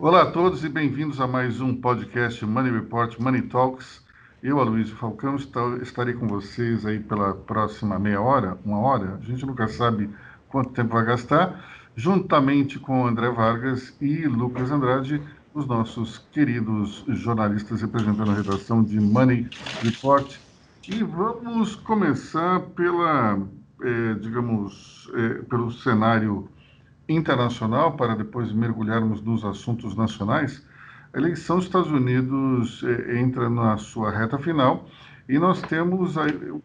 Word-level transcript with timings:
Olá 0.00 0.22
a 0.22 0.30
todos 0.30 0.62
e 0.62 0.68
bem-vindos 0.68 1.20
a 1.20 1.26
mais 1.26 1.60
um 1.60 1.74
podcast 1.74 2.46
Money 2.46 2.70
Report 2.70 3.18
Money 3.18 3.42
Talks. 3.42 4.00
Eu, 4.40 4.60
Aloysio 4.60 4.94
Falcão, 4.94 5.34
estarei 5.82 6.14
com 6.14 6.28
vocês 6.28 6.86
aí 6.86 7.00
pela 7.00 7.34
próxima 7.34 7.98
meia 7.98 8.20
hora, 8.20 8.56
uma 8.64 8.78
hora, 8.78 9.18
a 9.20 9.24
gente 9.24 9.44
nunca 9.44 9.66
sabe 9.66 10.08
quanto 10.48 10.70
tempo 10.70 10.94
vai 10.94 11.04
gastar, 11.04 11.64
juntamente 11.96 12.78
com 12.78 13.08
André 13.08 13.28
Vargas 13.28 13.92
e 14.00 14.24
Lucas 14.28 14.70
Andrade, 14.70 15.20
os 15.52 15.66
nossos 15.66 16.18
queridos 16.30 17.04
jornalistas 17.08 17.82
representando 17.82 18.30
a 18.30 18.34
redação 18.34 18.84
de 18.84 19.00
Money 19.00 19.48
Report. 19.82 20.32
E 20.88 21.02
vamos 21.02 21.74
começar 21.74 22.60
pela, 22.76 23.36
eh, 23.82 24.14
digamos, 24.20 25.10
eh, 25.12 25.42
pelo 25.50 25.72
cenário 25.72 26.48
internacional, 27.08 27.96
para 27.96 28.14
depois 28.14 28.52
mergulharmos 28.52 29.22
nos 29.22 29.44
assuntos 29.44 29.96
nacionais. 29.96 30.64
A 31.12 31.18
eleição 31.18 31.56
dos 31.56 31.64
Estados 31.64 31.90
Unidos 31.90 32.84
eh, 32.84 33.20
entra 33.20 33.48
na 33.48 33.78
sua 33.78 34.10
reta 34.10 34.38
final 34.38 34.86
e 35.28 35.38
nós 35.38 35.60
temos 35.62 36.14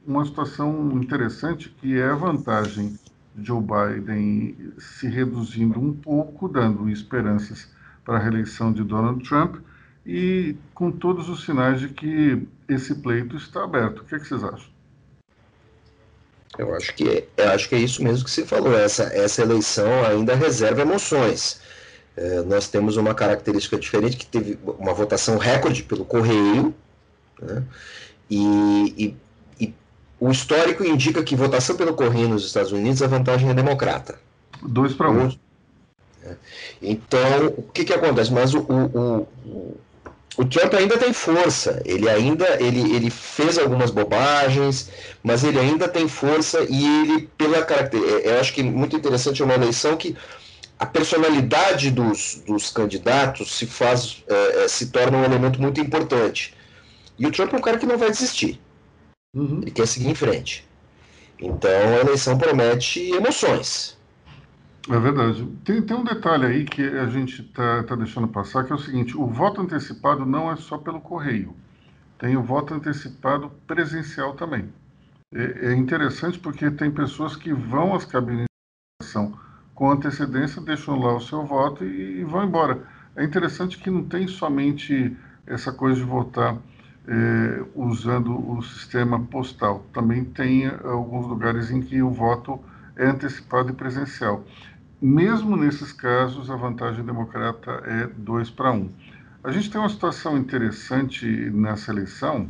uma 0.06 0.26
situação 0.26 0.92
interessante 0.94 1.70
que 1.70 1.98
é 1.98 2.10
a 2.10 2.16
vantagem 2.16 2.98
de 3.36 3.46
Joe 3.46 3.62
Biden 3.62 4.74
se 4.78 5.08
reduzindo 5.08 5.80
um 5.80 5.94
pouco, 5.94 6.48
dando 6.48 6.90
esperanças 6.90 7.72
para 8.06 8.18
a 8.18 8.20
reeleição 8.20 8.72
de 8.72 8.84
Donald 8.84 9.23
Trump 9.28 9.58
e 10.06 10.56
com 10.73 10.92
todos 10.92 11.30
os 11.30 11.46
sinais 11.46 11.80
de 11.80 11.90
que 11.90 12.48
esse 12.68 12.96
pleito 12.96 13.36
está 13.36 13.64
aberto. 13.64 14.00
O 14.00 14.06
que, 14.06 14.16
é 14.16 14.20
que 14.20 14.28
vocês 14.28 14.44
acham? 14.44 14.73
Eu 16.58 16.74
acho 16.76 16.94
que 16.94 17.28
eu 17.36 17.50
acho 17.50 17.68
que 17.68 17.76
é 17.76 17.80
isso 17.80 18.04
mesmo 18.04 18.26
que 18.26 18.32
você 18.32 18.46
falou. 18.46 18.78
Essa 18.78 19.04
essa 19.06 19.42
eleição 19.42 20.06
ainda 20.06 20.36
reserva 20.36 20.82
emoções. 20.82 21.60
É, 22.16 22.42
nós 22.44 22.68
temos 22.68 22.95
uma 22.95 23.16
característica 23.16 23.78
diferente 23.78 24.18
que 24.18 24.26
teve 24.26 24.60
uma 24.64 24.94
votação 24.94 25.38
recorde 25.38 25.82
pelo 25.82 26.06
correio, 26.06 26.73
né? 27.42 27.64
e, 28.30 28.94
e, 29.60 29.66
e, 29.66 29.73
o 30.20 30.30
histórico 30.30 30.84
indica 30.84 31.23
que 31.23 31.36
votação 31.36 31.76
pelo 31.76 31.95
correio 31.95 32.30
nos 32.30 32.45
Estados 32.45 32.72
Unidos 32.72 33.02
a 33.02 33.08
vantagem 33.08 33.50
é 33.50 33.54
democrata. 33.54 34.20
Dois 34.62 34.94
para 34.94 35.10
um. 35.10 35.36
É. 36.23 36.36
Então, 36.82 37.48
o 37.58 37.64
que, 37.64 37.84
que 37.84 37.94
acontece? 37.94 38.32
Mas 38.32 38.54
o, 38.54 38.60
o, 38.60 39.28
o, 39.45 39.78
o, 40.38 40.45
Trump 40.45 40.73
ainda 40.73 40.98
tem 40.98 41.14
força, 41.14 41.81
ele 41.86 42.09
ainda 42.09 42.62
ele, 42.62 42.95
ele 42.95 43.09
fez 43.09 43.58
algumas 43.58 43.92
bobagens, 43.92 44.89
mas 45.23 45.44
ele 45.44 45.59
ainda 45.59 45.88
tem 45.88 46.08
força 46.08 46.66
e 46.70 47.02
ele, 47.02 47.30
pela 47.38 47.64
característica, 47.64 48.30
é, 48.30 48.36
eu 48.36 48.39
acho 48.39 48.54
que 48.54 48.64
muito 48.64 48.95
interessante 48.95 49.42
é 49.42 49.45
uma 49.45 49.54
eleição 49.54 49.95
que 49.95 50.16
a 50.80 50.86
personalidade 50.86 51.92
dos, 51.92 52.42
dos 52.45 52.70
candidatos 52.70 53.56
se 53.56 53.66
faz, 53.66 54.23
é, 54.28 54.64
é, 54.64 54.67
se 54.67 54.88
torna 54.88 55.17
um 55.17 55.23
elemento 55.23 55.61
muito 55.61 55.80
importante. 55.80 56.54
E 57.17 57.26
o 57.26 57.31
Trump 57.31 57.54
é 57.54 57.58
um 57.58 57.61
cara 57.61 57.78
que 57.78 57.86
não 57.86 57.98
vai 57.98 58.09
desistir. 58.09 58.59
Uhum. 59.36 59.59
Ele 59.61 59.72
quer 59.72 59.88
seguir 59.88 60.09
em 60.09 60.16
frente. 60.16 60.67
Então 61.39 61.70
a 61.70 62.02
eleição 62.02 62.38
promete 62.38 63.11
emoções. 63.11 63.98
É 64.89 65.00
verdade. 65.00 65.45
Tem, 65.64 65.81
tem 65.81 65.95
um 65.95 66.03
detalhe 66.03 66.45
aí 66.45 66.66
que 66.66 66.81
a 66.81 67.08
gente 67.08 67.42
está 67.42 67.84
tá 67.84 67.95
deixando 67.95 68.28
passar, 68.28 68.66
que 68.66 68.72
é 68.72 68.76
o 68.76 68.80
seguinte: 68.80 69.17
o 69.17 69.26
voto 69.28 69.62
antecipado 69.62 70.26
não 70.26 70.52
é 70.52 70.56
só 70.58 70.78
pelo 70.78 71.00
correio, 71.00 71.56
tem 72.17 72.36
o 72.36 72.44
voto 72.44 72.73
antecipado 72.73 73.50
presencial 73.66 74.34
também. 74.34 74.70
É, 75.34 75.72
é 75.72 75.76
interessante 75.76 76.38
porque 76.38 76.70
tem 76.70 76.92
pessoas 76.92 77.36
que 77.36 77.54
vão 77.54 77.95
às 77.95 78.06
cabines 78.06 78.45
de 78.45 79.06
votação 79.06 79.39
com 79.73 79.89
antecedência, 79.89 80.61
deixam 80.61 81.00
lá 81.00 81.16
o 81.16 81.22
seu 81.22 81.45
voto 81.45 81.84
e, 81.84 82.20
e 82.20 82.23
vão 82.23 82.44
embora. 82.44 82.86
É 83.16 83.23
interessante 83.23 83.78
que 83.78 83.89
não 83.89 84.04
tem 84.04 84.28
somente 84.28 85.15
essa 85.48 85.71
coisa 85.71 86.00
de 86.00 86.05
votar 86.05 86.58
é, 87.08 87.65
usando 87.76 88.52
o 88.52 88.61
sistema 88.61 89.20
postal, 89.20 89.86
também 89.94 90.23
tem 90.23 90.67
alguns 90.67 91.27
lugares 91.27 91.70
em 91.70 91.82
que 91.82 92.02
o 92.02 92.11
voto 92.11 92.60
é 92.95 93.05
antecipado 93.05 93.71
e 93.71 93.73
presencial. 93.73 94.44
Mesmo 95.03 95.58
nesses 95.58 95.91
casos, 95.91 96.49
a 96.49 96.55
vantagem 96.55 97.03
democrata 97.03 97.71
é 97.86 98.08
2 98.08 98.49
para 98.52 98.71
1. 98.71 98.75
Um. 98.77 98.89
A 99.43 99.52
gente 99.52 99.69
tem 99.69 99.77
uma 99.81 99.89
situação 99.89 100.37
interessante 100.37 101.25
nessa 101.25 101.91
eleição, 101.91 102.49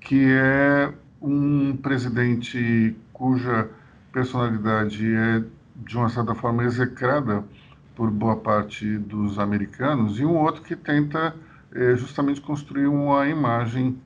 que 0.00 0.26
é 0.28 0.92
um 1.22 1.76
presidente 1.76 2.96
cuja 3.12 3.70
personalidade 4.10 5.06
é, 5.06 5.44
de 5.76 5.96
uma 5.96 6.08
certa 6.08 6.34
forma, 6.34 6.64
execrada 6.64 7.44
por 7.94 8.10
boa 8.10 8.34
parte 8.34 8.98
dos 8.98 9.38
americanos, 9.38 10.18
e 10.18 10.24
um 10.24 10.36
outro 10.36 10.62
que 10.62 10.74
tenta 10.74 11.32
é, 11.72 11.94
justamente 11.94 12.40
construir 12.40 12.88
uma 12.88 13.28
imagem 13.28 13.96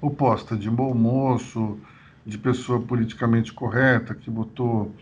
oposta 0.00 0.56
de 0.56 0.70
bom 0.70 0.94
moço, 0.94 1.76
de 2.24 2.38
pessoa 2.38 2.80
politicamente 2.80 3.52
correta, 3.52 4.14
que 4.14 4.30
botou 4.30 4.94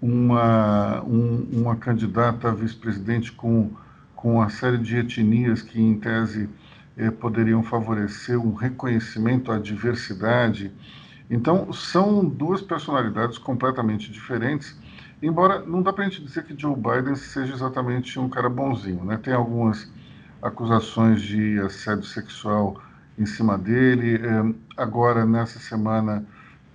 uma, 0.00 1.02
um, 1.02 1.48
uma 1.52 1.76
candidata 1.76 2.48
a 2.48 2.52
vice-presidente 2.52 3.32
com, 3.32 3.70
com 4.14 4.34
uma 4.34 4.48
série 4.48 4.78
de 4.78 4.96
etnias 4.96 5.62
que, 5.62 5.80
em 5.80 5.98
tese, 5.98 6.48
eh, 6.96 7.10
poderiam 7.10 7.62
favorecer 7.62 8.38
um 8.38 8.54
reconhecimento 8.54 9.50
à 9.50 9.58
diversidade. 9.58 10.72
Então, 11.30 11.72
são 11.72 12.24
duas 12.24 12.62
personalidades 12.62 13.38
completamente 13.38 14.10
diferentes, 14.10 14.76
embora 15.22 15.60
não 15.60 15.82
dá 15.82 15.92
para 15.92 16.04
a 16.04 16.08
gente 16.08 16.22
dizer 16.24 16.44
que 16.44 16.58
Joe 16.58 16.74
Biden 16.74 17.16
seja 17.16 17.52
exatamente 17.52 18.18
um 18.18 18.28
cara 18.28 18.48
bonzinho. 18.48 19.04
Né? 19.04 19.16
Tem 19.16 19.34
algumas 19.34 19.90
acusações 20.40 21.20
de 21.20 21.58
assédio 21.60 22.04
sexual 22.04 22.80
em 23.18 23.26
cima 23.26 23.58
dele. 23.58 24.20
Eh, 24.24 24.54
agora, 24.76 25.26
nessa 25.26 25.58
semana, 25.58 26.24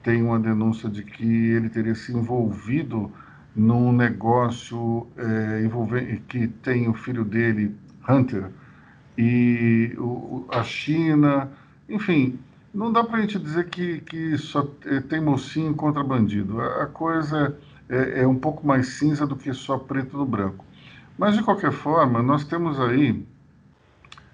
tem 0.03 0.21
uma 0.21 0.39
denúncia 0.39 0.89
de 0.89 1.03
que 1.03 1.23
ele 1.23 1.69
teria 1.69 1.95
se 1.95 2.11
envolvido 2.11 3.11
num 3.55 3.91
negócio 3.91 5.07
é, 5.17 5.63
envolvendo, 5.63 6.21
que 6.27 6.47
tem 6.47 6.89
o 6.89 6.93
filho 6.93 7.23
dele, 7.23 7.75
Hunter, 8.07 8.49
e 9.17 9.95
o, 9.97 10.45
a 10.49 10.63
China, 10.63 11.49
enfim, 11.87 12.39
não 12.73 12.91
dá 12.91 13.03
para 13.03 13.17
a 13.17 13.21
gente 13.21 13.37
dizer 13.39 13.69
que, 13.69 14.01
que 14.01 14.37
só 14.37 14.67
é, 14.85 14.99
tem 15.01 15.21
mocinho 15.21 15.73
contra 15.75 16.03
bandido. 16.03 16.59
A, 16.59 16.83
a 16.83 16.85
coisa 16.87 17.57
é, 17.87 18.21
é, 18.21 18.27
um 18.27 18.37
pouco 18.37 18.65
mais 18.65 18.87
cinza 18.87 19.27
do 19.27 19.35
que 19.35 19.53
só 19.53 19.77
preto 19.77 20.17
no 20.17 20.25
branco. 20.25 20.65
Mas, 21.17 21.35
de 21.35 21.43
qualquer 21.43 21.71
forma, 21.71 22.23
nós 22.23 22.43
temos 22.43 22.79
aí 22.79 23.23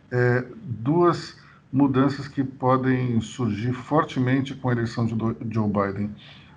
é, 0.09 0.45
duas 0.63 1.37
mudanças 1.71 2.27
que 2.27 2.43
podem 2.43 3.21
surgir 3.21 3.73
fortemente 3.73 4.55
com 4.55 4.69
a 4.69 4.71
eleição 4.71 5.05
de 5.05 5.15
Joe 5.53 5.67
Biden. 5.67 6.11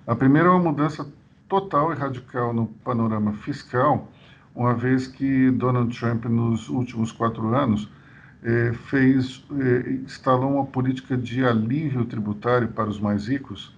A 0.07 0.15
primeira 0.15 0.47
é 0.47 0.51
uma 0.51 0.71
mudança 0.71 1.07
total 1.47 1.93
e 1.93 1.95
radical 1.95 2.53
no 2.53 2.65
panorama 2.65 3.33
fiscal, 3.33 4.11
uma 4.55 4.73
vez 4.73 5.07
que 5.07 5.51
Donald 5.51 5.97
Trump, 5.97 6.25
nos 6.25 6.67
últimos 6.69 7.11
quatro 7.11 7.55
anos, 7.55 7.89
eh, 8.43 8.73
fez, 8.87 9.45
eh, 9.51 9.99
instalou 10.03 10.55
uma 10.55 10.65
política 10.65 11.15
de 11.15 11.45
alívio 11.45 12.05
tributário 12.05 12.67
para 12.67 12.89
os 12.89 12.99
mais 12.99 13.27
ricos. 13.27 13.73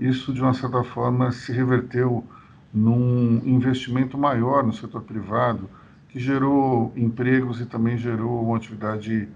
Isso, 0.00 0.32
de 0.32 0.40
uma 0.40 0.54
certa 0.54 0.82
forma, 0.82 1.32
se 1.32 1.52
reverteu 1.52 2.24
num 2.72 3.40
investimento 3.44 4.16
maior 4.16 4.64
no 4.64 4.72
setor 4.72 5.02
privado, 5.02 5.68
que 6.08 6.18
gerou 6.18 6.92
empregos 6.96 7.60
e 7.60 7.66
também 7.66 7.96
gerou 7.98 8.42
uma 8.42 8.56
atividade 8.56 9.28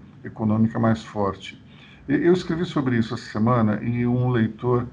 mais 0.79 1.03
forte. 1.03 1.61
Eu 2.07 2.33
escrevi 2.33 2.65
sobre 2.65 2.97
isso 2.97 3.13
essa 3.13 3.31
semana 3.31 3.81
e 3.81 4.05
um 4.05 4.29
leitor 4.29 4.87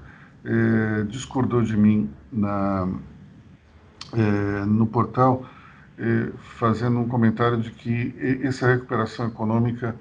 eh, 0.45 1.03
discordou 1.09 1.61
de 1.61 1.75
mim 1.75 2.09
na, 2.31 2.87
eh, 4.13 4.65
no 4.65 4.87
portal, 4.87 5.45
eh, 5.97 6.31
fazendo 6.57 6.99
um 6.99 7.07
comentário 7.07 7.57
de 7.59 7.71
que 7.71 8.15
essa 8.41 8.67
recuperação 8.67 9.27
econômica 9.27 9.95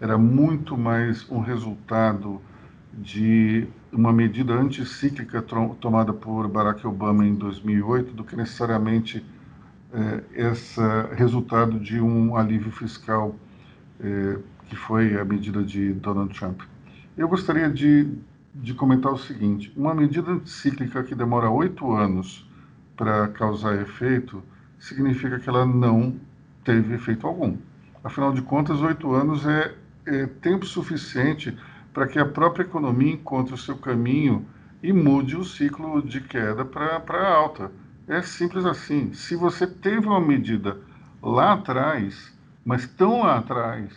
era 0.00 0.16
muito 0.16 0.78
mais 0.78 1.28
um 1.28 1.40
resultado 1.40 2.40
de 2.92 3.66
uma 3.92 4.12
medida 4.12 4.52
anticíclica 4.52 5.42
tomada 5.80 6.12
por 6.12 6.46
Barack 6.46 6.86
Obama 6.86 7.26
em 7.26 7.34
2008 7.34 8.12
do 8.12 8.22
que 8.22 8.36
necessariamente 8.36 9.24
esse 10.32 10.80
resultado 11.16 11.80
de 11.80 12.00
um 12.00 12.36
alívio 12.36 12.70
fiscal 12.70 13.34
que 14.70 14.76
foi 14.76 15.20
a 15.20 15.24
medida 15.24 15.62
de 15.62 15.92
Donald 15.92 16.32
Trump. 16.32 16.62
Eu 17.18 17.28
gostaria 17.28 17.68
de, 17.68 18.08
de 18.54 18.72
comentar 18.72 19.12
o 19.12 19.18
seguinte: 19.18 19.72
uma 19.76 19.92
medida 19.92 20.30
anticíclica 20.30 21.02
que 21.02 21.14
demora 21.14 21.50
oito 21.50 21.92
anos 21.92 22.48
para 22.96 23.28
causar 23.28 23.74
efeito 23.82 24.42
significa 24.78 25.38
que 25.38 25.48
ela 25.48 25.66
não 25.66 26.14
teve 26.64 26.94
efeito 26.94 27.26
algum. 27.26 27.56
Afinal 28.02 28.32
de 28.32 28.40
contas, 28.40 28.80
oito 28.80 29.12
anos 29.12 29.44
é, 29.44 29.74
é 30.06 30.26
tempo 30.26 30.64
suficiente 30.64 31.54
para 31.92 32.06
que 32.06 32.18
a 32.18 32.24
própria 32.24 32.62
economia 32.62 33.12
encontre 33.12 33.52
o 33.52 33.58
seu 33.58 33.76
caminho 33.76 34.46
e 34.82 34.92
mude 34.92 35.36
o 35.36 35.44
ciclo 35.44 36.00
de 36.00 36.20
queda 36.20 36.64
para 36.64 37.28
alta. 37.28 37.72
É 38.06 38.22
simples 38.22 38.64
assim. 38.64 39.12
Se 39.12 39.34
você 39.34 39.66
teve 39.66 40.06
uma 40.06 40.20
medida 40.20 40.78
lá 41.20 41.52
atrás 41.52 42.32
mas 42.64 42.86
tão 42.86 43.22
lá 43.22 43.38
atrás, 43.38 43.90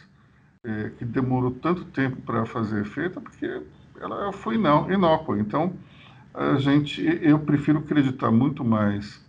é, 0.66 0.92
que 0.98 1.04
demorou 1.04 1.52
tanto 1.52 1.84
tempo 1.86 2.22
para 2.22 2.46
fazer 2.46 2.82
efeito, 2.82 3.20
porque 3.20 3.62
ela 4.00 4.32
foi 4.32 4.58
não, 4.58 4.90
inócua. 4.90 5.38
Então, 5.38 5.74
a 6.34 6.56
gente, 6.56 7.02
eu 7.22 7.38
prefiro 7.40 7.80
acreditar 7.80 8.32
muito 8.32 8.64
mais 8.64 9.22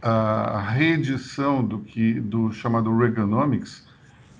a 0.00 0.60
reedição 0.60 1.64
do 1.64 1.80
que 1.80 2.14
do 2.20 2.52
chamado 2.52 2.96
Reaganomics, 2.96 3.86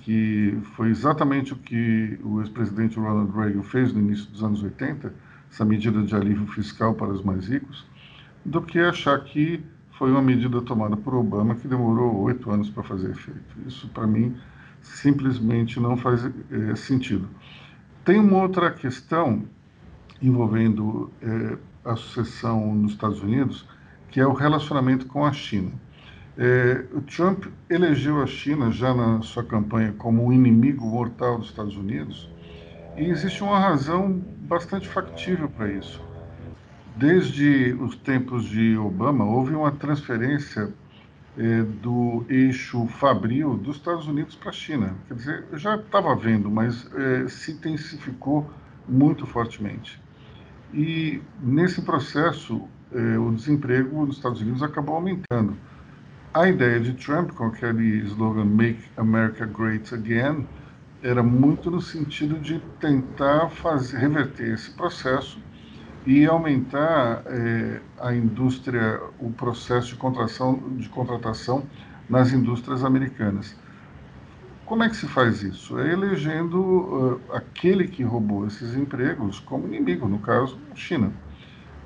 que 0.03 0.59
foi 0.77 0.91
exatamente 0.91 1.53
o 1.53 1.57
que 1.57 2.19
o 2.23 2.41
ex-presidente 2.41 2.99
Ronald 2.99 3.33
Reagan 3.33 3.63
fez 3.63 3.93
no 3.93 4.01
início 4.01 4.31
dos 4.31 4.43
anos 4.43 4.63
80, 4.63 5.13
essa 5.51 5.65
medida 5.65 6.03
de 6.03 6.15
alívio 6.15 6.47
fiscal 6.47 6.95
para 6.95 7.09
os 7.09 7.23
mais 7.23 7.49
ricos, 7.49 7.85
do 8.45 8.63
que 8.63 8.79
achar 8.79 9.23
que 9.25 9.63
foi 9.99 10.11
uma 10.11 10.23
medida 10.23 10.61
tomada 10.63 10.97
por 10.97 11.15
Obama 11.15 11.55
que 11.55 11.69
demorou 11.69 12.17
oito 12.23 12.51
anos 12.51 12.71
para 12.71 12.83
fazer 12.83 13.11
efeito. 13.11 13.41
Isso, 13.67 13.89
para 13.89 14.07
mim, 14.07 14.37
simplesmente 14.83 15.81
não 15.81 15.97
faz 15.97 16.25
é, 16.25 16.77
sentido. 16.77 17.29
Tem 18.05 18.19
uma 18.19 18.39
outra 18.43 18.71
questão 18.71 19.45
envolvendo 20.21 21.11
é, 21.23 21.57
a 21.85 21.97
sucessão 21.97 22.75
nos 22.75 22.93
Estados 22.93 23.23
Unidos, 23.23 23.67
que 24.11 24.21
é 24.21 24.27
o 24.27 24.33
relacionamento 24.33 25.07
com 25.07 25.25
a 25.25 25.33
China. 25.33 25.73
É, 26.37 26.85
o 26.93 27.01
Trump 27.03 27.47
elegeu 27.69 28.23
a 28.23 28.27
China 28.27 28.71
já 28.71 28.95
na 28.95 29.21
sua 29.23 29.45
campanha 29.45 29.93
como 29.99 30.27
o 30.27 30.33
inimigo 30.33 30.87
mortal 30.87 31.39
dos 31.39 31.49
Estados 31.49 31.77
Unidos, 31.77 32.31
e 32.97 33.05
existe 33.05 33.43
uma 33.43 33.59
razão 33.59 34.23
bastante 34.43 34.89
factível 34.89 35.49
para 35.49 35.71
isso. 35.73 36.01
Desde 36.97 37.77
os 37.81 37.97
tempos 37.97 38.45
de 38.45 38.77
Obama, 38.77 39.25
houve 39.25 39.55
uma 39.55 39.73
transferência 39.73 40.73
é, 41.37 41.63
do 41.63 42.25
eixo 42.29 42.87
fabril 42.87 43.55
dos 43.55 43.77
Estados 43.77 44.07
Unidos 44.07 44.35
para 44.35 44.51
a 44.51 44.53
China. 44.53 44.95
Quer 45.09 45.15
dizer, 45.15 45.45
já 45.55 45.77
estava 45.77 46.15
vendo, 46.15 46.51
mas 46.51 46.89
é, 46.95 47.29
se 47.29 47.53
intensificou 47.53 48.49
muito 48.89 49.27
fortemente. 49.27 50.01
E 50.73 51.21
nesse 51.41 51.83
processo, 51.83 52.67
eh, 52.95 53.19
o 53.19 53.31
desemprego 53.33 54.07
nos 54.07 54.17
Estados 54.17 54.41
Unidos 54.41 54.63
acabou 54.63 54.97
aumentando. 54.97 55.57
A 56.33 56.49
ideia 56.49 56.81
de 56.81 56.95
Trump, 56.95 57.33
com 57.33 57.47
aquele 57.47 57.99
slogan 58.07 58.47
Make 58.47 58.83
America 58.97 59.45
Great 59.45 59.95
Again, 59.95 60.47
era 61.03 61.23
muito 61.23 61.71
no 61.71 61.81
sentido 61.81 62.39
de 62.39 62.59
tentar 62.81 63.51
fazer, 63.51 63.99
reverter 63.99 64.55
esse 64.55 64.71
processo 64.71 65.39
e 66.05 66.27
aumentar 66.27 67.23
eh, 67.27 67.81
a 68.01 68.13
indústria, 68.15 69.01
o 69.21 69.31
processo 69.31 69.89
de, 69.89 69.97
contratação, 69.97 70.55
de 70.77 70.89
contratação 70.89 71.65
nas 72.09 72.33
indústrias 72.33 72.85
americanas. 72.85 73.57
Como 74.67 74.83
é 74.83 74.89
que 74.89 74.97
se 74.97 75.07
faz 75.07 75.43
isso? 75.43 75.79
É 75.79 75.93
elegendo 75.93 76.61
uh, 76.61 77.21
aquele 77.35 77.87
que 77.87 78.03
roubou 78.03 78.47
esses 78.47 78.75
empregos 78.75 79.39
como 79.41 79.67
inimigo, 79.67 80.09
no 80.09 80.19
caso, 80.19 80.59
China. 80.75 81.13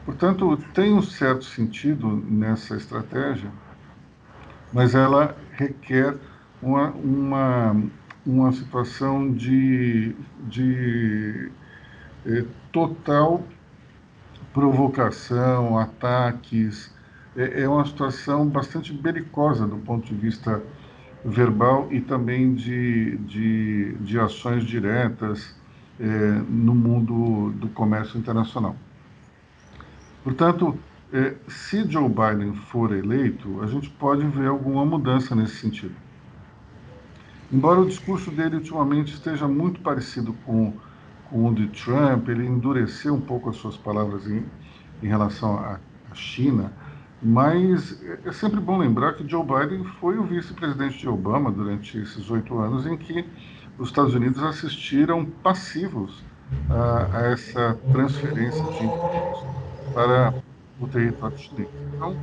Portanto, 0.05 0.57
tem 0.73 0.95
um 0.95 1.03
certo 1.03 1.45
sentido 1.45 2.09
nessa 2.09 2.77
estratégia, 2.77 3.51
mas 4.73 4.95
ela 4.95 5.37
requer 5.53 6.17
uma, 6.63 6.91
uma, 6.91 7.83
uma 8.25 8.53
situação 8.53 9.33
de, 9.33 10.15
de 10.47 11.51
eh, 12.25 12.45
total 12.71 13.43
provocação, 14.57 15.79
ataques. 15.79 16.91
É, 17.37 17.65
é 17.65 17.69
uma 17.69 17.85
situação 17.85 18.49
bastante 18.49 18.91
belicosa 18.91 19.67
do 19.67 19.77
ponto 19.77 20.07
de 20.07 20.15
vista 20.15 20.63
verbal 21.23 21.89
e 21.91 22.01
também 22.01 22.55
de, 22.55 23.19
de, 23.19 23.93
de 23.97 24.19
ações 24.19 24.65
diretas 24.65 25.55
é, 26.01 26.07
no 26.49 26.75
mundo 26.75 27.51
do 27.57 27.69
comércio 27.69 28.19
internacional. 28.19 28.75
Portanto, 30.25 30.75
é, 31.13 31.35
se 31.47 31.87
Joe 31.87 32.09
Biden 32.09 32.55
for 32.55 32.95
eleito, 32.95 33.63
a 33.63 33.67
gente 33.67 33.91
pode 33.91 34.27
ver 34.27 34.49
alguma 34.49 34.87
mudança 34.87 35.35
nesse 35.35 35.57
sentido. 35.57 35.95
Embora 37.53 37.81
o 37.81 37.87
discurso 37.87 38.31
dele 38.31 38.57
ultimamente 38.57 39.13
esteja 39.13 39.47
muito 39.47 39.81
parecido 39.81 40.33
com, 40.47 40.73
com 41.31 41.49
o 41.49 41.55
de 41.55 41.67
Trump, 41.69 42.29
ele 42.29 42.47
endureceu 42.47 43.15
um 43.15 43.21
pouco 43.21 43.51
as 43.51 43.57
suas 43.57 43.77
palavras 43.77 44.27
em, 44.27 44.45
em 45.03 45.07
relação 45.07 45.59
à 45.59 45.79
China, 46.15 46.73
mas 47.23 48.03
é 48.25 48.33
sempre 48.33 48.61
bom 48.61 48.79
lembrar 48.79 49.15
que 49.15 49.29
Joe 49.29 49.45
Biden 49.45 49.85
foi 50.01 50.19
o 50.19 50.25
vice-presidente 50.25 50.99
de 50.99 51.09
Obama 51.09 51.51
durante 51.51 51.99
esses 51.99 52.31
oito 52.31 52.59
anos 52.59 52.87
em 52.87 52.97
que 52.97 53.25
os 53.79 53.89
Estados 53.89 54.15
Unidos 54.15 54.43
assistiram 54.43 55.25
passivos 55.25 56.25
a, 56.71 57.19
a 57.19 57.27
essa 57.33 57.79
transferência 57.93 58.63
de 58.63 58.85
impostos 58.85 59.47
para 59.93 60.35
o 60.81 60.87
território 60.87 61.39
chinês. 61.39 61.69
Então, 61.95 62.17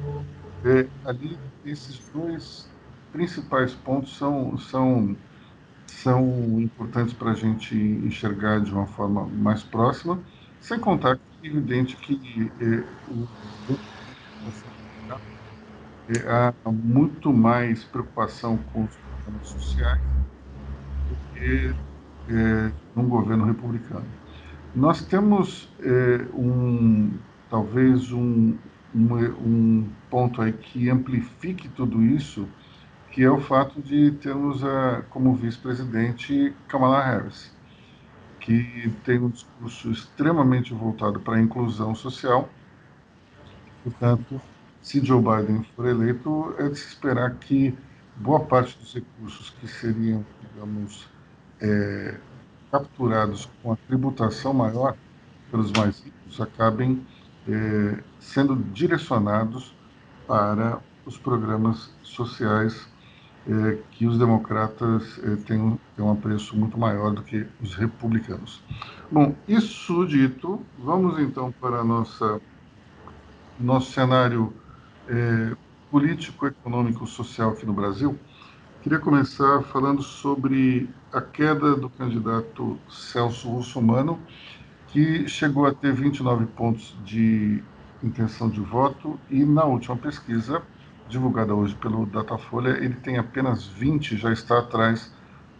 é, 0.63 0.87
ali, 1.05 1.37
esses 1.65 1.99
dois 2.13 2.69
principais 3.11 3.73
pontos 3.73 4.17
são, 4.17 4.57
são, 4.57 5.15
são 6.01 6.59
importantes 6.59 7.13
para 7.13 7.31
a 7.31 7.35
gente 7.35 7.75
enxergar 7.75 8.59
de 8.59 8.71
uma 8.71 8.87
forma 8.87 9.25
mais 9.27 9.63
próxima, 9.63 10.19
sem 10.59 10.79
contar 10.79 11.17
que 11.17 11.47
é 11.47 11.47
evidente 11.47 11.95
que 11.97 12.51
é, 12.59 12.83
o 13.07 13.27
há 16.27 16.53
muito 16.71 17.31
mais 17.31 17.83
preocupação 17.83 18.57
com 18.57 18.83
os 18.85 18.95
problemas 18.97 19.47
sociais 19.47 20.01
do 21.09 21.15
que 21.33 21.75
é, 22.29 22.71
num 22.95 23.07
governo 23.07 23.45
republicano. 23.45 24.05
Nós 24.75 25.05
temos 25.05 25.69
é, 25.79 26.27
um, 26.33 27.11
talvez 27.49 28.11
um, 28.11 28.57
um, 28.93 29.15
um, 29.15 29.89
ponto 30.09 30.41
aí 30.41 30.51
que 30.51 30.89
amplifique 30.89 31.69
tudo 31.69 32.01
isso, 32.01 32.47
que 33.13 33.23
é 33.23 33.29
o 33.29 33.39
fato 33.39 33.79
de 33.79 34.09
termos 34.11 34.63
a, 34.63 35.03
como 35.11 35.35
vice-presidente 35.35 36.51
Kamala 36.67 36.99
Harris, 36.99 37.51
que 38.39 38.91
tem 39.05 39.19
um 39.19 39.29
discurso 39.29 39.91
extremamente 39.91 40.73
voltado 40.73 41.19
para 41.19 41.35
a 41.35 41.41
inclusão 41.41 41.93
social, 41.93 42.49
portanto, 43.83 44.41
se 44.81 45.05
Joe 45.05 45.21
Biden 45.21 45.63
for 45.75 45.85
eleito, 45.85 46.55
é 46.57 46.67
de 46.67 46.75
se 46.75 46.87
esperar 46.87 47.35
que 47.35 47.77
boa 48.15 48.39
parte 48.39 48.75
dos 48.79 48.95
recursos 48.95 49.51
que 49.61 49.67
seriam, 49.67 50.25
digamos, 50.41 51.07
é, 51.61 52.17
capturados 52.71 53.47
com 53.61 53.73
a 53.73 53.75
tributação 53.75 54.55
maior 54.55 54.97
pelos 55.51 55.71
mais 55.71 55.99
ricos 56.03 56.41
acabem 56.41 57.05
é, 57.47 58.03
sendo 58.19 58.55
direcionados 58.55 59.75
para 60.25 60.81
os 61.05 61.15
programas 61.15 61.93
sociais 62.01 62.91
é, 63.47 63.77
que 63.91 64.05
os 64.05 64.17
democratas 64.17 65.19
é, 65.23 65.35
têm, 65.35 65.79
têm 65.95 66.05
um 66.05 66.11
apreço 66.11 66.55
muito 66.55 66.77
maior 66.77 67.11
do 67.11 67.21
que 67.21 67.45
os 67.61 67.75
republicanos. 67.75 68.63
Bom, 69.11 69.35
isso 69.47 70.05
dito, 70.05 70.61
vamos 70.79 71.19
então 71.19 71.51
para 71.51 71.83
nossa 71.83 72.39
nosso 73.59 73.91
cenário 73.91 74.51
é, 75.07 75.55
político, 75.91 76.47
econômico, 76.47 77.05
social 77.05 77.51
aqui 77.51 77.65
no 77.65 77.73
Brasil, 77.73 78.17
queria 78.81 78.97
começar 78.97 79.61
falando 79.61 80.01
sobre 80.01 80.89
a 81.11 81.21
queda 81.21 81.75
do 81.75 81.89
candidato 81.89 82.79
Celso 82.89 83.47
Russomano, 83.49 84.19
que 84.87 85.27
chegou 85.27 85.65
a 85.65 85.73
ter 85.73 85.93
29 85.93 86.45
pontos 86.47 86.95
de 87.05 87.63
intenção 88.03 88.49
de 88.49 88.59
voto 88.59 89.19
e 89.29 89.45
na 89.45 89.63
última 89.65 89.95
pesquisa, 89.95 90.61
divulgada 91.07 91.53
hoje 91.53 91.75
pelo 91.75 92.05
Datafolha, 92.05 92.69
ele 92.69 92.95
tem 92.95 93.17
apenas 93.17 93.65
20, 93.65 94.17
já 94.17 94.31
está 94.31 94.59
atrás 94.59 95.11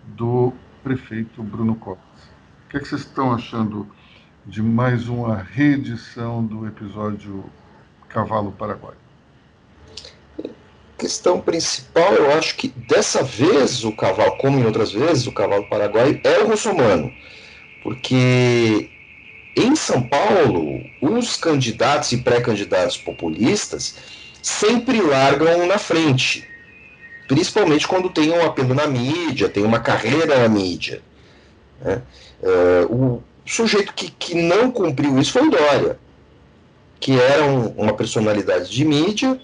do 0.07 0.53
prefeito 0.83 1.41
Bruno 1.43 1.75
Covas. 1.75 2.03
O 2.65 2.69
que, 2.69 2.77
é 2.77 2.79
que 2.79 2.87
vocês 2.87 3.01
estão 3.01 3.33
achando 3.33 3.87
de 4.45 4.61
mais 4.61 5.07
uma 5.07 5.37
reedição 5.37 6.45
do 6.45 6.67
episódio 6.67 7.45
Cavalo 8.09 8.51
Paraguai? 8.51 8.95
questão 11.03 11.41
principal, 11.41 12.13
eu 12.13 12.31
acho 12.31 12.55
que 12.55 12.69
dessa 12.69 13.21
vez 13.21 13.83
o 13.83 13.91
cavalo, 13.91 14.37
como 14.37 14.57
em 14.57 14.65
outras 14.65 14.93
vezes, 14.93 15.27
o 15.27 15.33
cavalo 15.33 15.67
paraguaio 15.67 16.19
é 16.23 16.39
o 16.39 16.47
russomano. 16.47 17.11
Porque 17.83 18.89
em 19.57 19.75
São 19.75 20.01
Paulo, 20.03 20.81
os 21.01 21.35
candidatos 21.35 22.13
e 22.13 22.17
pré-candidatos 22.19 22.95
populistas 22.97 24.22
sempre 24.43 25.01
largam 25.01 25.65
na 25.65 25.77
frente. 25.77 26.45
Principalmente 27.27 27.87
quando 27.87 28.09
tem 28.09 28.29
um 28.31 28.45
apelo 28.45 28.75
na 28.75 28.85
mídia, 28.85 29.47
tem 29.47 29.63
uma 29.63 29.79
carreira 29.79 30.37
na 30.37 30.49
mídia. 30.49 31.01
Né? 31.81 32.01
É, 32.43 32.85
o 32.89 33.23
sujeito 33.45 33.93
que, 33.93 34.11
que 34.11 34.35
não 34.35 34.69
cumpriu 34.69 35.17
isso 35.17 35.31
foi 35.31 35.47
o 35.47 35.51
Dória, 35.51 35.97
que 36.99 37.17
era 37.19 37.45
um, 37.45 37.67
uma 37.69 37.93
personalidade 37.93 38.69
de 38.69 38.83
mídia, 38.83 39.39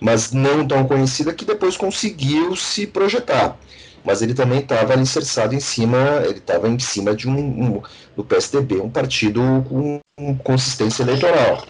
mas 0.00 0.32
não 0.32 0.66
tão 0.66 0.84
conhecida, 0.86 1.32
que 1.32 1.44
depois 1.44 1.76
conseguiu 1.76 2.56
se 2.56 2.86
projetar. 2.86 3.56
mas 4.04 4.22
ele 4.22 4.34
também 4.34 4.60
estava 4.60 4.94
alicerçado 4.94 5.54
em 5.54 5.60
cima, 5.60 6.22
ele 6.24 6.38
estava 6.38 6.68
em 6.68 6.78
cima 6.78 7.14
de 7.14 7.28
um, 7.28 7.38
um, 7.38 7.82
do 8.16 8.24
PSDB, 8.24 8.80
um 8.80 8.90
partido 8.90 9.40
com, 9.68 10.00
com 10.18 10.38
consistência 10.38 11.02
eleitoral. 11.02 11.62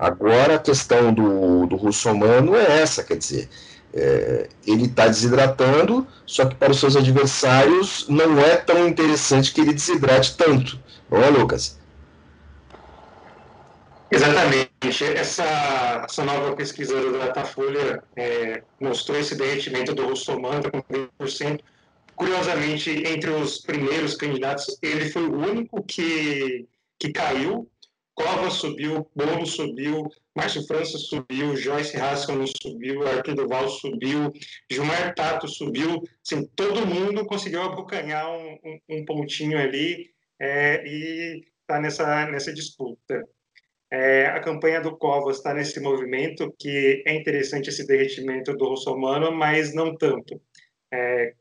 Agora 0.00 0.54
a 0.54 0.58
questão 0.58 1.12
do, 1.12 1.66
do 1.66 1.76
russomano 1.76 2.56
é 2.56 2.80
essa, 2.80 3.04
quer 3.04 3.18
dizer, 3.18 3.50
é, 3.92 4.48
ele 4.66 4.86
está 4.86 5.06
desidratando, 5.06 6.06
só 6.24 6.46
que 6.46 6.54
para 6.54 6.72
os 6.72 6.80
seus 6.80 6.96
adversários 6.96 8.06
não 8.08 8.40
é 8.40 8.56
tão 8.56 8.88
interessante 8.88 9.52
que 9.52 9.60
ele 9.60 9.74
desidrate 9.74 10.38
tanto, 10.38 10.80
não 11.10 11.22
é, 11.22 11.28
Lucas? 11.28 11.78
Exatamente. 14.10 14.70
Essa, 15.14 15.44
essa 16.08 16.24
nova 16.24 16.56
pesquisa 16.56 16.98
do 16.98 17.18
Datafolha 17.18 18.02
é, 18.16 18.62
mostrou 18.80 19.18
esse 19.18 19.36
derretimento 19.36 19.94
do 19.94 20.06
russomano 20.06 20.70
com 20.70 20.82
30%. 20.82 21.60
Curiosamente, 22.16 22.90
entre 23.06 23.30
os 23.30 23.58
primeiros 23.58 24.16
candidatos, 24.16 24.78
ele 24.80 25.10
foi 25.10 25.24
o 25.24 25.36
único 25.36 25.82
que, 25.82 26.66
que 26.98 27.12
caiu. 27.12 27.70
Cova 28.22 28.50
subiu, 28.50 29.10
Bolo 29.14 29.46
subiu, 29.46 30.06
Márcio 30.36 30.66
França 30.66 30.98
subiu, 30.98 31.56
Joyce 31.56 31.96
Haskell 31.96 32.44
subiu, 32.62 33.06
Arthur 33.06 33.68
subiu, 33.70 34.30
Gilmar 34.70 35.14
Tato 35.14 35.48
subiu. 35.48 36.02
Assim, 36.24 36.46
todo 36.54 36.86
mundo 36.86 37.24
conseguiu 37.24 37.62
abocanhar 37.62 38.30
um, 38.30 38.58
um, 38.62 38.80
um 38.90 39.04
pontinho 39.06 39.58
ali 39.58 40.10
é, 40.38 40.84
e 40.86 41.42
está 41.62 41.80
nessa, 41.80 42.26
nessa 42.30 42.52
disputa. 42.52 43.26
É, 43.90 44.26
a 44.26 44.40
campanha 44.40 44.82
do 44.82 44.96
Covas 44.98 45.38
está 45.38 45.54
nesse 45.54 45.80
movimento 45.80 46.54
que 46.58 47.02
é 47.06 47.14
interessante 47.14 47.70
esse 47.70 47.86
derretimento 47.86 48.54
do 48.54 48.68
russomano, 48.68 49.32
mas 49.32 49.74
não 49.74 49.96
tanto. 49.96 50.40
É, 50.92 51.32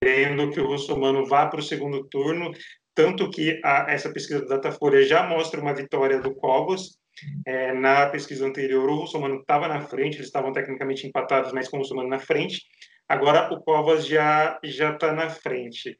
querendo 0.00 0.50
que 0.52 0.60
o 0.60 0.68
russomano 0.68 1.26
vá 1.26 1.46
para 1.46 1.58
o 1.58 1.62
segundo 1.62 2.04
turno, 2.04 2.52
tanto 2.96 3.30
que 3.30 3.60
a, 3.62 3.92
essa 3.92 4.10
pesquisa 4.10 4.40
do 4.40 4.48
Datafolha 4.48 5.04
já 5.04 5.22
mostra 5.22 5.60
uma 5.60 5.74
vitória 5.74 6.18
do 6.18 6.34
Covas. 6.34 6.98
É, 7.46 7.72
na 7.72 8.06
pesquisa 8.06 8.46
anterior, 8.46 8.88
o 8.88 9.00
russomano 9.00 9.36
estava 9.36 9.68
na 9.68 9.80
frente, 9.82 10.16
eles 10.16 10.26
estavam 10.26 10.52
tecnicamente 10.52 11.06
empatados, 11.06 11.52
mas 11.52 11.68
com 11.68 11.76
o 11.76 11.80
russomano 11.80 12.08
na 12.08 12.18
frente. 12.18 12.62
Agora 13.08 13.52
o 13.52 13.60
Covas 13.60 14.06
já 14.06 14.58
já 14.64 14.92
está 14.94 15.12
na 15.12 15.30
frente. 15.30 15.98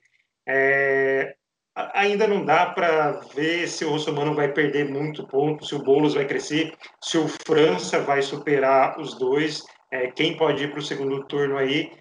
É, 0.49 1.35
ainda 1.75 2.27
não 2.27 2.45
dá 2.45 2.67
para 2.67 3.13
ver 3.35 3.69
se 3.69 3.85
o 3.85 3.91
Russomano 3.91 4.35
vai 4.35 4.53
perder 4.53 4.89
muito 4.89 5.27
ponto, 5.27 5.65
se 5.65 5.75
o 5.75 5.83
Boulos 5.83 6.15
vai 6.15 6.27
crescer, 6.27 6.75
se 7.01 7.19
o 7.19 7.29
França 7.29 8.01
vai 8.01 8.23
superar 8.23 8.99
os 8.99 9.19
dois, 9.19 9.63
é, 9.91 10.11
quem 10.11 10.37
pode 10.37 10.65
ir 10.65 10.71
para 10.71 10.79
o 10.79 10.83
segundo 10.83 11.27
turno 11.27 11.59
aí. 11.59 11.93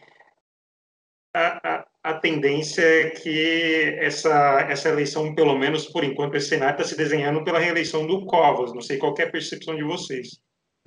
A, 1.35 1.85
a, 2.09 2.13
tendência 2.13 2.81
é 2.81 3.09
que 3.09 3.97
essa, 3.99 4.59
essa 4.69 4.89
eleição, 4.89 5.33
pelo 5.33 5.57
menos 5.57 5.85
por 5.87 6.03
enquanto, 6.03 6.35
esse 6.35 6.49
cenário 6.49 6.73
está 6.73 6.83
se 6.83 6.97
desenhando 6.97 7.43
pela 7.43 7.59
reeleição 7.59 8.05
do 8.05 8.25
Covas. 8.25 8.73
Não 8.73 8.81
sei 8.81 8.97
qual 8.97 9.13
é 9.17 9.23
a 9.23 9.29
percepção 9.29 9.75
de 9.75 9.83
vocês. 9.83 10.39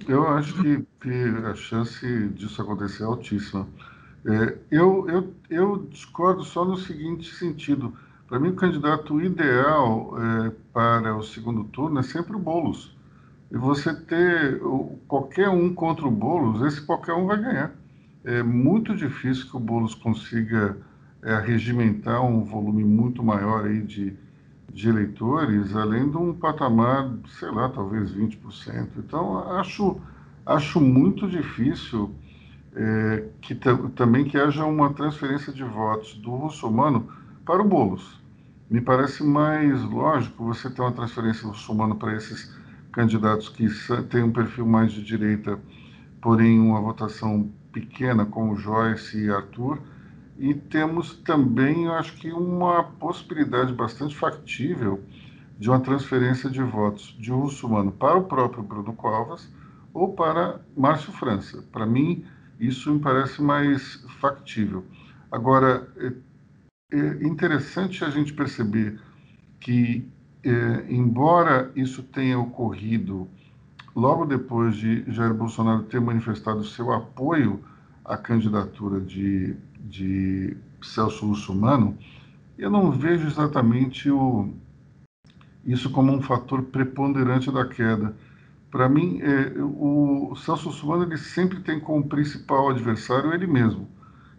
Eu 0.07 0.27
acho 0.29 0.55
que, 0.63 0.87
que 1.01 1.47
a 1.47 1.55
chance 1.55 2.29
disso 2.31 2.63
acontecer 2.63 3.03
é 3.03 3.07
altíssima. 3.07 3.69
É, 4.27 4.57
eu, 4.71 5.09
eu, 5.09 5.35
eu 5.51 5.87
discordo 5.91 6.45
só 6.45 6.65
no 6.65 6.77
seguinte 6.77 7.35
sentido 7.35 7.97
para 8.29 8.39
mim, 8.39 8.51
o 8.51 8.57
candidato 8.57 9.19
ideal 9.23 10.13
é, 10.19 10.53
para 10.71 11.17
o 11.17 11.23
segundo 11.23 11.65
turno 11.65 11.99
é 11.99 12.03
sempre 12.03 12.37
o 12.37 12.39
Boulos. 12.39 12.95
E 13.51 13.57
você 13.57 13.95
ter 13.95 14.63
o, 14.63 14.99
qualquer 15.09 15.49
um 15.49 15.75
contra 15.75 16.07
o 16.07 16.11
Boulos, 16.11 16.61
esse 16.63 16.85
qualquer 16.85 17.15
um 17.15 17.27
vai 17.27 17.41
ganhar. 17.41 17.73
É 18.23 18.43
muito 18.43 18.95
difícil 18.95 19.49
que 19.49 19.57
o 19.57 19.61
Boulos 19.61 19.95
consiga 19.95 20.77
é, 21.23 21.39
regimentar 21.41 22.25
um 22.25 22.45
volume 22.45 22.85
muito 22.85 23.23
maior 23.23 23.67
aí 23.67 23.83
de, 23.83 24.17
de 24.73 24.89
eleitores, 24.89 25.75
além 25.75 26.11
de 26.11 26.17
um 26.17 26.33
patamar, 26.33 27.11
sei 27.39 27.51
lá, 27.51 27.69
talvez 27.69 28.13
20%. 28.13 28.89
Então, 28.99 29.39
acho, 29.59 30.01
acho 30.47 30.81
muito 30.81 31.29
difícil 31.29 32.15
é, 32.75 33.25
que 33.41 33.55
também 33.95 34.25
que 34.25 34.37
haja 34.37 34.65
uma 34.65 34.93
transferência 34.93 35.53
de 35.53 35.65
votos 35.65 36.15
do 36.15 36.31
russomano 36.31 37.09
para 37.45 37.63
o 37.63 37.65
Boulos. 37.65 38.21
Me 38.71 38.81
parece 38.81 39.25
mais 39.25 39.83
lógico 39.83 40.45
você 40.45 40.69
ter 40.69 40.83
uma 40.83 40.93
transferência 40.93 41.49
muçulmana 41.49 41.95
para 41.95 42.15
esses 42.15 42.55
candidatos 42.93 43.49
que 43.49 43.67
têm 44.11 44.23
um 44.23 44.33
perfil 44.33 44.67
mais 44.67 44.93
de 44.93 45.03
direita, 45.03 45.59
porém 46.21 46.61
uma 46.61 46.81
votação 46.81 47.51
pequena, 47.73 48.27
como 48.27 48.57
Joyce 48.57 49.25
e 49.25 49.31
Arthur. 49.31 49.81
E 50.39 50.55
temos 50.55 51.17
também, 51.17 51.87
eu 51.87 51.95
acho 51.95 52.15
que, 52.15 52.31
uma 52.31 52.85
possibilidade 52.85 53.73
bastante 53.73 54.17
factível 54.17 55.03
de 55.59 55.69
uma 55.69 55.81
transferência 55.81 56.49
de 56.49 56.63
votos 56.63 57.17
de 57.19 57.33
um 57.33 57.39
muçulmano 57.39 57.91
para 57.91 58.17
o 58.17 58.25
próprio 58.25 58.63
Bruno 58.63 58.93
Covas 58.93 59.53
ou 59.93 60.13
para 60.13 60.61
Márcio 60.77 61.13
França. 61.13 61.65
Para 61.73 61.85
mim, 61.85 62.25
isso 62.61 62.93
me 62.93 63.01
parece 63.01 63.43
mais 63.43 63.97
factível. 64.21 64.85
Agora, 65.31 65.89
eh, 65.97 66.13
é 66.93 67.27
interessante 67.27 68.05
a 68.05 68.11
gente 68.11 68.33
perceber 68.33 69.01
que, 69.61 70.09
é, 70.45 70.87
embora 70.89 71.71
isso 71.75 72.03
tenha 72.03 72.39
ocorrido 72.39 73.29
logo 73.95 74.25
depois 74.25 74.77
de 74.77 75.05
Jair 75.11 75.35
Bolsonaro 75.35 75.83
ter 75.83 76.01
manifestado 76.01 76.65
seu 76.65 76.93
apoio 76.93 77.61
à 78.05 78.17
candidatura 78.17 79.01
de, 79.01 79.57
de 79.81 80.57
Celso 80.83 81.27
Russomano, 81.27 81.97
eu 82.59 82.71
não 82.71 82.91
vejo 82.91 83.27
exatamente 83.27 84.11
o, 84.11 84.53
isso 85.65 85.91
como 85.91 86.13
um 86.13 86.21
fator 86.21 86.63
preponderante 86.63 87.51
da 87.53 87.67
queda. 87.67 88.15
Para 88.71 88.89
mim, 88.89 89.21
é, 89.23 89.53
o 89.63 90.35
Celso 90.37 90.69
Russomano 90.69 91.05
ele 91.05 91.17
sempre 91.17 91.61
tem 91.61 91.81
como 91.81 92.09
principal 92.09 92.69
adversário 92.71 93.33
ele 93.33 93.47
mesmo 93.47 93.89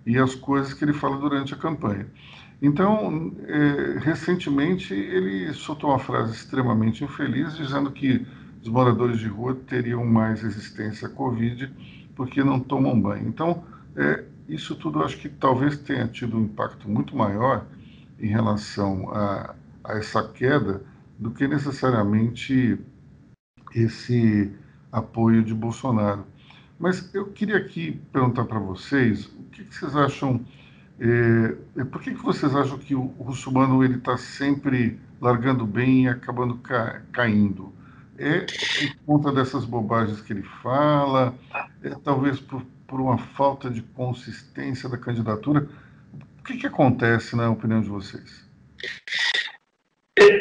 e 0.05 0.17
as 0.17 0.35
coisas 0.35 0.73
que 0.73 0.83
ele 0.83 0.93
fala 0.93 1.17
durante 1.17 1.53
a 1.53 1.57
campanha. 1.57 2.07
Então, 2.61 3.33
é, 3.47 3.99
recentemente, 3.99 4.93
ele 4.93 5.53
soltou 5.53 5.91
uma 5.91 5.99
frase 5.99 6.33
extremamente 6.33 7.03
infeliz, 7.03 7.55
dizendo 7.55 7.89
que 7.91 8.25
os 8.61 8.67
moradores 8.67 9.19
de 9.19 9.27
rua 9.27 9.55
teriam 9.55 10.05
mais 10.05 10.41
resistência 10.41 11.07
à 11.07 11.11
Covid 11.11 11.71
porque 12.15 12.43
não 12.43 12.59
tomam 12.59 12.99
banho. 12.99 13.27
Então, 13.27 13.63
é, 13.95 14.25
isso 14.49 14.75
tudo 14.75 15.03
acho 15.03 15.17
que 15.17 15.29
talvez 15.29 15.77
tenha 15.77 16.07
tido 16.07 16.37
um 16.37 16.43
impacto 16.43 16.89
muito 16.89 17.15
maior 17.15 17.65
em 18.19 18.27
relação 18.27 19.09
a, 19.11 19.55
a 19.83 19.97
essa 19.97 20.27
queda 20.27 20.81
do 21.17 21.31
que 21.31 21.47
necessariamente 21.47 22.79
esse 23.73 24.51
apoio 24.91 25.43
de 25.43 25.53
Bolsonaro. 25.53 26.25
Mas 26.79 27.13
eu 27.13 27.27
queria 27.27 27.57
aqui 27.57 28.01
perguntar 28.11 28.45
para 28.45 28.59
vocês 28.59 29.25
o 29.25 29.43
que, 29.51 29.63
que 29.63 29.75
vocês 29.75 29.95
acham 29.95 30.43
é, 30.99 31.85
por 31.85 32.01
que, 32.01 32.13
que 32.13 32.21
vocês 32.21 32.53
acham 32.53 32.77
que 32.77 32.93
o, 32.93 33.05
russomano 33.19 33.83
está 33.85 34.17
sempre 34.17 34.99
largando 35.21 35.65
bem 35.65 36.05
e 36.05 36.09
acabando 36.09 36.55
ca, 36.55 37.01
caindo? 37.13 37.73
É 38.17 38.41
por 38.41 39.05
conta 39.05 39.31
dessas 39.31 39.63
bobagens 39.63 40.19
que 40.19 40.33
ele 40.33 40.43
fala? 40.61 41.33
É 41.81 41.91
talvez 42.03 42.41
por, 42.41 42.65
por 42.89 42.99
uma 42.99 43.17
falta 43.17 43.69
de 43.69 43.81
consistência 43.81 44.89
da 44.89 44.97
candidatura? 44.97 45.69
O 46.39 46.43
que, 46.43 46.57
que 46.57 46.67
acontece 46.67 47.35
na 47.35 47.49
opinião 47.49 47.79
de 47.79 47.87
vocês? 47.87 48.49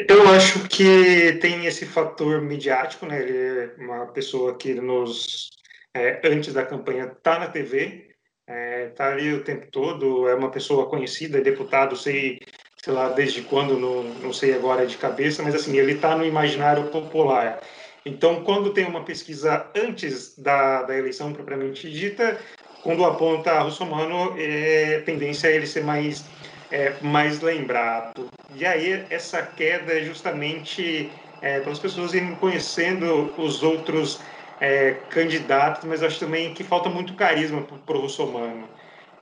Eu 0.09 0.27
acho 0.29 0.67
que 0.67 1.33
tem 1.39 1.65
esse 1.65 1.85
fator 1.85 2.41
midiático, 2.41 3.05
né? 3.05 3.21
Ele 3.21 3.37
é 3.37 3.75
uma 3.77 4.07
pessoa 4.07 4.57
que 4.57 4.73
nos 4.73 5.51
é, 5.93 6.19
antes 6.25 6.53
da 6.53 6.65
campanha 6.65 7.05
está 7.05 7.39
na 7.39 7.47
TV, 7.47 8.09
é, 8.47 8.87
tá 8.87 9.11
ali 9.11 9.33
o 9.33 9.43
tempo 9.43 9.67
todo, 9.71 10.27
é 10.27 10.33
uma 10.33 10.49
pessoa 10.49 10.89
conhecida, 10.89 11.37
é 11.37 11.41
deputado, 11.41 11.95
sei, 11.95 12.39
sei 12.77 12.93
lá 12.93 13.09
desde 13.09 13.43
quando, 13.43 13.77
não, 13.77 14.03
não 14.03 14.33
sei 14.33 14.53
agora 14.53 14.85
de 14.85 14.97
cabeça, 14.97 15.43
mas 15.43 15.53
assim, 15.53 15.77
ele 15.77 15.93
está 15.93 16.15
no 16.15 16.25
imaginário 16.25 16.87
popular. 16.87 17.61
Então, 18.09 18.43
quando 18.43 18.73
tem 18.73 18.85
uma 18.85 19.03
pesquisa 19.03 19.67
antes 19.75 20.37
da, 20.37 20.81
da 20.81 20.97
eleição 20.97 21.31
propriamente 21.31 21.89
dita, 21.91 22.39
quando 22.81 23.05
aponta 23.05 23.51
a 23.51 23.59
Russomano, 23.59 24.35
é 24.37 25.01
tendência 25.05 25.47
a 25.47 25.53
ele 25.53 25.67
ser 25.67 25.83
mais, 25.83 26.25
é, 26.71 26.93
mais 27.01 27.39
lembrado. 27.39 28.27
E 28.55 28.65
aí, 28.65 29.05
essa 29.11 29.43
queda 29.43 29.93
é 29.93 30.01
justamente 30.03 31.11
é, 31.39 31.59
para 31.59 31.71
as 31.71 31.77
pessoas 31.77 32.13
irem 32.15 32.33
conhecendo 32.35 33.31
os 33.37 33.61
outros 33.61 34.19
é, 34.59 34.95
candidatos, 35.11 35.83
mas 35.85 36.01
acho 36.01 36.19
também 36.19 36.53
que 36.55 36.63
falta 36.63 36.89
muito 36.89 37.13
carisma 37.13 37.61
para 37.61 37.95
o 37.95 38.01
russomano. 38.01 38.67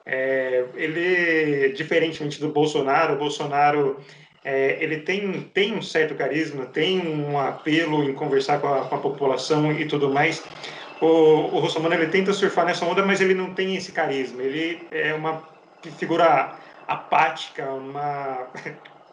É, 0.05 0.63
ele, 0.75 1.73
diferentemente 1.73 2.39
do 2.39 2.47
Bolsonaro, 2.47 3.15
o 3.15 3.17
Bolsonaro 3.17 3.97
é, 4.47 4.77
ele 4.79 5.01
tem, 5.01 5.41
tem 5.53 5.75
um 5.75 5.81
certo 5.81 6.15
carisma, 6.15 6.65
tem 6.67 7.05
um 7.05 7.37
apelo 7.37 8.09
em 8.09 8.13
conversar 8.13 8.61
com 8.61 8.73
a, 8.73 8.85
com 8.85 8.95
a 8.95 8.99
população 8.99 9.73
e 9.73 9.85
tudo 9.85 10.09
mais. 10.09 10.41
O, 11.01 11.05
o 11.05 11.59
Russomano 11.59 11.93
ele 11.93 12.07
tenta 12.07 12.31
surfar 12.31 12.65
nessa 12.65 12.85
onda, 12.85 13.05
mas 13.05 13.19
ele 13.19 13.33
não 13.33 13.53
tem 13.53 13.75
esse 13.75 13.91
carisma. 13.91 14.41
Ele 14.41 14.87
é 14.89 15.13
uma 15.13 15.43
figura 15.97 16.55
apática, 16.87 17.65
uma... 17.65 18.47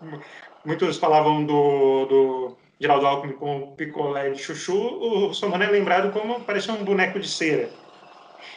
muitos 0.64 0.99
falavam 0.99 1.45
do, 1.45 2.05
do 2.07 2.57
Geraldo 2.79 3.05
Alckmin 3.05 3.33
como 3.33 3.75
picolé 3.75 4.31
de 4.31 4.41
chuchu, 4.41 4.76
o 4.76 5.26
Russomano 5.26 5.64
é 5.64 5.67
lembrado 5.67 6.12
como 6.12 6.43
parece 6.43 6.71
um 6.71 6.85
boneco 6.85 7.19
de 7.19 7.29
cera. 7.29 7.69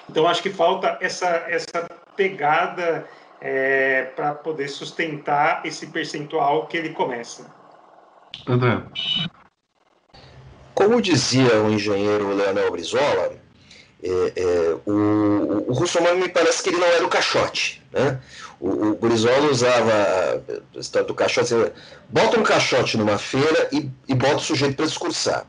Então 0.07 0.27
acho 0.27 0.43
que 0.43 0.51
falta 0.51 0.95
essa, 1.01 1.43
essa 1.49 1.89
pegada 2.15 3.07
é, 3.41 4.03
para 4.15 4.33
poder 4.33 4.67
sustentar 4.67 5.65
esse 5.65 5.87
percentual 5.87 6.67
que 6.67 6.77
ele 6.77 6.89
começa. 6.89 7.45
André. 8.47 8.81
Como 10.73 11.01
dizia 11.01 11.61
o 11.61 11.71
engenheiro 11.71 12.35
Leonel 12.35 12.71
Brizola, 12.71 13.33
é, 14.03 14.33
é, 14.35 14.77
o, 14.85 15.65
o 15.67 15.73
Russomano 15.73 16.19
me 16.19 16.29
parece 16.29 16.61
que 16.61 16.69
ele 16.69 16.77
não 16.77 16.87
era 16.87 17.05
o 17.05 17.09
caixote. 17.09 17.83
Né? 17.91 18.19
O, 18.59 18.89
o 18.89 18.95
Brizola 18.95 19.49
usava 19.49 20.43
a 20.75 20.79
história 20.79 21.07
do 21.07 21.15
caixote, 21.15 21.53
bota 22.09 22.39
um 22.39 22.43
caixote 22.43 22.97
numa 22.97 23.17
feira 23.17 23.67
e, 23.71 23.89
e 24.07 24.13
bota 24.13 24.35
o 24.35 24.39
sujeito 24.39 24.75
para 24.75 24.85
discursar. 24.85 25.45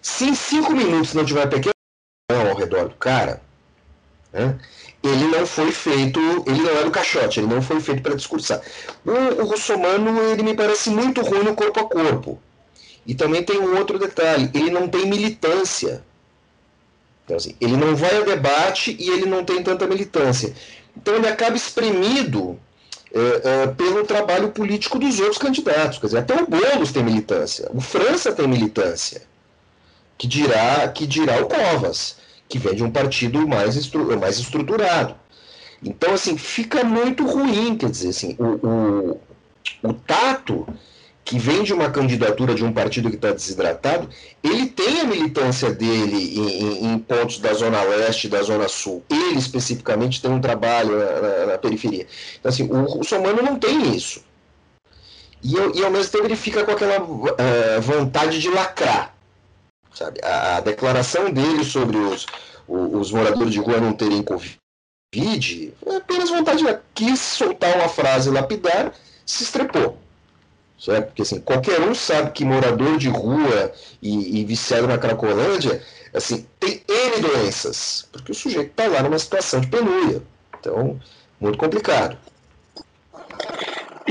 Se 0.00 0.24
em 0.24 0.34
cinco 0.34 0.72
minutos 0.72 1.12
não 1.12 1.24
tiver 1.24 1.46
pequeno 1.46 1.74
ao 2.28 2.56
redor 2.56 2.88
do 2.88 2.94
cara, 2.94 3.42
né, 4.32 4.58
ele 5.02 5.26
não 5.28 5.46
foi 5.46 5.72
feito, 5.72 6.20
ele 6.46 6.62
não 6.62 6.70
era 6.70 6.88
o 6.88 6.90
caixote, 6.90 7.40
ele 7.40 7.46
não 7.46 7.62
foi 7.62 7.80
feito 7.80 8.02
para 8.02 8.14
discursar. 8.14 8.60
O, 9.04 9.42
o 9.42 9.44
Russomano, 9.46 10.20
ele 10.30 10.42
me 10.42 10.54
parece 10.54 10.90
muito 10.90 11.22
ruim 11.22 11.42
no 11.42 11.54
corpo 11.54 11.80
a 11.80 11.84
corpo. 11.84 12.40
E 13.06 13.14
também 13.14 13.42
tem 13.42 13.58
um 13.58 13.76
outro 13.78 13.98
detalhe, 13.98 14.50
ele 14.52 14.70
não 14.70 14.86
tem 14.88 15.06
militância. 15.06 16.04
Então, 17.24 17.36
assim, 17.36 17.54
ele 17.60 17.76
não 17.76 17.96
vai 17.96 18.16
ao 18.16 18.24
debate 18.24 18.94
e 18.98 19.08
ele 19.08 19.26
não 19.26 19.44
tem 19.44 19.62
tanta 19.62 19.86
militância. 19.86 20.54
Então 20.96 21.14
ele 21.14 21.28
acaba 21.28 21.56
espremido 21.56 22.58
é, 23.12 23.62
é, 23.62 23.66
pelo 23.68 24.04
trabalho 24.04 24.50
político 24.50 24.98
dos 24.98 25.18
outros 25.18 25.38
candidatos. 25.38 25.98
Quer 25.98 26.06
dizer, 26.06 26.18
até 26.18 26.42
o 26.42 26.46
Boulos 26.46 26.92
tem 26.92 27.02
militância, 27.02 27.70
o 27.72 27.80
França 27.80 28.32
tem 28.32 28.46
militância, 28.46 29.22
que 30.18 30.26
dirá, 30.26 30.86
que 30.88 31.06
dirá 31.06 31.40
o 31.40 31.46
Covas, 31.46 32.16
que 32.50 32.58
vem 32.58 32.74
de 32.74 32.82
um 32.82 32.90
partido 32.90 33.46
mais, 33.46 33.76
estru 33.76 34.18
mais 34.18 34.38
estruturado. 34.38 35.14
Então, 35.82 36.12
assim, 36.12 36.36
fica 36.36 36.84
muito 36.84 37.24
ruim, 37.24 37.76
quer 37.76 37.88
dizer, 37.88 38.08
assim, 38.08 38.36
o, 38.38 38.66
o, 38.66 39.20
o 39.82 39.94
tato 39.94 40.66
que 41.24 41.38
vem 41.38 41.62
de 41.62 41.72
uma 41.72 41.88
candidatura 41.88 42.54
de 42.54 42.64
um 42.64 42.72
partido 42.72 43.08
que 43.08 43.14
está 43.14 43.30
desidratado, 43.30 44.08
ele 44.42 44.66
tem 44.66 45.00
a 45.00 45.04
militância 45.04 45.70
dele 45.72 46.36
em, 46.36 46.92
em, 46.92 46.98
pontos 46.98 47.38
da 47.38 47.54
Zona 47.54 47.80
Leste 47.82 48.28
da 48.28 48.42
Zona 48.42 48.68
Sul. 48.68 49.04
Ele, 49.08 49.38
especificamente, 49.38 50.20
tem 50.20 50.30
um 50.30 50.40
trabalho 50.40 50.98
na, 50.98 51.20
na, 51.20 51.46
na 51.52 51.58
periferia. 51.58 52.06
Então, 52.38 52.48
assim, 52.48 52.64
o, 52.64 52.98
o 52.98 53.04
Somano 53.04 53.42
não 53.42 53.56
tem 53.58 53.94
isso. 53.94 54.24
E, 55.42 55.54
e, 55.54 55.84
ao 55.84 55.90
mesmo 55.90 56.10
tempo, 56.10 56.24
ele 56.24 56.36
fica 56.36 56.64
com 56.64 56.72
aquela 56.72 57.00
uh, 57.00 57.80
vontade 57.80 58.40
de 58.40 58.50
lacrar. 58.50 59.14
Sabe? 59.94 60.20
A, 60.22 60.56
a, 60.56 60.60
declaração 60.60 61.30
dele 61.30 61.64
sobre 61.64 61.96
os, 61.96 62.26
os, 62.68 63.10
moradores 63.10 63.52
de 63.52 63.58
rua 63.58 63.80
não 63.80 63.92
terem 63.92 64.22
Covid 64.22 65.74
é 65.86 65.96
apenas 65.96 66.30
vontade 66.30 66.64
de 66.64 66.78
quis 66.94 67.18
soltar 67.18 67.76
uma 67.76 67.88
frase 67.88 68.30
lapidar, 68.30 68.92
se 69.26 69.42
estrepou 69.42 69.98
certo? 70.80 71.06
Porque 71.08 71.22
assim, 71.22 71.40
qualquer 71.40 71.80
um 71.80 71.94
sabe 71.94 72.32
que 72.32 72.44
morador 72.44 72.96
de 72.96 73.08
rua 73.08 73.72
e, 74.00 74.40
e 74.40 74.44
viciado 74.44 74.88
na 74.88 74.96
Cracolândia, 74.96 75.82
assim, 76.14 76.46
tem 76.58 76.82
N 76.88 77.20
doenças, 77.20 78.08
porque 78.10 78.32
o 78.32 78.34
sujeito 78.34 78.70
está 78.70 78.88
lá 78.88 79.02
numa 79.02 79.18
situação 79.18 79.60
de 79.60 79.68
penúria. 79.68 80.22
Então, 80.58 80.98
muito 81.38 81.58
complicado. 81.58 82.16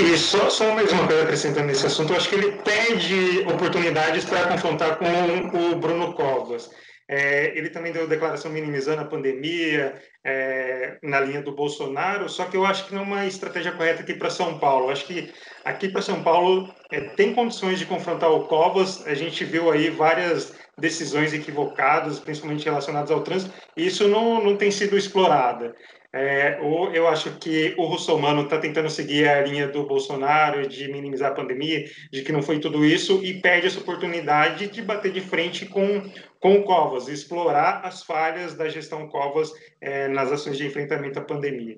E 0.02 0.18
só, 0.18 0.50
só 0.50 0.74
mais 0.74 0.90
uma 0.94 1.06
coisa 1.06 1.24
acrescentando 1.24 1.68
nesse 1.68 1.86
assunto, 1.86 2.14
eu 2.14 2.16
acho 2.16 2.30
que 2.30 2.36
ele 2.36 2.54
pede 2.64 3.40
oportunidades 3.40 4.24
para 4.24 4.48
confrontar 4.48 4.98
com 4.98 5.58
o 5.58 5.76
Bruno 5.76 6.14
Covas. 6.14 6.72
É, 7.06 7.58
ele 7.58 7.70
também 7.70 7.92
deu 7.92 8.08
declaração 8.08 8.50
minimizando 8.50 9.02
a 9.02 9.06
pandemia 9.06 10.02
é, 10.24 10.98
na 11.04 11.20
linha 11.20 11.42
do 11.42 11.52
Bolsonaro, 11.52 12.30
só 12.30 12.46
que 12.46 12.56
eu 12.56 12.66
acho 12.66 12.86
que 12.86 12.96
não 12.96 13.02
é 13.02 13.06
uma 13.06 13.26
estratégia 13.26 13.74
correta 13.74 14.02
aqui 14.02 14.14
para 14.14 14.30
São 14.30 14.58
Paulo. 14.58 14.86
Eu 14.86 14.92
acho 14.92 15.06
que 15.06 15.34
aqui 15.66 15.90
para 15.90 16.02
São 16.02 16.24
Paulo 16.24 16.74
é, 16.90 17.02
tem 17.02 17.34
condições 17.34 17.78
de 17.78 17.86
confrontar 17.86 18.32
o 18.32 18.46
Covas. 18.46 19.06
A 19.06 19.14
gente 19.14 19.44
viu 19.44 19.70
aí 19.70 19.90
várias 19.90 20.54
decisões 20.78 21.34
equivocadas, 21.34 22.20
principalmente 22.22 22.64
relacionadas 22.64 23.12
ao 23.12 23.22
trânsito, 23.22 23.54
e 23.76 23.88
isso 23.88 24.08
não, 24.08 24.42
não 24.42 24.56
tem 24.56 24.72
sido 24.72 24.98
explorado. 24.98 25.74
É, 26.12 26.60
ou 26.62 26.92
eu 26.92 27.08
acho 27.08 27.38
que 27.38 27.76
o 27.78 27.86
russomano 27.86 28.42
está 28.42 28.58
tentando 28.58 28.90
seguir 28.90 29.28
a 29.28 29.46
linha 29.46 29.68
do 29.68 29.86
Bolsonaro 29.86 30.68
de 30.68 30.92
minimizar 30.92 31.32
a 31.32 31.36
pandemia, 31.36 31.86
de 32.12 32.24
que 32.24 32.32
não 32.32 32.42
foi 32.42 32.60
tudo 32.60 32.84
isso, 32.84 33.24
e 33.24 33.40
perde 33.40 33.68
essa 33.68 33.80
oportunidade 33.80 34.68
de 34.70 34.82
bater 34.82 35.12
de 35.12 35.22
frente 35.22 35.68
com, 35.68 36.10
com 36.40 36.56
o 36.56 36.64
Covas, 36.64 37.08
explorar 37.08 37.82
as 37.86 38.02
falhas 38.02 38.56
da 38.56 38.68
gestão 38.68 39.08
Covas 39.08 39.52
é, 39.80 40.08
nas 40.08 40.32
ações 40.32 40.58
de 40.58 40.66
enfrentamento 40.66 41.20
à 41.20 41.22
pandemia. 41.22 41.78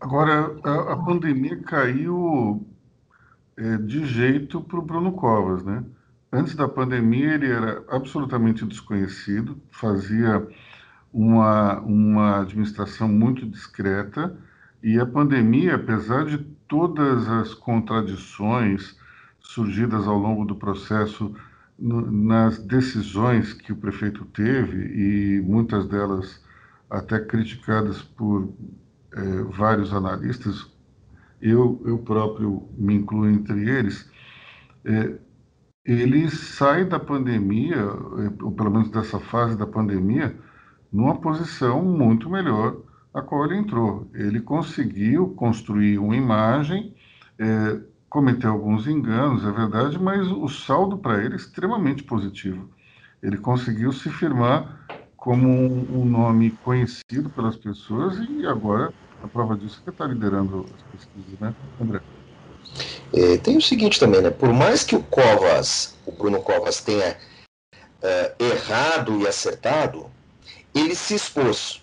Agora, 0.00 0.54
a, 0.62 0.92
a 0.92 0.96
pandemia 0.96 1.60
caiu 1.62 2.64
é, 3.56 3.78
de 3.78 4.06
jeito 4.06 4.60
para 4.60 4.78
o 4.78 4.82
Bruno 4.82 5.12
Covas, 5.12 5.64
né? 5.64 5.84
Antes 6.32 6.54
da 6.54 6.68
pandemia, 6.68 7.34
ele 7.34 7.50
era 7.50 7.84
absolutamente 7.88 8.64
desconhecido, 8.64 9.60
fazia 9.70 10.46
uma, 11.12 11.80
uma 11.80 12.40
administração 12.40 13.08
muito 13.08 13.46
discreta. 13.46 14.36
E 14.82 14.98
a 14.98 15.06
pandemia, 15.06 15.76
apesar 15.76 16.24
de 16.24 16.38
todas 16.66 17.28
as 17.28 17.54
contradições 17.54 18.96
surgidas 19.40 20.06
ao 20.06 20.16
longo 20.16 20.44
do 20.44 20.56
processo 20.56 21.34
no, 21.78 22.10
nas 22.10 22.58
decisões 22.58 23.52
que 23.52 23.72
o 23.72 23.76
prefeito 23.76 24.24
teve 24.26 24.78
e 24.78 25.40
muitas 25.42 25.86
delas 25.88 26.42
até 26.88 27.18
criticadas 27.20 28.02
por 28.02 28.52
é, 29.12 29.42
vários 29.56 29.92
analistas, 29.92 30.70
eu, 31.40 31.82
eu 31.84 31.98
próprio 31.98 32.68
me 32.78 32.94
incluo 32.94 33.28
entre 33.28 33.68
eles, 33.68 34.08
é, 34.84 35.18
ele 35.84 36.30
sai 36.30 36.84
da 36.84 37.00
pandemia, 37.00 37.76
é, 37.76 38.44
ou 38.44 38.52
pelo 38.52 38.70
menos 38.70 38.90
dessa 38.90 39.18
fase 39.18 39.56
da 39.56 39.66
pandemia, 39.66 40.36
numa 40.92 41.16
posição 41.16 41.82
muito 41.82 42.28
melhor 42.28 42.76
a 43.14 43.22
qual 43.22 43.44
ele 43.46 43.56
entrou. 43.56 44.08
Ele 44.14 44.40
conseguiu 44.40 45.28
construir 45.30 45.98
uma 45.98 46.16
imagem, 46.16 46.94
é, 47.38 47.80
cometeu 48.08 48.50
alguns 48.50 48.86
enganos, 48.86 49.44
é 49.44 49.50
verdade, 49.50 49.98
mas 49.98 50.26
o 50.28 50.48
saldo 50.48 50.98
para 50.98 51.24
ele 51.24 51.34
é 51.34 51.36
extremamente 51.36 52.02
positivo. 52.02 52.68
Ele 53.22 53.38
conseguiu 53.38 53.92
se 53.92 54.10
firmar 54.10 54.80
como 55.16 55.48
um, 55.48 56.04
nome 56.04 56.50
conhecido 56.64 57.30
pelas 57.30 57.56
pessoas 57.56 58.18
e 58.28 58.44
agora 58.44 58.92
a 59.22 59.28
prova 59.28 59.56
disso 59.56 59.78
é 59.80 59.84
que 59.84 59.90
está 59.90 60.04
liderando 60.04 60.66
as 60.74 60.82
pesquisas, 60.82 61.38
né, 61.40 61.54
André? 61.80 62.00
É, 63.14 63.36
tem 63.36 63.56
o 63.56 63.62
seguinte 63.62 64.00
também, 64.00 64.20
né? 64.20 64.30
Por 64.30 64.52
mais 64.52 64.82
que 64.82 64.96
o 64.96 65.02
Covas, 65.04 65.96
o 66.04 66.12
Bruno 66.12 66.42
Covas, 66.42 66.80
tenha 66.80 67.16
é, 68.02 68.34
errado 68.40 69.20
e 69.20 69.28
acertado, 69.28 70.06
ele 70.74 70.94
se 70.94 71.14
expôs. 71.14 71.82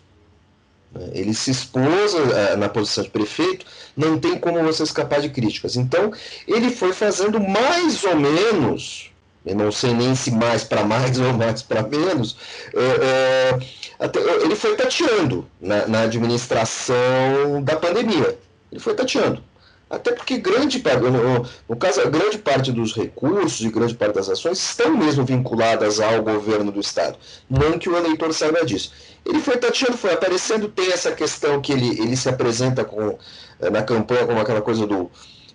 Né? 0.92 1.10
Ele 1.14 1.34
se 1.34 1.52
expôs 1.52 2.14
uh, 2.14 2.58
na 2.58 2.70
posição 2.70 3.04
de 3.04 3.10
prefeito, 3.10 3.66
não 3.96 4.20
tem 4.20 4.38
como 4.40 4.62
você 4.64 4.84
escapar 4.84 5.22
de 5.22 5.30
críticas. 5.30 5.76
Então, 5.76 6.12
ele 6.48 6.70
foi 6.70 6.94
fazendo 6.94 7.40
mais 7.40 8.04
ou 8.04 8.16
menos, 8.16 9.12
eu 9.46 9.56
não 9.56 9.72
sei 9.72 9.94
nem 9.94 10.16
se 10.16 10.32
mais 10.32 10.64
para 10.64 10.84
mais 10.84 11.18
ou 11.20 11.34
mais 11.34 11.62
para 11.62 11.84
menos, 11.84 12.34
uh, 12.74 13.58
uh, 13.58 13.66
até, 14.00 14.20
ele 14.20 14.56
foi 14.56 14.76
tateando 14.76 15.46
na, 15.60 15.86
na 15.88 16.02
administração 16.02 17.62
da 17.64 17.76
pandemia. 17.76 18.38
Ele 18.72 18.80
foi 18.80 18.94
tateando. 18.94 19.44
Até 19.90 20.12
porque 20.12 20.38
grande 20.38 20.78
parte, 20.80 21.02
no, 21.02 21.46
no, 21.68 21.76
caso, 21.76 22.08
grande 22.12 22.38
parte 22.38 22.72
dos 22.72 22.94
recursos 22.94 23.66
e 23.66 23.72
grande 23.72 23.96
parte 23.96 24.14
das 24.14 24.30
ações 24.30 24.60
estão 24.60 24.96
mesmo 24.96 25.26
vinculadas 25.26 26.00
ao 26.00 26.22
governo 26.22 26.72
do 26.72 26.80
Estado. 26.80 27.18
Não 27.50 27.80
que 27.80 27.90
o 27.90 27.98
eleitor 27.98 28.32
saiba 28.32 28.64
disso. 28.64 28.92
Ele 29.26 29.40
foi 29.40 29.58
tateando, 29.58 29.98
foi 29.98 30.14
aparecendo, 30.14 30.68
tem 30.70 30.92
essa 30.92 31.12
questão 31.12 31.60
que 31.60 31.72
ele, 31.72 32.00
ele 32.02 32.16
se 32.16 32.30
apresenta 32.30 32.86
com, 32.86 33.18
eh, 33.60 33.70
na 33.72 33.82
campanha 33.82 34.28
como 34.28 34.40
aquela 34.40 34.62
coisa 34.62 34.86
do 34.86 35.10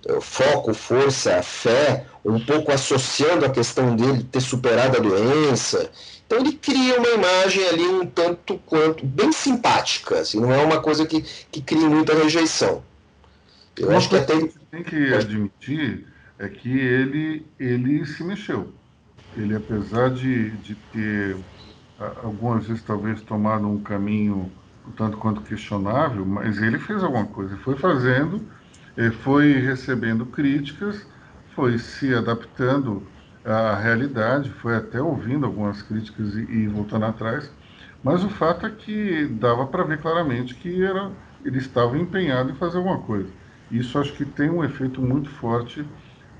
uh, 0.08 0.20
foco, 0.20 0.74
força, 0.74 1.40
fé, 1.40 2.04
um 2.24 2.40
pouco 2.40 2.72
associando 2.72 3.46
a 3.46 3.50
questão 3.50 3.94
dele 3.94 4.24
ter 4.24 4.40
superado 4.40 4.96
a 4.96 5.00
doença. 5.00 5.88
Então 6.26 6.38
ele 6.38 6.52
cria 6.52 6.98
uma 6.98 7.08
imagem 7.08 7.64
ali 7.68 7.86
um 7.86 8.04
tanto 8.04 8.58
quanto 8.66 9.06
bem 9.06 9.30
simpática, 9.30 10.20
assim, 10.20 10.40
não 10.40 10.52
é 10.52 10.58
uma 10.58 10.80
coisa 10.80 11.06
que, 11.06 11.24
que 11.52 11.60
cria 11.60 11.88
muita 11.88 12.14
rejeição. 12.14 12.82
Eu 13.76 13.90
Uma 13.90 13.98
acho 13.98 14.10
que 14.10 14.16
até. 14.16 14.34
Tem 14.70 14.82
que 14.84 15.14
admitir 15.14 16.12
é 16.38 16.48
que 16.48 16.68
ele, 16.68 17.52
ele 17.58 18.04
se 18.06 18.24
mexeu. 18.24 18.80
Ele, 19.32 19.54
apesar 19.56 20.10
de, 20.12 20.58
de 20.58 20.76
ter 20.76 21.44
algumas 21.98 22.66
vezes 22.66 22.84
talvez 22.84 23.22
tomado 23.22 23.68
um 23.68 23.82
caminho 23.82 24.56
tanto 24.96 25.18
quanto 25.18 25.42
questionável, 25.42 26.26
mas 26.26 26.58
ele 26.62 26.78
fez 26.78 27.02
alguma 27.04 27.26
coisa, 27.28 27.56
foi 27.58 27.76
fazendo, 27.76 28.50
eh, 28.96 29.10
foi 29.12 29.54
recebendo 29.54 30.26
críticas, 30.26 31.06
foi 31.54 31.78
se 31.78 32.14
adaptando 32.14 33.10
à 33.44 33.76
realidade, 33.76 34.50
foi 34.50 34.76
até 34.76 35.00
ouvindo 35.02 35.46
algumas 35.46 35.82
críticas 35.82 36.34
e, 36.36 36.42
e 36.42 36.68
voltando 36.68 37.06
atrás, 37.06 37.52
mas 38.02 38.24
o 38.24 38.28
fato 38.30 38.66
é 38.66 38.70
que 38.70 39.26
dava 39.28 39.66
para 39.68 39.84
ver 39.84 40.00
claramente 40.00 40.54
que 40.56 40.82
era, 40.84 41.16
ele 41.44 41.58
estava 41.58 41.98
empenhado 41.98 42.50
em 42.50 42.54
fazer 42.56 42.78
alguma 42.78 43.02
coisa. 43.04 43.34
Isso 43.70 43.98
acho 43.98 44.12
que 44.14 44.24
tem 44.24 44.50
um 44.50 44.62
efeito 44.62 45.00
muito 45.00 45.30
forte 45.30 45.84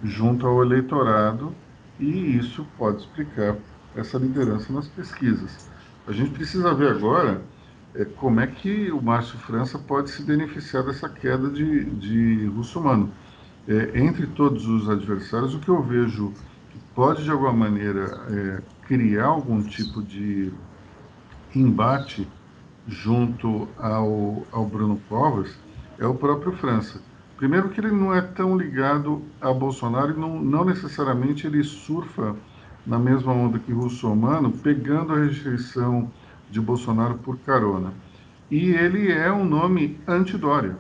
junto 0.03 0.47
ao 0.47 0.63
eleitorado 0.63 1.55
e 1.99 2.37
isso 2.37 2.67
pode 2.77 2.99
explicar 2.99 3.57
essa 3.97 4.19
liderança 4.19 4.73
nas 4.73 4.89
pesquisas. 4.89 5.69
A 6.07 6.13
gente 6.13 6.31
precisa 6.31 6.75
ver 6.75 6.91
agora 6.91 7.41
é, 7.95 8.05
como 8.05 8.41
é 8.41 8.47
que 8.47 8.91
o 8.91 9.01
Márcio 9.01 9.39
França 9.39 9.79
pode 9.79 10.11
se 10.11 10.23
beneficiar 10.23 10.83
dessa 10.83 11.09
queda 11.09 11.49
de, 11.49 11.85
de 11.85 12.47
russomano. 12.47 13.11
É, 13.67 13.99
entre 13.99 14.27
todos 14.27 14.67
os 14.67 14.91
adversários, 14.91 15.55
o 15.55 15.61
que 15.61 15.69
eu 15.69 15.83
vejo 15.83 16.33
que 16.71 16.79
pode, 16.95 17.25
de 17.25 17.31
alguma 17.31 17.53
maneira, 17.53 18.05
é, 18.29 18.63
criar 18.87 19.27
algum 19.27 19.63
tipo 19.63 20.03
de 20.03 20.53
embate 21.55 22.29
junto 22.87 23.69
ao, 23.79 24.47
ao 24.53 24.67
Bruno 24.67 25.01
Covas 25.09 25.57
é 25.99 26.07
o 26.07 26.15
próprio 26.15 26.53
França. 26.53 27.01
Primeiro 27.45 27.69
que 27.69 27.79
ele 27.79 27.91
não 27.91 28.15
é 28.15 28.23
tão 28.23 28.57
ligado 28.57 29.21
a 29.39 29.53
Bolsonaro 29.53 30.19
não, 30.19 30.43
não 30.43 30.65
necessariamente 30.65 31.47
ele 31.47 31.63
surfa 31.63 32.35
na 32.87 32.99
mesma 32.99 33.35
onda 33.35 33.59
que 33.59 33.71
Russomano, 33.71 34.51
pegando 34.51 35.13
a 35.13 35.19
rejeição 35.19 36.11
de 36.51 36.59
Bolsonaro 36.59 37.17
por 37.19 37.37
carona. 37.41 37.93
E 38.51 38.71
ele 38.71 39.13
é 39.13 39.31
um 39.31 39.45
nome 39.45 40.01
anti-Dória. 40.09 40.79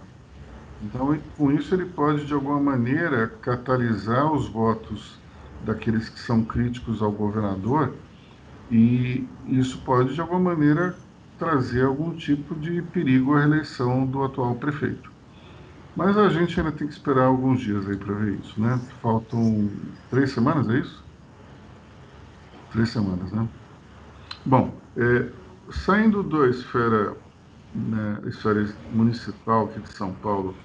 Então, 0.81 1.14
com 1.37 1.53
isso, 1.53 1.74
ele 1.74 1.85
pode, 1.85 2.24
de 2.24 2.33
alguma 2.33 2.59
maneira, 2.59 3.29
catalisar 3.42 4.33
os 4.33 4.48
votos 4.48 5.20
daqueles 5.66 6.09
que 6.09 6.18
são 6.18 6.42
críticos 6.42 7.03
ao 7.03 7.12
governador, 7.12 7.92
e 8.70 9.29
isso 9.48 9.83
pode, 9.85 10.14
de 10.14 10.20
alguma 10.22 10.55
maneira, 10.55 10.96
trazer 11.38 11.85
algum 11.85 12.16
tipo 12.16 12.55
de 12.55 12.81
perigo 12.81 13.35
à 13.35 13.40
reeleição 13.40 14.07
do 14.07 14.24
atual 14.24 14.55
prefeito. 14.55 15.13
Mas 15.95 16.17
a 16.17 16.29
gente 16.29 16.59
ainda 16.59 16.73
tem 16.73 16.87
que 16.89 16.95
esperar 16.95 17.27
alguns 17.27 17.61
dias 17.61 17.89
aí 17.89 17.97
para 17.97 18.15
ver 18.15 18.41
isso, 18.41 18.61
né? 18.61 18.79
Faltam 19.01 19.97
três 20.09 20.33
semanas, 20.33 20.69
é 20.69 20.79
isso? 20.81 21.09
Três 22.69 22.91
semanas, 22.91 23.33
né? 23.33 23.49
Bom, 24.45 24.85
é, 24.97 25.35
saindo 25.71 26.23
da 26.25 26.49
esfera, 26.49 27.17
né, 27.75 28.23
esfera 28.27 28.63
municipal 28.91 29.67
aqui 29.71 29.81
de 29.83 29.91
São 29.91 30.15
Paulo 30.19 30.65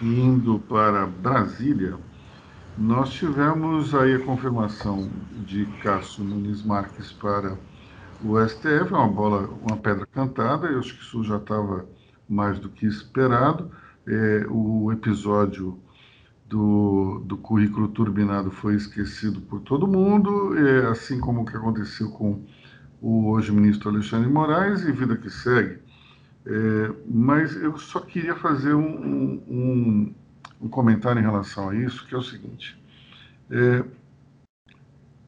e 0.00 0.20
indo 0.20 0.60
para 0.60 1.06
Brasília, 1.06 1.98
nós 2.76 3.12
tivemos 3.12 3.94
aí 3.94 4.14
a 4.14 4.24
confirmação 4.24 5.26
de 5.30 5.66
Cássio 5.78 6.24
Nunes 6.24 6.62
Marques 6.64 7.12
para 7.12 7.62
o 8.20 8.38
STF, 8.40 8.92
é 8.94 8.96
uma 8.96 9.08
bola, 9.12 9.48
uma 9.48 9.80
pedra 9.80 10.06
cantada, 10.06 10.68
eu 10.68 10.80
acho 10.80 10.94
que 10.96 11.02
isso 11.02 11.24
já 11.24 11.38
estava 11.38 11.88
mais 12.28 12.58
do 12.60 12.70
que 12.70 12.86
esperado. 12.86 13.70
É, 14.06 14.46
o 14.50 14.92
episódio 14.92 15.78
do, 16.46 17.22
do 17.24 17.36
currículo 17.36 17.88
turbinado 17.88 18.50
foi 18.50 18.74
esquecido 18.74 19.40
por 19.40 19.60
todo 19.60 19.86
mundo, 19.86 20.56
é, 20.58 20.86
assim 20.88 21.18
como 21.18 21.42
o 21.42 21.46
que 21.46 21.56
aconteceu 21.56 22.10
com 22.10 22.44
o 23.00 23.30
hoje 23.30 23.50
ministro 23.50 23.88
Alexandre 23.88 24.30
Moraes 24.30 24.82
e 24.82 24.92
vida 24.92 25.16
que 25.16 25.30
segue. 25.30 25.78
É, 26.46 26.92
mas 27.08 27.56
eu 27.56 27.76
só 27.78 28.00
queria 28.00 28.34
fazer 28.34 28.74
um, 28.74 29.42
um, 29.48 30.14
um, 30.60 30.68
comentário 30.68 31.18
em 31.18 31.22
relação 31.22 31.70
a 31.70 31.74
isso, 31.74 32.06
que 32.06 32.14
é 32.14 32.18
o 32.18 32.22
seguinte. 32.22 32.78
É, 33.50 33.84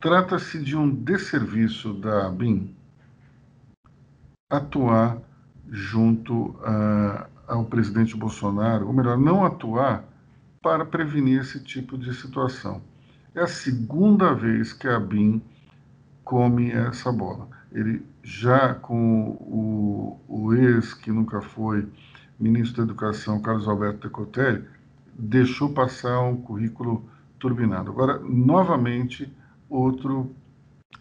Trata-se 0.00 0.62
de 0.62 0.76
um 0.76 0.88
desserviço 0.88 1.94
da 1.94 2.28
BIM 2.30 2.74
atuar 4.48 5.18
junto 5.68 6.54
a, 6.62 7.26
ao 7.46 7.64
presidente 7.64 8.16
Bolsonaro, 8.16 8.86
ou 8.86 8.92
melhor, 8.92 9.16
não 9.16 9.44
atuar 9.44 10.04
para 10.62 10.84
prevenir 10.84 11.40
esse 11.40 11.62
tipo 11.62 11.96
de 11.96 12.12
situação. 12.14 12.82
É 13.34 13.42
a 13.42 13.46
segunda 13.46 14.34
vez 14.34 14.72
que 14.72 14.88
a 14.88 14.98
BIM 14.98 15.42
come 16.24 16.72
essa 16.72 17.12
bola. 17.12 17.48
Ele 17.70 18.04
já 18.22 18.74
com 18.74 19.30
o, 19.30 20.20
o 20.26 20.54
ex, 20.54 20.94
que 20.94 21.12
nunca 21.12 21.40
foi 21.40 21.86
ministro 22.38 22.78
da 22.78 22.92
Educação, 22.92 23.40
Carlos 23.40 23.68
Alberto 23.68 24.08
Decotelli, 24.08 24.64
deixou 25.18 25.72
passar 25.72 26.20
um 26.20 26.36
currículo 26.36 27.08
turbinado. 27.38 27.90
Agora, 27.90 28.18
novamente, 28.18 29.32
outro 29.68 30.34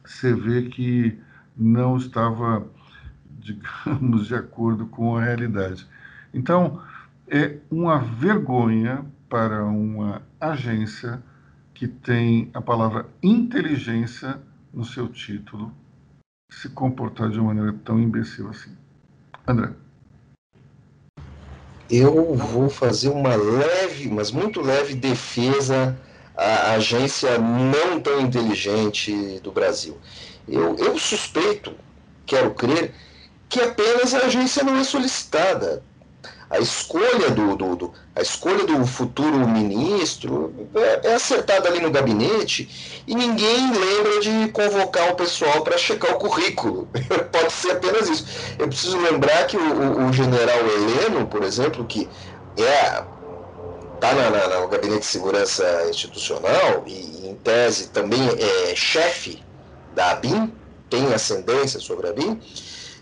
CV 0.04 0.70
que 0.70 1.20
não 1.58 1.98
estava, 1.98 2.68
digamos, 3.40 4.28
de 4.28 4.36
acordo 4.36 4.86
com 4.86 5.18
a 5.18 5.24
realidade. 5.24 5.88
Então, 6.36 6.82
é 7.30 7.60
uma 7.72 7.98
vergonha 7.98 9.06
para 9.30 9.64
uma 9.64 10.22
agência 10.40 11.24
que 11.74 11.88
tem 11.88 12.52
a 12.54 12.62
palavra 12.62 13.08
inteligência 13.24 14.38
no 14.74 14.84
seu 14.84 15.08
título 15.08 15.72
se 16.52 16.68
comportar 16.70 17.30
de 17.30 17.40
uma 17.40 17.54
maneira 17.54 17.74
tão 17.86 17.98
imbecil 18.00 18.50
assim. 18.50 18.76
André. 19.48 19.72
Eu 21.90 22.36
vou 22.36 22.70
fazer 22.70 23.10
uma 23.10 23.36
leve, 23.36 24.10
mas 24.10 24.30
muito 24.30 24.60
leve 24.60 24.94
defesa 24.94 25.98
à 26.36 26.74
agência 26.74 27.38
não 27.38 28.02
tão 28.02 28.20
inteligente 28.20 29.40
do 29.40 29.54
Brasil. 29.54 29.98
Eu, 30.46 30.76
eu 30.76 31.00
suspeito, 31.00 31.74
quero 32.26 32.54
crer, 32.54 32.94
que 33.48 33.62
apenas 33.62 34.14
a 34.14 34.26
agência 34.26 34.64
não 34.64 34.76
é 34.76 34.84
solicitada 34.84 35.82
a 36.50 36.60
escolha 36.60 37.32
do, 37.32 37.56
do, 37.56 37.76
do, 37.76 37.94
a 38.16 38.22
escolha 38.22 38.64
do 38.66 38.86
futuro 38.86 39.48
ministro 39.48 40.54
é, 40.76 41.10
é, 41.10 41.14
acertada 41.16 41.68
ali 41.70 41.80
no 41.80 41.90
gabinete 41.92 43.04
e 43.08 43.16
ninguém 43.16 43.72
lembra 43.72 44.20
de 44.20 44.52
convocar 44.52 45.12
o 45.12 45.16
pessoal 45.16 45.64
para 45.64 45.78
checar 45.78 46.16
o 46.16 46.20
currículo. 46.20 46.88
Pode 47.32 47.52
ser 47.52 47.72
apenas 47.72 48.10
isso. 48.10 48.26
Eu 48.60 48.68
preciso 48.68 48.98
lembrar 49.00 49.48
que 49.48 49.58
o, 49.58 50.08
o, 50.08 50.14
general 50.14 50.60
Heleno, 50.60 51.26
por 51.28 51.44
exemplo, 51.44 51.84
que 51.86 52.08
é 52.58 53.04
está 53.96 54.14
na, 54.14 54.30
na, 54.30 54.60
no 54.60 54.68
gabinete 54.68 55.00
de 55.00 55.06
segurança 55.06 55.88
institucional 55.90 56.84
e 56.86 57.28
em 57.28 57.36
tese 57.36 57.88
também 57.88 58.20
é 58.38 58.76
chefe 58.76 59.42
da 59.96 60.12
ABIN, 60.12 60.54
tem 60.90 61.14
ascendência 61.14 61.80
sobre 61.80 62.08
a 62.08 62.10
ABIN, 62.12 62.40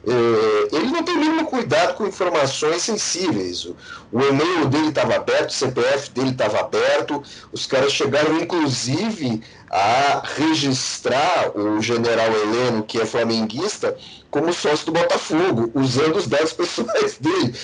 é, 0.05 0.75
ele 0.75 0.87
não 0.87 1.01
tem 1.01 1.15
nenhum 1.15 1.45
cuidado 1.45 1.95
com 1.95 2.05
informações 2.05 2.81
sensíveis. 2.81 3.63
O, 3.63 3.75
o 4.11 4.21
e-mail 4.21 4.67
dele 4.67 4.89
estava 4.89 5.15
aberto, 5.15 5.49
o 5.49 5.53
CPF 5.53 6.11
dele 6.11 6.31
estava 6.31 6.59
aberto, 6.59 7.23
os 7.53 7.65
caras 7.65 7.93
chegaram 7.93 8.37
inclusive 8.37 9.41
a 9.69 10.21
registrar 10.35 11.57
o 11.57 11.81
general 11.81 12.27
Heleno, 12.33 12.83
que 12.83 12.99
é 12.99 13.05
flamenguista, 13.05 13.97
como 14.29 14.51
sócio 14.51 14.87
do 14.87 14.91
Botafogo, 14.91 15.71
usando 15.73 16.17
os 16.17 16.27
dados 16.27 16.51
pessoais 16.51 17.17
dele. 17.17 17.55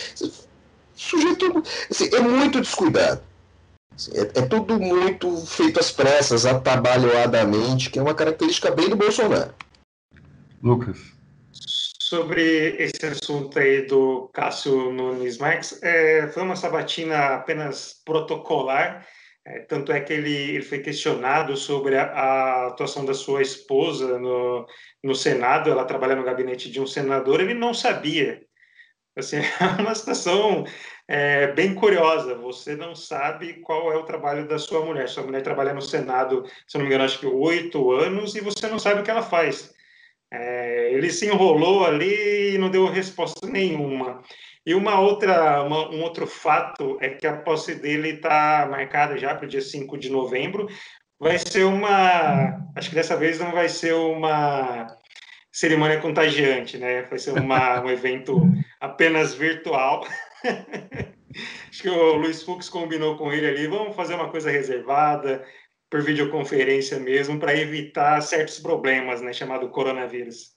Sujeito 0.95 1.62
assim, 1.91 2.10
é 2.13 2.19
muito 2.21 2.62
descuidado. 2.62 3.21
Assim, 3.93 4.12
é, 4.13 4.21
é 4.21 4.41
tudo 4.43 4.80
muito 4.80 5.36
feito 5.45 5.78
às 5.78 5.91
pressas, 5.91 6.45
atabalhoadamente, 6.45 7.89
que 7.89 7.99
é 7.99 8.02
uma 8.02 8.15
característica 8.15 8.71
bem 8.71 8.88
do 8.88 8.95
Bolsonaro. 8.95 9.54
Lucas 10.63 11.18
sobre 12.10 12.76
esse 12.80 13.06
assunto 13.06 13.60
aí 13.60 13.86
do 13.86 14.30
Cássio 14.34 14.91
Nunes 14.91 15.38
Marques. 15.38 15.80
É, 15.84 16.28
foi 16.30 16.41
uma 16.41 16.56
sabatina 16.56 17.36
apenas 17.36 18.02
protocolar, 18.04 19.08
é, 19.45 19.60
tanto 19.60 19.91
é 19.91 20.02
que 20.02 20.13
ele, 20.13 20.34
ele 20.34 20.63
foi 20.63 20.80
questionado 20.80 21.56
sobre 21.56 21.95
a, 21.95 22.06
a, 22.06 22.67
atuação 22.67 23.06
da 23.06 23.13
sua 23.13 23.43
esposa 23.43 24.17
no, 24.17 24.65
no 25.04 25.13
Senado, 25.13 25.69
ela 25.69 25.86
trabalha 25.86 26.15
no 26.15 26.24
gabinete 26.24 26.72
de 26.72 26.82
um 26.82 26.88
senador, 26.88 27.41
ele 27.41 27.54
não 27.54 27.76
sabia. 27.76 28.41
Assim, 29.15 29.38
é 29.62 29.82
uma 29.82 29.93
situação 29.93 30.65
é, 31.08 31.52
bem 31.52 31.76
curiosa, 31.76 32.34
você 32.34 32.76
não 32.76 32.95
sabe 32.95 33.62
qual 33.62 33.93
é 33.93 33.98
o 33.98 34.04
trabalho 34.04 34.48
da 34.48 34.58
sua 34.58 34.84
mulher. 34.84 35.08
Sua 35.10 35.22
mulher 35.22 35.43
trabalha 35.43 35.76
no 35.76 35.82
Senado, 35.82 36.43
se 36.67 36.76
não 36.76 36.86
me 36.86 36.88
engano, 36.88 37.04
acho 37.04 37.19
que 37.19 37.28
oito 37.28 37.91
anos, 37.91 38.36
e 38.36 38.41
você 38.41 38.67
não 38.67 38.80
sabe 38.80 39.02
o 39.02 39.04
que 39.04 39.12
ela 39.12 39.22
faz. 39.22 39.78
É, 40.32 40.94
ele 40.94 41.10
se 41.10 41.26
enrolou 41.26 41.86
ali 41.86 42.56
e 42.56 42.58
não 42.58 42.70
deu 42.70 42.86
resposta 42.86 43.48
nenhuma. 43.48 44.22
E 44.65 44.76
uma 44.76 45.00
outra, 45.00 45.63
uma, 45.63 45.89
um 45.89 46.02
outro 46.02 46.28
fato 46.28 46.98
é 47.02 47.10
que 47.10 47.26
a 47.26 47.38
posse 47.38 47.76
dele 47.76 48.10
está 48.10 48.68
marcada 48.70 49.18
já 49.18 49.34
para 49.34 49.46
o 49.46 49.50
dia 49.50 49.62
5 49.62 49.98
de 49.98 50.10
novembro. 50.10 50.68
Vai 51.20 51.38
ser 51.39 51.63
uma. 51.65 52.70
Acho 52.76 52.89
que 52.89 52.96
dessa 52.96 53.18
vez 53.18 53.39
não 53.39 53.52
vai 53.52 53.68
ser 53.68 53.94
uma 53.94 54.88
cerimônia 55.52 56.00
contagiante, 56.00 56.78
né? 56.78 57.04
Vai 57.04 57.20
ser 57.20 57.32
uma, 57.32 57.82
um 57.82 57.89
evento 57.92 58.42
apenas 58.80 59.34
virtual. 59.34 60.06
Acho 61.70 61.82
que 61.84 61.89
o 61.89 62.13
Luiz 62.13 62.44
Fux 62.44 62.70
combinou 62.70 63.18
com 63.18 63.32
ele 63.32 63.48
ali, 63.48 63.68
vamos 63.68 63.96
fazer 63.96 64.15
uma 64.15 64.30
coisa 64.30 64.50
reservada, 64.50 65.46
por 65.89 66.02
videoconferência 66.02 66.99
mesmo, 66.99 67.39
para 67.39 67.58
evitar 67.58 68.21
certos 68.21 68.60
problemas, 68.60 69.21
né, 69.21 69.34
chamado 69.34 69.69
coronavírus. 69.69 70.54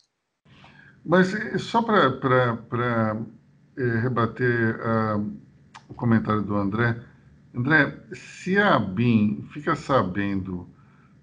Mas 1.04 1.34
só 1.58 1.82
para 1.82 3.18
é, 3.76 4.00
rebater 4.00 4.76
uh, 4.76 5.36
o 5.88 5.94
comentário 5.94 6.42
do 6.42 6.54
André, 6.54 6.96
André, 7.54 7.94
se 8.14 8.58
a 8.58 8.76
ABIN 8.76 9.46
fica 9.52 9.76
sabendo, 9.76 10.68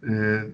é, 0.04 0.52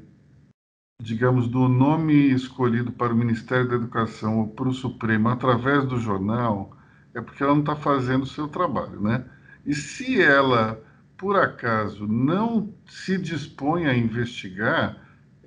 digamos, 1.01 1.49
do 1.49 1.67
nome 1.67 2.13
escolhido 2.33 2.93
para 2.93 3.13
o 3.13 3.17
Ministério 3.17 3.67
da 3.67 3.75
Educação 3.75 4.39
ou 4.39 4.47
para 4.47 4.69
o 4.69 4.73
Supremo 4.73 5.27
através 5.27 5.85
do 5.85 5.99
jornal, 5.99 6.77
é 7.13 7.19
porque 7.19 7.43
ela 7.43 7.53
não 7.53 7.59
está 7.59 7.75
fazendo 7.75 8.23
o 8.23 8.27
seu 8.27 8.47
trabalho, 8.47 9.01
né? 9.01 9.25
E 9.65 9.75
se 9.75 10.21
ela, 10.21 10.81
por 11.17 11.37
acaso, 11.37 12.07
não 12.07 12.73
se 12.87 13.17
dispõe 13.17 13.85
a 13.85 13.95
investigar, 13.95 14.97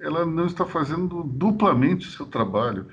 ela 0.00 0.24
não 0.24 0.46
está 0.46 0.64
fazendo 0.64 1.22
duplamente 1.22 2.06
o 2.08 2.10
seu 2.10 2.26
trabalho. 2.26 2.86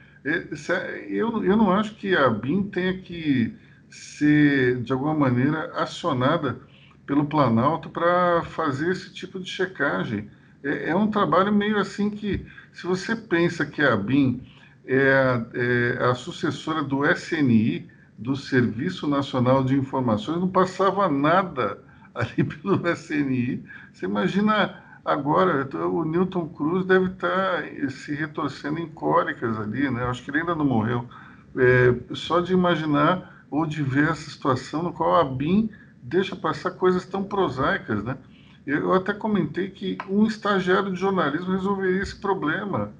Eu, 1.09 1.43
eu 1.43 1.55
não 1.55 1.71
acho 1.71 1.95
que 1.95 2.15
a 2.15 2.29
BIM 2.29 2.63
tenha 2.63 2.97
que 2.97 3.55
ser, 3.89 4.81
de 4.81 4.91
alguma 4.91 5.13
maneira, 5.13 5.71
acionada 5.75 6.59
pelo 7.05 7.25
Planalto 7.25 7.89
para 7.89 8.43
fazer 8.43 8.91
esse 8.91 9.13
tipo 9.13 9.39
de 9.39 9.49
checagem. 9.49 10.29
É, 10.63 10.89
é, 10.89 10.95
um 10.95 11.09
trabalho 11.09 11.53
meio 11.53 11.77
assim 11.77 12.09
que, 12.09 12.45
se 12.73 12.87
você 12.87 13.15
pensa 13.15 13.65
que 13.65 13.81
a 13.81 13.95
BIM 13.95 14.41
é, 14.85 15.45
é 15.53 16.03
a 16.03 16.15
sucessora 16.15 16.83
do 16.83 17.05
SNI, 17.05 17.87
do 18.17 18.35
Serviço 18.35 19.07
Nacional 19.07 19.63
de 19.63 19.75
Informações, 19.75 20.39
não 20.39 20.49
passava 20.49 21.07
nada 21.07 21.84
ali 22.15 22.43
pelo 22.43 22.87
SNI. 22.89 23.63
Você 23.93 24.05
imagina 24.05 24.81
agora, 25.03 25.67
o 25.87 26.03
Newton 26.03 26.47
Cruz 26.49 26.85
deve 26.85 27.07
estar 27.07 27.61
tá 27.61 27.89
se 27.89 28.15
retorcendo 28.15 28.79
em 28.79 28.87
cólicas 28.87 29.59
ali, 29.59 29.89
né? 29.91 30.05
Acho 30.05 30.23
que 30.23 30.31
ele 30.31 30.39
ainda 30.39 30.55
não 30.55 30.65
morreu. 30.65 31.05
É, 31.57 31.93
só 32.15 32.39
de 32.39 32.53
imaginar 32.53 33.45
ou 33.49 33.65
de 33.65 33.83
ver 33.83 34.09
essa 34.09 34.29
situação 34.29 34.83
no 34.83 34.91
qual 34.91 35.15
a 35.15 35.23
BIM 35.23 35.69
deixa 36.01 36.35
passar 36.35 36.71
coisas 36.71 37.05
tão 37.05 37.23
prosaicas, 37.23 38.03
né? 38.03 38.17
Eu 38.65 38.93
até 38.93 39.13
comentei 39.13 39.69
que 39.69 39.97
um 40.09 40.25
estagiário 40.25 40.91
de 40.91 40.99
jornalismo 40.99 41.51
resolveria 41.51 42.01
esse 42.01 42.15
problema. 42.15 42.91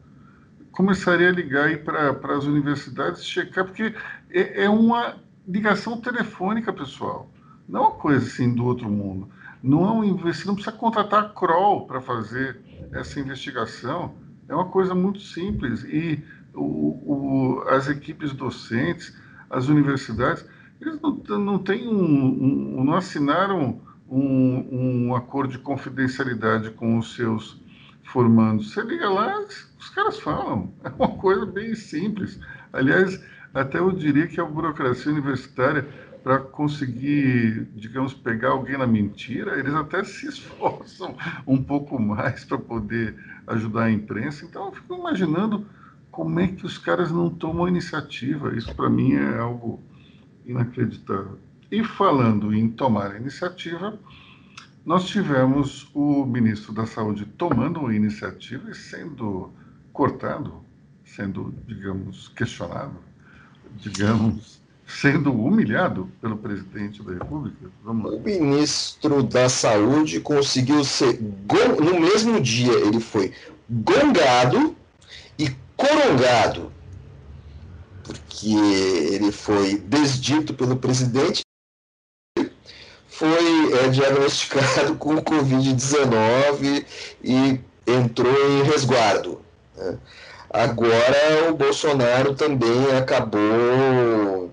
Começaria 0.71 1.30
a 1.30 1.32
ligar 1.32 1.65
aí 1.65 1.78
para 1.78 2.12
as 2.36 2.45
universidades, 2.45 3.25
checar, 3.25 3.65
porque 3.65 3.95
é, 4.30 4.65
é, 4.65 4.69
uma 4.69 5.15
ligação 5.47 5.99
telefônica, 5.99 6.71
pessoal. 6.71 7.32
Não 7.67 7.80
é 7.80 7.88
uma 7.88 7.95
coisa 7.95 8.25
assim 8.25 8.54
do 8.54 8.65
outro 8.65 8.89
mundo. 8.89 9.30
Não 9.62 9.86
é 9.86 9.91
um 9.91 10.17
você 10.17 10.45
não 10.45 10.56
precisa 10.56 10.75
contratar 10.75 11.23
a 11.23 11.30
Kroll 11.30 11.88
para 11.88 12.01
fazer 12.01 12.60
essa 12.91 13.19
investigação. 13.19 14.13
É 14.47 14.54
uma 14.54 14.65
coisa 14.65 14.93
muito 14.93 15.19
simples. 15.19 15.84
E 15.84 16.23
o, 16.54 16.62
o, 16.62 17.63
as 17.67 17.88
equipes 17.88 18.32
docentes, 18.34 19.15
as 19.49 19.67
universidades, 19.67 20.45
eles 20.80 20.99
não, 21.01 21.15
não 21.39 21.60
têm 21.60 21.88
um, 21.88 22.80
um 22.80 22.84
não 22.84 22.93
assinaram 22.93 23.82
um, 24.10 25.08
um 25.08 25.15
acordo 25.15 25.51
de 25.51 25.60
confidencialidade 25.60 26.69
com 26.71 26.97
os 26.97 27.15
seus 27.15 27.60
formandos. 28.04 28.71
Você 28.71 28.82
liga 28.82 29.10
lá, 29.10 29.39
os 29.80 29.89
caras 29.89 30.19
falam. 30.19 30.73
É 30.84 30.89
uma 30.89 31.17
coisa 31.17 31.45
bem 31.45 31.73
simples. 31.75 32.39
Aliás, 32.71 33.19
até 33.54 33.80
eu 33.80 33.91
diria 33.91 34.28
que 34.28 34.39
a 34.39 34.45
burocracia 34.45 35.12
universitária, 35.12 35.88
para 36.26 36.40
conseguir, 36.40 37.68
digamos, 37.76 38.12
pegar 38.12 38.50
alguém 38.50 38.80
na 38.80 38.88
mentira, 38.88 39.60
eles 39.60 39.76
até 39.76 40.02
se 40.04 40.26
esforçam 40.28 41.16
um 41.46 41.62
pouco 41.62 42.02
mais 42.02 42.44
para 42.44 42.58
poder 42.58 43.16
ajudar 43.46 43.84
a 43.84 43.92
imprensa. 43.92 44.44
Então, 44.44 44.66
eu 44.66 44.72
fico 44.72 44.96
imaginando 44.96 45.68
como 46.10 46.40
é 46.40 46.48
que 46.48 46.66
os 46.66 46.80
caras 46.80 47.12
não 47.12 47.30
tomam 47.30 47.68
iniciativa. 47.68 48.58
Isso, 48.58 48.74
para 48.74 48.90
mim, 48.90 49.14
é 49.14 49.38
algo 49.38 49.80
inacreditável. 50.48 51.38
E 51.72 51.84
falando 51.84 52.52
em 52.56 52.72
tomar 52.72 53.16
iniciativa, 53.18 53.96
nós 54.84 55.06
tivemos 55.06 55.88
o 55.94 56.26
ministro 56.26 56.74
da 56.74 56.88
Saúde 56.88 57.28
tomando 57.38 57.92
iniciativa 57.94 58.72
e 58.72 58.74
sendo 58.74 59.54
cortado, 59.94 60.56
sendo, 61.04 61.54
digamos, 61.68 62.30
questionado, 62.30 62.96
digamos, 63.78 64.64
sendo 64.88 65.32
humilhado 65.34 66.10
pelo 66.21 66.38
presidente 66.38 67.02
da 67.04 67.13
República. 67.13 67.69
Vamos 67.84 68.12
lá. 68.12 68.17
O 68.17 68.21
ministro 68.21 69.24
da 69.24 69.50
Saúde 69.50 70.19
conseguiu 70.19 70.84
ser. 70.84 71.19
No 71.21 72.00
mesmo 72.00 72.39
dia, 72.39 72.74
ele 72.74 73.00
foi 73.00 73.34
gongado 73.69 74.76
e 75.38 75.50
corongado 75.76 76.71
porque 78.06 78.50
ele 78.50 79.32
foi 79.32 79.78
desdito 79.80 80.54
pelo 80.54 80.78
presidente, 80.78 81.41
foi 83.08 83.74
é, 83.80 83.88
diagnosticado 83.89 84.95
com 84.98 85.15
Covid-19 85.15 86.86
e 87.24 87.60
entrou 87.88 88.52
em 88.52 88.63
resguardo. 88.63 89.41
Né? 89.76 89.98
Agora 90.52 91.50
o 91.50 91.56
Bolsonaro 91.56 92.36
também 92.36 92.95
acabou 92.95 94.44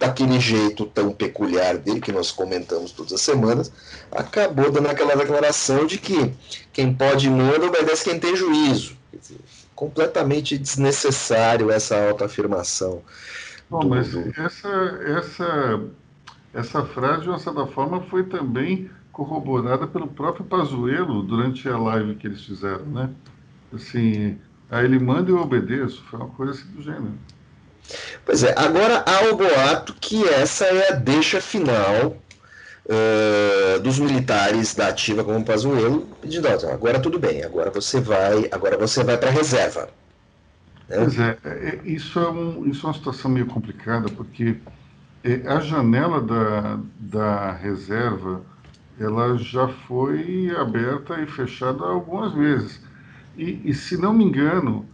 daquele 0.00 0.40
jeito 0.40 0.86
tão 0.86 1.12
peculiar 1.12 1.76
dele 1.76 2.00
que 2.00 2.10
nós 2.10 2.32
comentamos 2.32 2.90
todas 2.90 3.12
as 3.12 3.20
semanas, 3.20 3.70
acabou 4.10 4.72
dando 4.72 4.88
aquela 4.88 5.14
declaração 5.14 5.84
de 5.84 5.98
que 5.98 6.32
quem 6.72 6.94
pode 6.94 7.28
manda 7.28 7.66
obedece 7.66 8.08
quem 8.08 8.18
tem 8.18 8.34
juízo. 8.34 8.96
Dizer, 9.12 9.38
completamente 9.74 10.56
desnecessário 10.56 11.70
essa 11.70 12.08
autoafirmação. 12.08 13.02
Bom, 13.68 13.80
do... 13.80 13.88
mas 13.90 14.16
essa, 14.38 14.68
essa, 15.04 15.80
essa 16.54 16.84
frase, 16.86 17.22
de 17.22 17.28
uma 17.28 17.38
certa 17.38 17.66
forma, 17.66 18.00
foi 18.00 18.24
também 18.24 18.90
corroborada 19.12 19.86
pelo 19.86 20.08
próprio 20.08 20.46
Pazuello 20.46 21.22
durante 21.22 21.68
a 21.68 21.76
live 21.76 22.14
que 22.14 22.26
eles 22.26 22.42
fizeram, 22.42 22.86
né? 22.86 23.10
Assim, 23.74 24.38
a 24.70 24.82
ele 24.82 24.98
manda 24.98 25.30
e 25.30 25.34
eu 25.34 25.40
obedeço, 25.40 26.02
foi 26.04 26.20
uma 26.20 26.28
coisa 26.28 26.52
assim 26.52 26.68
do 26.70 26.80
gênero. 26.82 27.12
Pois 28.24 28.42
é, 28.42 28.54
agora 28.56 29.04
há 29.06 29.32
o 29.32 29.36
boato 29.36 29.94
que 30.00 30.26
essa 30.28 30.64
é 30.64 30.92
a 30.92 30.96
deixa 30.96 31.40
final 31.40 32.16
uh, 32.86 33.80
dos 33.80 33.98
militares 33.98 34.74
da 34.74 34.88
ativa 34.88 35.24
como 35.24 35.44
Pazuello, 35.44 36.06
pedindo, 36.20 36.48
agora 36.48 37.00
tudo 37.00 37.18
bem, 37.18 37.42
agora 37.42 37.70
você 37.70 38.00
vai, 38.00 38.48
agora 38.50 38.76
você 38.76 39.04
vai 39.04 39.16
para 39.16 39.28
a 39.28 39.32
reserva. 39.32 39.88
Né? 40.88 40.96
Pois 40.96 41.18
é, 41.18 41.38
é, 41.44 41.80
isso 41.84 42.18
é, 42.18 42.28
um, 42.30 42.68
isso 42.68 42.86
é 42.86 42.90
uma 42.90 42.94
situação 42.94 43.30
meio 43.30 43.46
complicada, 43.46 44.08
porque 44.10 44.56
é, 45.22 45.42
a 45.46 45.60
janela 45.60 46.20
da, 46.20 46.78
da 46.98 47.52
reserva 47.52 48.42
ela 48.98 49.38
já 49.38 49.66
foi 49.68 50.54
aberta 50.58 51.20
e 51.20 51.26
fechada 51.26 51.84
algumas 51.84 52.34
vezes. 52.34 52.80
E, 53.36 53.60
e 53.64 53.72
se 53.72 53.96
não 53.96 54.12
me 54.12 54.24
engano, 54.24 54.86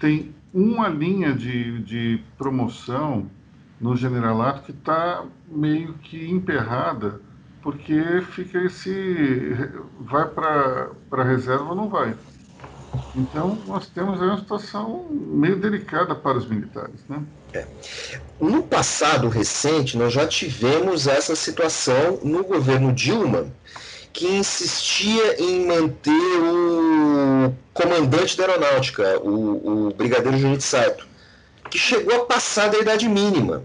tem 0.00 0.34
uma 0.52 0.88
linha 0.88 1.32
de, 1.32 1.82
de 1.82 2.20
promoção 2.36 3.26
no 3.80 3.96
generalato 3.96 4.62
que 4.62 4.72
está 4.72 5.24
meio 5.48 5.94
que 5.94 6.30
emperrada 6.30 7.20
porque 7.62 8.22
fica 8.32 8.58
esse. 8.58 9.56
vai 10.00 10.28
para 10.28 10.90
a 11.12 11.22
reserva 11.22 11.64
ou 11.64 11.74
não 11.74 11.88
vai. 11.88 12.14
Então, 13.16 13.58
nós 13.66 13.88
temos 13.88 14.20
aí 14.20 14.28
uma 14.28 14.38
situação 14.38 15.06
meio 15.10 15.56
delicada 15.56 16.14
para 16.14 16.36
os 16.36 16.46
militares. 16.46 17.00
Né? 17.08 17.22
É. 17.54 17.66
No 18.38 18.62
passado 18.62 19.28
recente, 19.28 19.96
nós 19.96 20.12
já 20.12 20.26
tivemos 20.26 21.06
essa 21.06 21.34
situação 21.34 22.18
no 22.22 22.44
governo 22.44 22.92
Dilma, 22.92 23.46
que 24.12 24.26
insistia 24.26 25.42
em 25.42 25.66
manter 25.66 26.10
o 26.10 27.52
comandante 27.72 28.36
da 28.36 28.46
aeronáutica, 28.46 29.18
o, 29.20 29.88
o 29.88 29.94
brigadeiro 29.94 30.38
Junito 30.38 30.62
Saito, 30.62 31.06
que 31.70 31.78
chegou 31.78 32.22
a 32.22 32.26
passar 32.26 32.70
da 32.70 32.78
idade 32.78 33.08
mínima. 33.08 33.62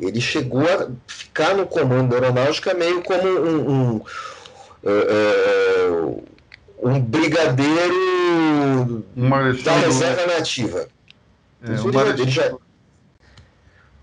Ele 0.00 0.20
chegou 0.20 0.62
a 0.62 0.88
ficar 1.06 1.54
no 1.54 1.66
comando 1.66 2.10
da 2.10 2.16
aeronáutica 2.16 2.72
meio 2.72 3.02
como 3.02 3.28
um, 3.28 3.70
um, 3.70 4.00
uh, 4.84 6.24
um 6.82 7.00
brigadeiro 7.00 9.04
da 9.64 9.72
reserva 9.72 10.26
nativa. 10.26 10.88
É, 11.62 12.20
ele 12.20 12.30
já, 12.30 12.54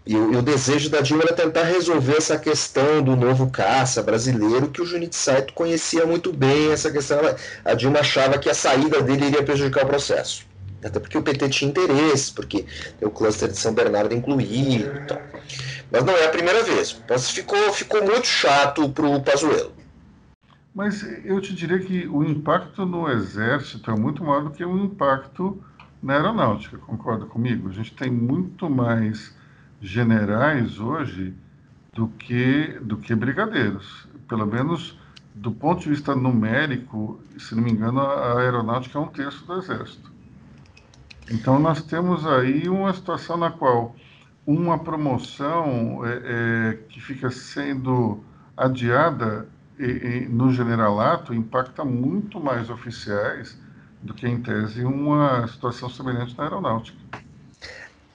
e 0.05 0.15
o, 0.15 0.33
e 0.33 0.37
o, 0.37 0.41
desejo 0.41 0.89
da 0.89 1.01
Dilma 1.01 1.23
era 1.23 1.33
tentar 1.33 1.63
resolver 1.63 2.17
essa 2.17 2.37
questão 2.37 3.01
do 3.01 3.15
novo 3.15 3.49
caça 3.49 4.03
brasileiro, 4.03 4.69
que 4.69 4.81
o 4.81 4.85
Junito 4.85 5.15
Saito 5.15 5.53
conhecia 5.53 6.05
muito 6.05 6.31
bem 6.31 6.71
essa 6.71 6.91
questão. 6.91 7.19
A 7.63 7.73
Dilma 7.73 7.99
achava 7.99 8.37
que 8.37 8.47
a 8.47 8.53
saída 8.53 9.01
dele 9.01 9.25
iria 9.25 9.43
prejudicar 9.43 9.83
o 9.83 9.87
processo. 9.87 10.45
Até 10.83 10.99
porque 10.99 11.17
o 11.17 11.23
PT 11.23 11.49
tinha 11.49 11.71
interesse, 11.71 12.31
porque 12.31 12.65
o 13.01 13.09
cluster 13.09 13.49
de 13.49 13.57
São 13.57 13.73
Bernardo 13.73 14.13
incluído 14.13 14.95
e 14.95 15.05
tal. 15.07 15.19
Mas 15.91 16.03
não 16.03 16.13
é 16.15 16.25
a 16.25 16.29
primeira 16.29 16.61
vez. 16.61 17.01
Mas 17.09 17.31
ficou, 17.31 17.73
ficou 17.73 18.03
muito 18.05 18.27
chato 18.27 18.87
para 18.89 19.07
o 19.07 19.19
Pazuello. 19.23 19.73
Mas 20.75 21.01
eu 21.23 21.41
te 21.41 21.55
diria 21.55 21.79
que 21.79 22.05
o 22.05 22.23
impacto 22.23 22.85
no 22.85 23.09
exército 23.09 23.89
é 23.89 23.95
muito 23.95 24.23
maior 24.23 24.43
do 24.43 24.51
que 24.51 24.63
o 24.63 24.77
impacto 24.77 25.63
na 26.03 26.13
aeronáutica, 26.13 26.77
concorda 26.77 27.25
comigo? 27.25 27.69
A 27.69 27.73
gente 27.73 27.93
tem 27.93 28.11
muito 28.11 28.69
mais 28.69 29.33
generais 29.85 30.79
hoje 30.79 31.33
do 31.93 32.07
que, 32.07 32.77
do 32.81 32.97
que 32.97 33.15
brigadeiros. 33.15 34.07
Pelo 34.27 34.45
menos 34.45 34.97
do 35.33 35.51
ponto 35.51 35.81
de 35.81 35.89
vista 35.89 36.15
numérico, 36.15 37.19
se 37.37 37.55
não 37.55 37.63
me 37.63 37.71
engano, 37.71 37.99
a 37.99 38.39
aeronáutica 38.39 38.97
é 38.97 39.01
um 39.01 39.07
terço 39.07 39.45
do 39.45 39.57
exército. 39.57 40.11
Então 41.29 41.59
nós 41.59 41.81
temos 41.81 42.25
aí 42.25 42.69
uma 42.69 42.93
situação 42.93 43.37
na 43.37 43.51
qual 43.51 43.95
uma 44.45 44.77
promoção 44.77 46.05
é, 46.05 46.21
é, 46.23 46.73
que 46.89 47.01
fica 47.01 47.31
sendo 47.31 48.23
adiada 48.55 49.47
e, 49.77 49.83
e, 49.83 50.29
no 50.29 50.53
generalato 50.53 51.33
impacta 51.33 51.83
muito 51.83 52.39
mais 52.39 52.69
oficiais 52.69 53.59
do 54.01 54.13
que, 54.13 54.27
em 54.27 54.39
tese, 54.39 54.85
uma 54.85 55.47
situação 55.47 55.89
semelhante 55.89 56.37
na 56.37 56.43
aeronáutica. 56.43 56.97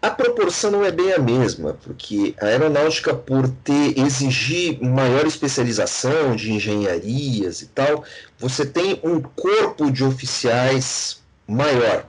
A 0.02 0.10
proporção 0.10 0.70
não 0.70 0.84
é 0.84 0.90
bem 0.90 1.12
a 1.12 1.18
mesma, 1.18 1.76
porque 1.82 2.34
a 2.40 2.46
aeronáutica, 2.46 3.14
por 3.14 3.46
ter 3.48 3.98
exigir 3.98 4.82
maior 4.82 5.26
especialização 5.26 6.34
de 6.34 6.52
engenharias 6.52 7.60
e 7.60 7.66
tal, 7.66 8.02
você 8.38 8.64
tem 8.64 8.98
um 9.04 9.20
corpo 9.20 9.90
de 9.90 10.02
oficiais 10.02 11.20
maior. 11.46 12.06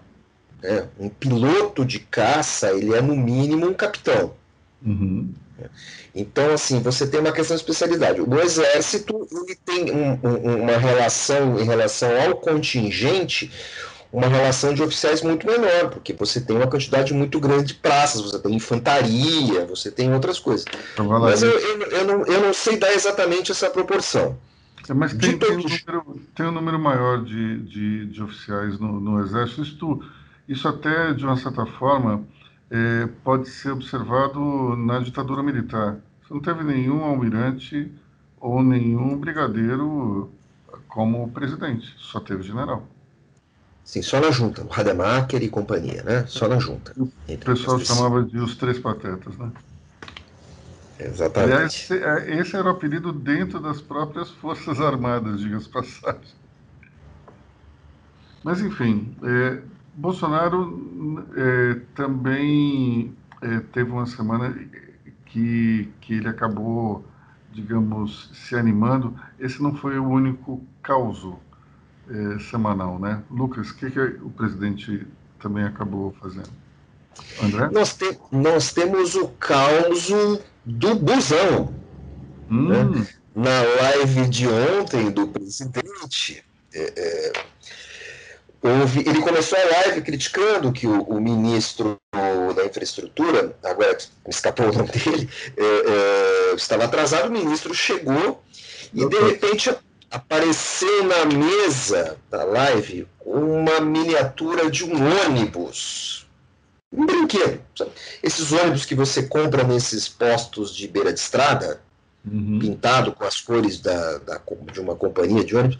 Né? 0.62 0.88
Um 0.98 1.10
piloto 1.10 1.84
de 1.84 2.00
caça, 2.00 2.72
ele 2.72 2.94
é 2.94 3.02
no 3.02 3.16
mínimo 3.16 3.68
um 3.68 3.74
capitão. 3.74 4.34
Uhum. 4.86 5.34
Então, 6.14 6.54
assim, 6.54 6.82
você 6.82 7.06
tem 7.08 7.20
uma 7.20 7.32
questão 7.32 7.56
de 7.56 7.62
especialidade. 7.62 8.22
O 8.22 8.40
exército 8.40 9.28
ele 9.32 9.56
tem 9.66 9.92
um, 9.92 10.20
um, 10.24 10.64
uma 10.64 10.78
relação 10.78 11.60
em 11.60 11.66
relação 11.66 12.10
ao 12.22 12.36
contingente, 12.36 13.52
uma 14.12 14.28
relação 14.28 14.74
de 14.74 14.84
oficiais 14.84 15.22
muito 15.22 15.48
menor, 15.48 15.90
porque 15.90 16.14
você 16.14 16.42
tem 16.42 16.56
uma 16.56 16.68
quantidade 16.68 17.14
muito 17.14 17.40
grande 17.40 17.68
de 17.68 17.74
praças, 17.76 18.22
você 18.22 18.38
tem 18.40 18.56
infantaria, 18.56 19.66
você 19.66 19.90
tem 19.90 20.14
outras 20.14 20.38
coisas. 20.38 20.66
Então, 20.94 21.08
Mas 21.08 21.42
eu, 21.42 21.52
eu, 21.52 21.82
eu, 21.84 22.06
não, 22.06 22.26
eu 22.26 22.42
não 22.42 22.54
sei 22.54 22.78
dar 22.78 22.92
exatamente 22.92 23.52
essa 23.52 23.70
proporção. 23.70 24.38
É, 24.90 24.94
mas 24.94 25.14
tem, 25.14 25.38
tem, 25.38 25.52
um 25.52 25.62
número, 25.62 26.22
tem, 26.36 26.46
um 26.46 26.52
número, 26.52 26.80
maior 26.80 27.24
de, 27.24 27.60
de, 27.60 28.06
de 28.08 28.22
oficiais 28.24 28.78
no, 28.80 29.00
no 29.00 29.22
Exército. 29.22 29.62
Isso, 29.62 30.04
isso 30.48 30.68
até, 30.68 31.14
de 31.14 31.24
uma 31.24 31.38
certa 31.38 31.66
forma, 31.66 32.24
é, 32.70 33.08
pode 33.24 33.48
ser 33.48 33.72
observado 33.72 34.76
na 34.76 35.00
ditadura 35.00 35.42
militar. 35.42 35.98
Você 36.22 36.34
não 36.34 36.42
teve 36.42 36.64
nenhum 36.64 37.04
almirante 37.04 37.90
ou 38.40 38.62
nenhum 38.62 39.16
brigadeiro 39.18 40.30
como 40.88 41.32
presidente, 41.32 41.94
só 41.98 42.20
teve 42.20 42.44
general. 42.44 42.86
Sim, 43.84 44.02
só 44.02 44.20
na 44.20 44.32
junta, 44.32 44.64
o 44.64 44.68
Rademacher 44.68 45.42
e 45.44 45.50
companhia, 45.50 46.04
né? 46.04 46.26
Só 46.28 46.48
na 46.48 46.60
junta. 46.60 46.94
O 46.98 47.12
pessoal 47.44 47.80
chamava 47.80 48.24
de 48.24 48.38
os 48.38 48.56
três 48.56 48.80
patetas, 48.80 49.38
né? 49.38 49.52
Exatamente. 51.00 51.54
Aliás, 51.54 51.74
esse, 51.74 51.94
é, 51.98 52.40
esse 52.40 52.56
era 52.56 52.68
o 52.68 52.72
apelido 52.72 53.12
dentro 53.12 53.60
das 53.60 53.82
próprias 53.82 54.30
Forças 54.30 54.80
Armadas, 54.80 55.42
diga-se 55.42 55.68
passagem. 55.68 56.22
Mas, 58.44 58.62
enfim, 58.62 59.16
é, 59.24 59.62
Bolsonaro 59.94 61.28
é, 61.36 61.82
também 61.96 63.16
é, 63.42 63.60
teve 63.60 63.92
uma 63.92 64.06
semana 64.06 64.56
que, 65.26 65.92
que 66.02 66.16
ele 66.16 66.28
acabou, 66.28 67.06
digamos, 67.52 68.30
se 68.34 68.56
animando. 68.56 69.16
Esse 69.40 69.62
não 69.62 69.76
foi 69.76 69.98
o 70.00 70.08
único 70.08 70.66
causo 70.82 71.40
é, 72.12 72.40
semanal, 72.40 73.00
né? 73.00 73.24
Lucas, 73.32 73.70
o 73.70 73.76
que, 73.76 73.90
que 73.90 74.00
o 74.00 74.30
presidente 74.30 75.08
também 75.40 75.64
acabou 75.64 76.14
fazendo? 76.22 76.50
André? 77.42 77.70
Nós, 77.72 77.94
te, 77.94 78.18
nós 78.32 78.74
temos 78.74 79.16
o 79.16 79.30
caos 79.30 80.10
do 80.66 80.96
busão. 80.96 81.74
Hum. 82.50 82.68
Né? 82.68 83.08
Na 83.34 83.62
live 83.62 84.28
de 84.28 84.46
ontem 84.48 85.10
do 85.10 85.28
presidente, 85.28 86.44
é, 86.74 86.94
é, 86.98 87.34
houve, 88.62 89.00
ele 89.08 89.22
começou 89.22 89.58
a 89.58 89.64
live 89.64 90.02
criticando 90.02 90.72
que 90.74 90.86
o, 90.86 91.02
o 91.04 91.22
ministro 91.22 91.98
da 92.54 92.66
infraestrutura, 92.66 93.56
agora 93.64 93.98
escapou 94.28 94.70
o 94.70 94.74
nome 94.74 94.90
dele, 94.90 95.30
é, 95.56 95.64
é, 95.64 96.56
estava 96.56 96.84
atrasado, 96.84 97.30
o 97.30 97.32
ministro 97.32 97.74
chegou 97.74 98.44
e 98.94 99.08
de 99.08 99.20
repente 99.22 99.74
apareceu 100.12 101.06
na 101.06 101.26
mesa 101.26 102.18
da 102.30 102.44
live 102.44 103.08
uma 103.26 103.80
miniatura 103.80 104.70
de 104.70 104.84
um 104.84 104.94
ônibus. 105.26 106.28
Um 106.92 107.06
brinquedo. 107.06 107.62
Sabe? 107.76 107.92
Esses 108.22 108.52
ônibus 108.52 108.84
que 108.84 108.94
você 108.94 109.24
compra 109.24 109.64
nesses 109.64 110.10
postos 110.10 110.76
de 110.76 110.88
beira 110.90 111.14
de 111.14 111.20
estrada, 111.20 111.82
uhum. 112.30 112.60
pintado 112.60 113.14
com 113.14 113.24
as 113.24 113.40
cores 113.40 113.80
da, 113.80 114.18
da, 114.18 114.42
de 114.74 114.82
uma 114.82 114.96
companhia 114.96 115.46
de 115.46 115.56
ônibus, 115.56 115.80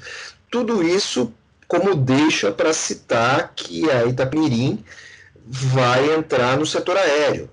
tudo 0.50 0.82
isso 0.82 1.34
como 1.68 1.94
deixa 1.94 2.52
para 2.52 2.74
citar 2.74 3.54
que 3.54 3.90
a 3.90 4.06
Itapemirim 4.06 4.84
vai 5.46 6.14
entrar 6.16 6.58
no 6.58 6.66
setor 6.66 6.96
aéreo. 6.98 7.50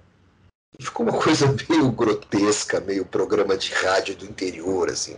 Ficou 0.80 1.06
uma 1.06 1.16
coisa 1.18 1.54
meio 1.68 1.90
grotesca, 1.90 2.80
meio 2.80 3.04
programa 3.04 3.56
de 3.56 3.72
rádio 3.72 4.16
do 4.16 4.24
interior, 4.24 4.88
assim. 4.90 5.16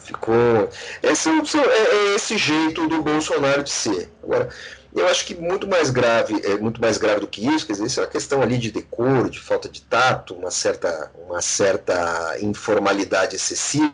Ficou. 0.00 0.68
Esse 1.02 1.28
é, 1.28 1.32
é, 1.32 1.94
é 1.94 2.14
esse 2.14 2.36
jeito 2.36 2.86
do 2.86 3.02
Bolsonaro 3.02 3.62
de 3.62 3.70
ser. 3.70 4.10
Agora, 4.22 4.48
eu 4.94 5.08
acho 5.08 5.26
que 5.26 5.34
muito 5.34 5.66
mais 5.66 5.90
grave, 5.90 6.40
é 6.44 6.56
muito 6.56 6.80
mais 6.80 6.96
grave 6.96 7.20
do 7.20 7.26
que 7.26 7.44
isso, 7.44 7.66
quer 7.66 7.72
dizer, 7.72 7.86
isso 7.86 8.00
é 8.00 8.04
uma 8.04 8.08
questão 8.08 8.40
ali 8.40 8.56
de 8.56 8.70
decoro, 8.70 9.28
de 9.28 9.40
falta 9.40 9.68
de 9.68 9.82
tato, 9.82 10.34
uma 10.34 10.52
certa, 10.52 11.10
uma 11.26 11.42
certa 11.42 12.38
informalidade 12.40 13.34
excessiva, 13.34 13.92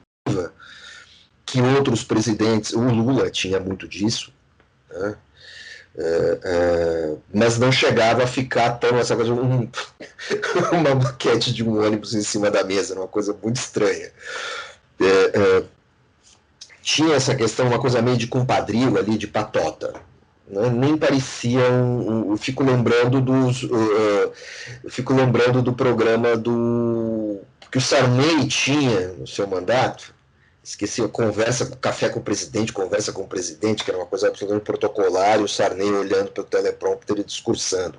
que 1.46 1.62
outros 1.62 2.04
presidentes, 2.04 2.74
o 2.74 2.80
Lula 2.80 3.30
tinha 3.30 3.58
muito 3.58 3.88
disso, 3.88 4.30
né? 4.90 5.16
É, 5.96 6.38
é, 6.42 7.14
mas 7.34 7.58
não 7.58 7.72
chegava 7.72 8.22
a 8.22 8.26
ficar 8.26 8.70
tão 8.78 8.96
essa 8.98 9.16
coisa, 9.16 9.32
um, 9.32 9.68
uma 10.72 10.94
maquete 10.94 11.52
de 11.52 11.64
um 11.64 11.84
ônibus 11.84 12.14
em 12.14 12.22
cima 12.22 12.50
da 12.50 12.62
mesa, 12.62 12.94
uma 12.94 13.08
coisa 13.08 13.36
muito 13.42 13.56
estranha. 13.56 14.10
É, 15.00 15.64
tinha 16.82 17.14
essa 17.14 17.34
questão, 17.34 17.66
uma 17.66 17.78
coisa 17.78 18.02
meio 18.02 18.16
de 18.16 18.26
compadrio 18.26 18.98
ali, 18.98 19.18
de 19.18 19.26
patota. 19.26 19.94
Né? 20.48 20.68
Nem 20.70 20.96
parecia 20.96 21.70
um, 21.70 22.32
um, 22.32 22.36
fico 22.36 22.64
lembrando 22.64 23.20
dos. 23.20 23.62
Uh, 23.62 24.32
fico 24.88 25.14
lembrando 25.14 25.62
do 25.62 25.72
programa 25.72 26.36
do. 26.36 27.40
que 27.70 27.78
o 27.78 27.80
Sarney 27.80 28.46
tinha 28.48 29.12
no 29.12 29.26
seu 29.26 29.46
mandato, 29.46 30.12
esqueci, 30.62 31.06
conversa, 31.08 31.66
café 31.80 32.08
com 32.08 32.20
o 32.20 32.22
presidente, 32.22 32.72
conversa 32.72 33.12
com 33.12 33.22
o 33.22 33.28
presidente, 33.28 33.82
que 33.82 33.90
era 33.90 33.98
uma 33.98 34.06
coisa 34.06 34.28
absolutamente 34.28 34.64
protocolar, 34.64 35.40
e 35.40 35.42
o 35.42 35.48
Sarney 35.48 35.90
olhando 35.90 36.30
pelo 36.30 36.46
teleprompter 36.46 37.18
e 37.18 37.24
discursando. 37.24 37.98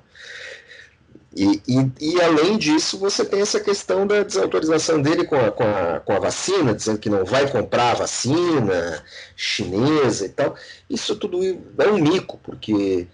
E, 1.33 1.61
e, 1.65 1.91
e, 2.13 2.21
além 2.21 2.57
disso, 2.57 2.97
você 2.97 3.23
tem 3.23 3.41
essa 3.41 3.59
questão 3.59 4.05
da 4.05 4.21
desautorização 4.21 5.01
dele 5.01 5.25
com 5.25 5.37
a, 5.37 5.49
com, 5.49 5.63
a, 5.63 5.99
com 6.01 6.11
a 6.11 6.19
vacina, 6.19 6.73
dizendo 6.73 6.99
que 6.99 7.09
não 7.09 7.23
vai 7.23 7.49
comprar 7.49 7.91
a 7.91 7.99
vacina 7.99 9.01
chinesa 9.35 10.25
e 10.25 10.29
tal. 10.29 10.55
Isso 10.89 11.15
tudo 11.15 11.39
é 11.77 11.87
um 11.87 11.97
mico, 11.97 12.37
porque 12.43 13.07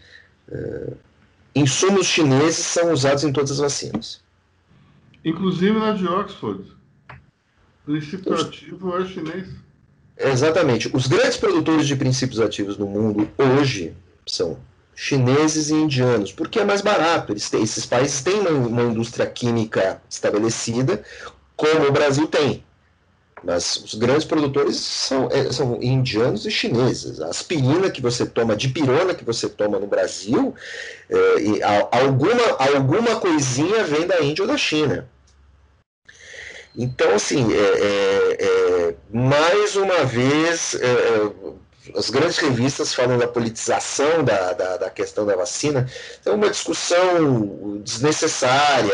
é, 0.50 0.94
insumos 1.54 2.08
chineses 2.08 2.66
são 2.66 2.92
usados 2.92 3.24
em 3.24 3.32
todas 3.32 3.52
as 3.52 3.60
vacinas. 3.60 4.20
Inclusive 5.24 5.78
na 5.78 5.92
de 5.92 6.08
Oxford 6.08 6.77
princípio 7.88 8.34
Os... 8.34 8.42
ativo 8.42 8.98
é 8.98 9.06
chinês. 9.06 9.48
Exatamente. 10.18 10.90
Os 10.94 11.08
grandes 11.08 11.38
produtores 11.38 11.88
de 11.88 11.96
princípios 11.96 12.42
ativos 12.42 12.78
no 12.78 12.86
mundo 12.86 13.30
hoje 13.38 13.96
são 14.26 14.58
chineses 14.94 15.70
e 15.70 15.76
indianos, 15.76 16.34
porque 16.34 16.60
é 16.60 16.66
mais 16.66 16.82
barato. 16.82 17.34
Têm, 17.50 17.64
esses 17.64 17.86
países 17.86 18.22
têm 18.22 18.40
uma, 18.40 18.50
uma, 18.50 18.84
indústria 18.84 19.26
química 19.26 20.02
estabelecida, 20.10 21.04
como 21.56 21.88
o 21.88 21.92
Brasil 21.92 22.28
tem. 22.28 22.64
Mas 23.44 23.78
os 23.78 23.94
grandes 23.94 24.26
produtores 24.26 24.78
são, 24.78 25.30
é, 25.32 25.52
são 25.52 25.82
indianos 25.82 26.48
e 26.48 26.52
chineses. 26.52 27.22
A 27.22 27.28
aspirina 27.28 27.92
que 27.92 28.02
você 28.02 28.26
toma, 28.26 28.56
de 28.56 28.70
pirona 28.70 29.14
que 29.14 29.24
você 29.24 29.48
toma 29.48 29.78
no 29.78 29.86
Brasil, 29.86 30.56
é, 31.08 31.62
alguma, 31.92 32.44
alguma 32.58 33.20
coisinha 33.20 33.84
vem 33.84 34.08
da 34.08 34.20
Índia 34.22 34.44
ou 34.44 34.48
da 34.48 34.58
China. 34.58 35.08
Então, 36.78 37.16
assim, 37.16 37.52
é, 37.54 37.58
é, 37.58 38.38
é, 38.40 38.96
mais 39.12 39.76
uma 39.76 40.06
vez, 40.06 40.76
é, 40.76 41.98
as 41.98 42.12
grandes 42.12 42.38
revistas 42.38 42.94
falam 42.94 43.18
da 43.18 43.28
politização 43.28 44.24
da, 44.24 44.54
da, 44.54 44.78
da 44.78 44.90
questão 44.92 45.26
da 45.26 45.36
vacina. 45.36 45.90
É 46.24 46.30
uma 46.30 46.52
discussão 46.52 47.82
desnecessária. 47.84 48.94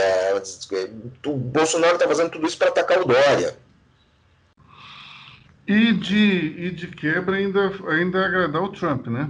O 1.26 1.36
Bolsonaro 1.36 1.96
está 1.96 2.08
fazendo 2.08 2.30
tudo 2.30 2.48
isso 2.48 2.58
para 2.58 2.70
atacar 2.70 3.02
o 3.02 3.06
Dória. 3.06 3.58
E 5.68 5.92
de, 5.92 6.56
e 6.58 6.72
de 6.72 6.88
quebra 6.88 7.36
ainda, 7.36 7.72
ainda 7.90 8.26
agradar 8.26 8.64
o 8.64 8.72
Trump, 8.72 9.08
né? 9.08 9.30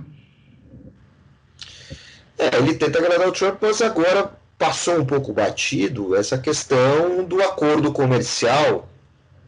É, 2.37 2.57
ele 2.57 2.75
tenta 2.75 2.99
agradar 2.99 3.27
o 3.27 3.31
Trump, 3.31 3.57
mas 3.61 3.81
agora 3.81 4.31
passou 4.63 4.97
um 4.97 5.05
pouco 5.05 5.33
batido 5.33 6.15
essa 6.15 6.37
questão 6.37 7.25
do 7.25 7.41
acordo 7.41 7.91
comercial, 7.91 8.87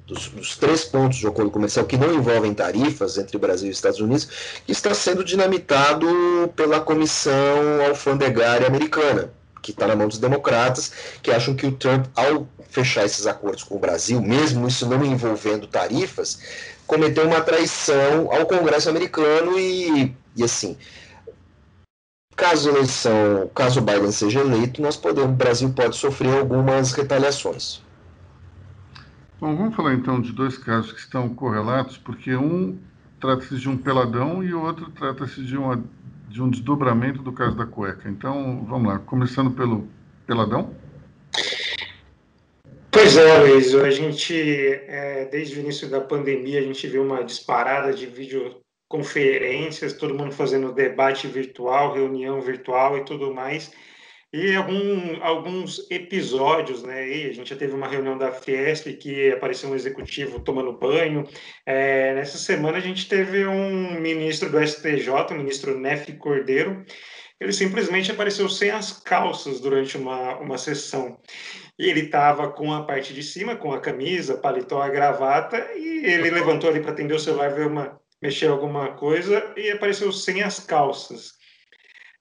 dos, 0.06 0.28
dos, 0.28 0.58
três 0.58 0.84
pontos 0.84 1.20
de 1.20 1.26
acordo 1.26 1.50
comercial 1.50 1.86
que 1.86 1.96
não 1.96 2.14
envolvem 2.14 2.54
tarifas 2.54 3.18
entre 3.18 3.38
Brasil 3.38 3.70
e 3.70 3.72
Estados 3.72 4.02
Unidos, 4.02 4.28
que 4.66 4.74
está 4.74 4.94
sendo 4.94 5.24
dinamitado 5.24 6.06
pela 6.54 6.82
Comissão 6.82 7.34
Alfandegária 7.88 8.68
Americana, 8.68 9.32
que 9.62 9.72
está 9.72 9.88
na 9.88 9.96
mão 9.96 10.10
dos 10.10 10.18
democratas, 10.18 10.92
que 11.24 11.32
acham 11.32 11.56
que 11.56 11.66
o 11.66 11.72
Trump, 11.72 12.08
ao 12.14 12.46
fechar 12.70 13.06
esses 13.06 13.26
acordos 13.26 13.64
com 13.64 13.78
o 13.78 13.80
Brasil, 13.80 14.22
mesmo 14.22 14.68
isso 14.68 14.86
não 14.86 15.02
envolvendo 15.06 15.66
tarifas, 15.66 16.40
cometeu 16.86 17.26
uma 17.26 17.40
traição 17.40 18.30
ao 18.34 18.46
Congresso 18.46 18.90
americano 18.90 19.58
e, 19.58 20.14
e 20.36 20.44
assim, 20.44 20.76
Caso 22.36 22.70
eleição, 22.70 23.50
caso 23.56 23.80
Biden 23.82 24.12
seja 24.12 24.42
eleito, 24.42 24.82
nós 24.82 24.98
podemos, 24.98 25.32
o 25.32 25.36
Brasil 25.36 25.72
pode 25.74 25.96
sofrer 25.96 26.38
algumas 26.38 26.92
retaliações. 26.92 27.82
Bom, 29.40 29.56
vamos 29.56 29.76
falar 29.76 29.94
então 29.94 30.20
de 30.20 30.34
dois 30.34 30.58
casos 30.58 30.92
que 30.92 31.00
estão 31.00 31.30
correlatos, 31.30 31.98
porque 31.98 32.36
um 32.36 32.78
trata-se 33.22 33.56
de 33.58 33.70
um 33.70 33.78
peladão 33.78 34.44
e 34.44 34.54
o 34.54 34.62
outro 34.62 34.92
trata-se 34.92 35.44
de, 35.44 35.56
uma, 35.56 35.82
de 36.28 36.42
um 36.42 36.50
desdobramento 36.50 37.22
do 37.22 37.32
caso 37.32 37.56
da 37.56 37.66
cueca. 37.66 38.10
Então, 38.10 38.66
vamos 38.68 38.88
lá, 38.88 39.00
começando 39.00 39.52
pelo 39.52 39.88
peladão. 40.28 40.74
Pois 42.92 43.16
é, 43.18 43.40
Luiz, 43.40 43.74
a 43.76 43.90
gente, 43.92 44.34
é, 44.34 45.26
desde 45.32 45.58
o 45.58 45.62
início 45.62 45.90
da 45.90 46.02
pandemia, 46.02 46.60
a 46.60 46.64
gente 46.64 46.88
viu 46.88 47.04
uma 47.04 47.24
disparada 47.24 47.94
de 47.94 48.06
vídeo 48.06 48.56
conferências, 48.96 49.92
todo 49.92 50.14
mundo 50.14 50.32
fazendo 50.32 50.72
debate 50.72 51.28
virtual, 51.28 51.94
reunião 51.94 52.40
virtual 52.40 52.98
e 52.98 53.04
tudo 53.04 53.34
mais. 53.34 53.74
E 54.32 54.56
algum, 54.56 55.22
alguns 55.22 55.90
episódios, 55.92 56.82
né? 56.84 57.08
E 57.08 57.30
a 57.30 57.34
gente 57.34 57.50
já 57.50 57.56
teve 57.58 57.74
uma 57.74 57.88
reunião 57.88 58.18
da 58.18 58.32
Fiesp 58.32 58.94
que 58.94 59.32
apareceu 59.32 59.70
um 59.70 59.76
executivo 59.76 60.40
tomando 60.40 60.72
banho. 60.74 61.26
É, 61.66 62.14
nessa 62.16 62.38
semana 62.38 62.78
a 62.78 62.82
gente 62.82 63.08
teve 63.08 63.46
um 63.46 64.00
ministro 64.00 64.50
do 64.50 64.66
STJ, 64.66 65.10
o 65.32 65.36
ministro 65.36 65.78
Nef 65.78 66.12
Cordeiro. 66.18 66.86
Ele 67.40 67.52
simplesmente 67.52 68.12
apareceu 68.12 68.48
sem 68.50 68.72
as 68.72 68.94
calças 68.94 69.60
durante 69.60 69.98
uma, 69.98 70.38
uma 70.38 70.58
sessão. 70.58 71.20
E 71.78 71.90
ele 71.90 72.02
estava 72.02 72.50
com 72.50 72.74
a 72.74 72.84
parte 72.84 73.14
de 73.14 73.22
cima, 73.22 73.58
com 73.58 73.74
a 73.74 73.82
camisa, 73.82 74.38
paletó, 74.38 74.82
a 74.82 74.90
gravata, 74.90 75.58
e 75.76 76.06
ele 76.06 76.30
levantou 76.30 76.70
ali 76.70 76.80
para 76.80 76.92
atender 76.92 77.14
o 77.14 77.20
celular, 77.20 77.54
ver 77.54 77.68
uma, 77.68 78.00
mexer 78.26 78.48
alguma 78.48 78.94
coisa 78.94 79.54
e 79.56 79.70
apareceu 79.70 80.12
sem 80.12 80.42
as 80.42 80.60
calças. 80.60 81.34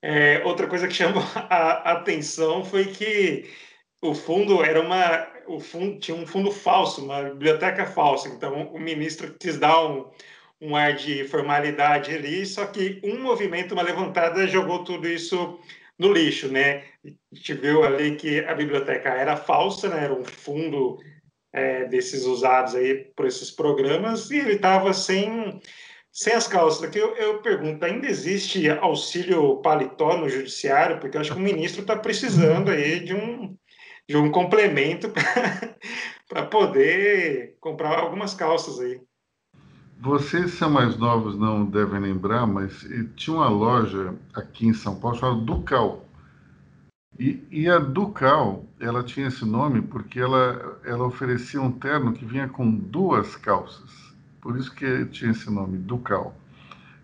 É, 0.03 0.43
outra 0.45 0.67
coisa 0.67 0.87
que 0.87 0.95
chamou 0.95 1.23
a 1.49 1.93
atenção 1.93 2.63
foi 2.63 2.87
que 2.87 3.51
o 4.03 4.15
fundo 4.15 4.63
era 4.63 4.81
uma 4.81 5.33
o 5.47 5.61
fundo 5.61 5.99
tinha 5.99 6.17
um 6.17 6.27
fundo 6.27 6.51
falso, 6.51 7.05
uma 7.05 7.23
biblioteca 7.23 7.87
falsa. 7.87 8.29
Então 8.29 8.69
o 8.69 8.79
ministro 8.79 9.35
quis 9.39 9.59
dar 9.59 9.87
um, 9.87 10.11
um 10.61 10.77
ar 10.77 10.95
de 10.95 11.25
formalidade 11.25 12.15
ali, 12.15 12.45
só 12.47 12.67
que 12.67 13.01
um 13.05 13.21
movimento, 13.23 13.73
uma 13.73 13.83
levantada 13.83 14.47
jogou 14.47 14.85
tudo 14.85 15.07
isso 15.09 15.59
no 15.99 16.13
lixo, 16.13 16.49
né? 16.49 16.85
A 17.05 17.35
gente 17.35 17.55
viu 17.55 17.85
ali 17.85 18.17
que 18.17 18.41
a 18.41 18.55
biblioteca 18.55 19.11
era 19.11 19.37
falsa, 19.37 19.89
né? 19.89 20.05
Era 20.05 20.15
um 20.15 20.25
fundo 20.25 20.99
é, 21.53 21.85
desses 21.85 22.25
usados 22.25 22.75
aí 22.75 22.95
por 23.17 23.27
esses 23.27 23.51
programas 23.51 24.31
e 24.31 24.39
ele 24.39 24.55
estava 24.55 24.93
sem 24.93 25.61
sem 26.15 26.33
as 26.33 26.47
calças, 26.47 26.85
aqui 26.85 26.97
eu, 26.97 27.17
eu, 27.17 27.43
pergunto, 27.43 27.85
ainda 27.85 28.07
existe 28.07 28.71
auxílio 28.71 29.57
paletó 29.57 30.17
no 30.17 30.29
judiciário? 30.29 31.01
Porque 31.01 31.17
eu 31.17 31.21
acho 31.21 31.33
que 31.33 31.39
o 31.39 31.43
ministro 31.43 31.81
está 31.81 31.97
precisando 31.97 32.71
aí 32.71 33.01
de 33.01 33.13
um, 33.13 33.57
de 34.09 34.17
um 34.17 34.31
complemento 34.31 35.13
para 36.29 36.47
poder 36.47 37.57
comprar 37.61 37.99
algumas 37.99 38.33
calças 38.33 38.79
aí. 38.79 39.01
Vocês 40.01 40.53
são 40.53 40.71
mais 40.71 40.97
novos, 40.97 41.37
não 41.37 41.65
devem 41.65 41.99
lembrar, 41.99 42.47
mas 42.47 42.87
tinha 43.17 43.37
uma 43.37 43.49
loja 43.49 44.15
aqui 44.35 44.69
em 44.69 44.75
São 44.75 44.95
Paulo 45.01 45.19
chamada 45.19 45.41
Ducal. 45.41 46.07
E, 47.19 47.45
e, 47.51 47.69
a 47.69 47.79
Ducal, 47.79 48.65
ela 48.79 49.03
tinha 49.03 49.27
esse 49.27 49.45
nome 49.45 49.83
porque 49.83 50.21
ela, 50.21 50.81
ela 50.85 51.07
oferecia 51.07 51.61
um 51.61 51.73
terno 51.73 52.13
que 52.13 52.25
vinha 52.25 52.49
com 52.49 52.71
duas 52.71 53.35
calças. 53.35 54.04
Por 54.45 54.59
isso 54.59 54.71
que 54.75 55.07
tinha 55.07 55.31
esse 55.31 55.51
nome, 55.51 55.79
Ducal. 55.79 56.37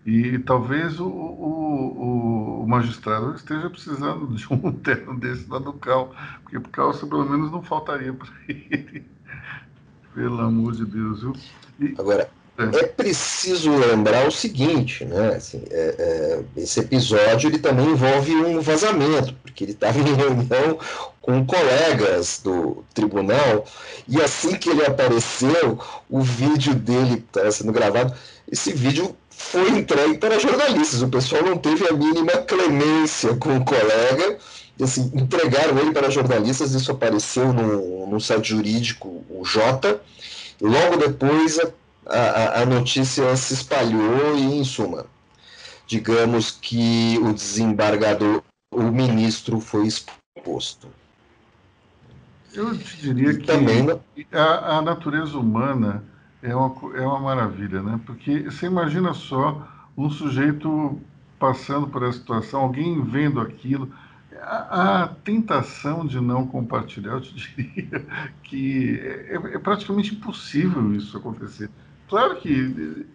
E 0.05 0.37
talvez 0.37 0.99
o, 0.99 1.07
o, 1.07 2.61
o, 2.61 2.67
magistrado 2.67 3.33
esteja 3.33 3.67
precisando 3.67 4.27
de 4.27 4.45
um 4.53 4.71
terno 4.77 5.19
desse 5.19 5.49
da 5.49 5.57
Ducal, 5.57 6.15
porque 6.43 6.59
calça 6.71 7.07
pelo 7.07 7.27
menos 7.27 7.51
não 7.51 7.63
faltaria 7.63 8.13
para 8.13 8.29
ele. 8.47 9.03
Pelo 10.13 10.41
amor 10.41 10.73
de 10.73 10.85
Deus. 10.85 11.21
Viu? 11.21 11.33
E, 11.79 11.95
Agora, 11.97 12.29
é. 12.57 12.63
é. 12.63 12.83
preciso 12.87 13.71
lembrar 13.75 14.27
o 14.27 14.31
seguinte, 14.31 15.05
né? 15.05 15.35
Assim, 15.35 15.63
é, 15.71 15.95
é, 15.97 16.61
esse 16.61 16.81
episódio 16.81 17.49
ele 17.49 17.57
também 17.57 17.91
envolve 17.91 18.35
um 18.35 18.59
vazamento, 18.59 19.33
porque 19.35 19.63
ele 19.63 19.71
estava 19.71 19.97
em 19.97 20.13
reunião 20.13 20.77
com 21.21 21.45
colegas 21.45 22.41
do 22.43 22.83
tribunal, 22.93 23.65
e 24.07 24.19
assim 24.19 24.55
que 24.55 24.69
ele 24.69 24.85
apareceu, 24.85 25.79
o 26.09 26.21
vídeo 26.21 26.73
dele 26.73 27.23
estava 27.25 27.51
sendo 27.51 27.71
gravado, 27.71 28.13
esse 28.51 28.73
vídeo 28.73 29.15
foi 29.29 29.69
entregue 29.69 30.17
para 30.17 30.39
jornalistas. 30.39 31.01
O 31.01 31.09
pessoal 31.09 31.43
não 31.43 31.57
teve 31.57 31.87
a 31.87 31.93
mínima 31.93 32.33
clemência 32.37 33.35
com 33.35 33.57
o 33.57 33.63
colega, 33.63 34.39
assim, 34.81 35.11
entregaram 35.13 35.77
ele 35.77 35.91
para 35.91 36.09
jornalistas, 36.09 36.73
isso 36.73 36.91
apareceu 36.91 37.53
no, 37.53 38.07
no 38.07 38.19
site 38.19 38.49
jurídico, 38.49 39.23
o 39.29 39.45
Jota, 39.45 40.01
logo 40.59 40.97
depois 40.97 41.59
a, 41.59 41.71
a, 42.07 42.61
a 42.61 42.65
notícia 42.65 43.35
se 43.35 43.53
espalhou 43.53 44.35
e, 44.37 44.59
em 44.59 44.63
suma, 44.63 45.05
digamos 45.85 46.49
que 46.49 47.19
o 47.21 47.31
desembargador, 47.31 48.41
o 48.73 48.83
ministro 48.83 49.59
foi 49.59 49.85
exposto. 49.85 50.87
Eu 52.53 52.77
te 52.77 53.01
diria 53.01 53.33
que 53.33 53.45
também 53.45 53.87
a, 54.31 54.77
a, 54.77 54.81
natureza 54.81 55.37
humana 55.37 56.03
é 56.41 56.55
uma, 56.55 56.97
é 56.97 57.01
uma 57.01 57.19
maravilha, 57.19 57.81
né? 57.81 57.99
Porque 58.05 58.41
você 58.41 58.65
imagina 58.65 59.13
só 59.13 59.67
um 59.97 60.09
sujeito 60.09 60.99
passando 61.39 61.87
por 61.87 62.03
essa 62.03 62.19
situação, 62.19 62.61
alguém 62.61 63.01
vendo 63.03 63.39
aquilo, 63.39 63.91
a, 64.41 65.03
a 65.03 65.07
tentação 65.07 66.05
de 66.05 66.19
não 66.19 66.45
compartilhar, 66.45 67.13
eu 67.13 67.21
te 67.21 67.33
diria 67.55 68.05
que 68.43 68.99
é, 68.99 69.35
é 69.35 69.59
praticamente 69.59 70.13
impossível 70.13 70.93
isso 70.93 71.17
acontecer. 71.17 71.69
Claro 72.07 72.35
que 72.35 73.05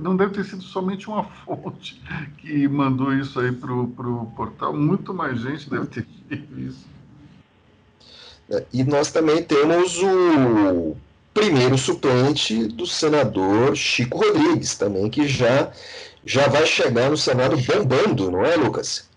não 0.00 0.16
deve 0.16 0.32
ter 0.34 0.44
sido 0.44 0.62
somente 0.62 1.08
uma 1.08 1.24
fonte 1.44 2.00
que 2.38 2.68
mandou 2.68 3.12
isso 3.12 3.40
aí 3.40 3.50
para 3.50 3.72
o 3.72 4.32
portal, 4.36 4.72
muito 4.72 5.12
mais 5.12 5.40
gente 5.40 5.68
deve 5.68 5.86
ter 5.86 6.06
visto. 6.30 6.99
E 8.72 8.82
nós 8.84 9.12
também 9.12 9.42
temos 9.42 9.98
o 10.02 10.96
primeiro 11.32 11.78
suplente 11.78 12.66
do 12.66 12.86
senador 12.86 13.76
Chico 13.76 14.18
Rodrigues, 14.18 14.76
também, 14.76 15.08
que 15.08 15.28
já, 15.28 15.72
já 16.24 16.48
vai 16.48 16.66
chegar 16.66 17.10
no 17.10 17.16
Senado 17.16 17.56
bombando, 17.56 18.30
não 18.30 18.44
é, 18.44 18.56
Lucas? 18.56 19.08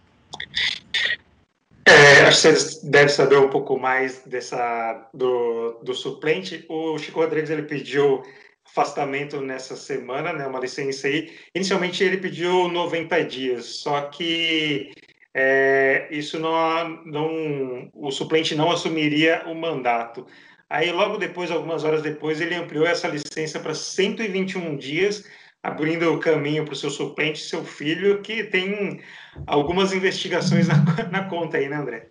É, 1.85 2.21
acho 2.21 2.41
que 2.41 2.47
vocês 2.55 2.81
devem 2.83 3.09
saber 3.09 3.37
um 3.37 3.49
pouco 3.49 3.77
mais 3.77 4.21
dessa 4.25 5.09
do, 5.13 5.79
do 5.83 5.93
suplente. 5.93 6.65
O 6.69 6.97
Chico 6.97 7.19
Rodrigues 7.19 7.49
ele 7.49 7.63
pediu 7.63 8.23
afastamento 8.65 9.41
nessa 9.41 9.75
semana, 9.75 10.31
né, 10.31 10.47
uma 10.47 10.59
licença 10.59 11.07
aí. 11.07 11.31
Inicialmente 11.53 12.03
ele 12.03 12.17
pediu 12.17 12.67
90 12.69 13.23
dias, 13.25 13.65
só 13.65 14.01
que 14.01 14.91
é, 15.33 16.07
isso 16.11 16.37
não, 16.37 17.03
não, 17.05 17.89
o 17.93 18.11
suplente 18.11 18.53
não 18.55 18.71
assumiria 18.71 19.43
o 19.47 19.55
mandato. 19.55 20.27
Aí, 20.69 20.91
logo 20.91 21.17
depois, 21.17 21.49
algumas 21.49 21.83
horas 21.83 22.01
depois, 22.01 22.39
ele 22.39 22.55
ampliou 22.55 22.85
essa 22.85 23.07
licença 23.07 23.59
para 23.59 23.73
121 23.73 24.77
dias, 24.77 25.23
abrindo 25.61 26.11
o 26.11 26.19
caminho 26.19 26.65
para 26.65 26.73
o 26.73 26.77
seu 26.77 26.89
suplente, 26.89 27.39
seu 27.39 27.63
filho, 27.63 28.21
que 28.21 28.43
tem 28.43 29.01
algumas 29.47 29.91
investigações 29.93 30.67
na, 30.67 30.83
na 31.11 31.23
conta 31.23 31.57
aí, 31.57 31.67
né, 31.67 31.77
André? 31.77 32.07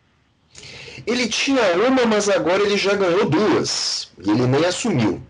Ele 1.06 1.28
tinha 1.28 1.76
uma, 1.88 2.04
mas 2.06 2.28
agora 2.28 2.62
ele 2.62 2.76
já 2.76 2.94
ganhou 2.94 3.28
duas, 3.28 4.12
e 4.24 4.30
ele 4.30 4.46
nem 4.46 4.64
assumiu. 4.64 5.20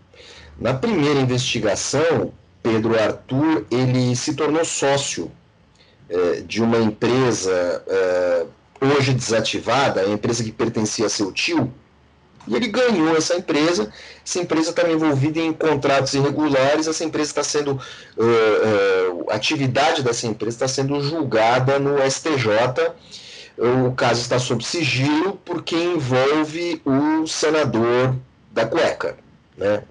Na 0.59 0.73
primeira 0.73 1.19
investigação, 1.19 2.33
Pedro 2.61 2.99
Arthur 2.99 3.65
ele 3.71 4.15
se 4.15 4.35
tornou 4.35 4.63
sócio 4.63 5.31
de 6.45 6.61
uma 6.61 6.77
empresa 6.77 7.83
é, 7.87 8.45
hoje 8.81 9.13
desativada, 9.13 10.01
a 10.01 10.09
empresa 10.09 10.43
que 10.43 10.51
pertencia 10.51 11.05
a 11.05 11.09
seu 11.09 11.31
tio, 11.31 11.73
e 12.47 12.55
ele 12.55 12.67
ganhou 12.67 13.15
essa 13.15 13.35
empresa. 13.35 13.91
Essa 14.25 14.39
empresa 14.39 14.69
estava 14.69 14.91
envolvida 14.91 15.39
em 15.39 15.53
contratos 15.53 16.13
irregulares. 16.13 16.87
Essa 16.87 17.03
empresa 17.03 17.31
está 17.31 17.43
sendo. 17.43 17.79
Uh, 18.17 19.21
uh, 19.23 19.31
a 19.31 19.35
atividade 19.35 20.03
dessa 20.03 20.27
empresa 20.27 20.55
está 20.55 20.67
sendo 20.67 21.01
julgada 21.01 21.79
no 21.79 21.97
STJ. 22.09 22.91
O 23.57 23.91
caso 23.93 24.21
está 24.21 24.39
sob 24.39 24.63
sigilo 24.63 25.39
porque 25.45 25.75
envolve 25.75 26.81
o 26.83 27.27
senador 27.27 28.15
da 28.51 28.65
cueca, 28.65 29.15
né? 29.55 29.83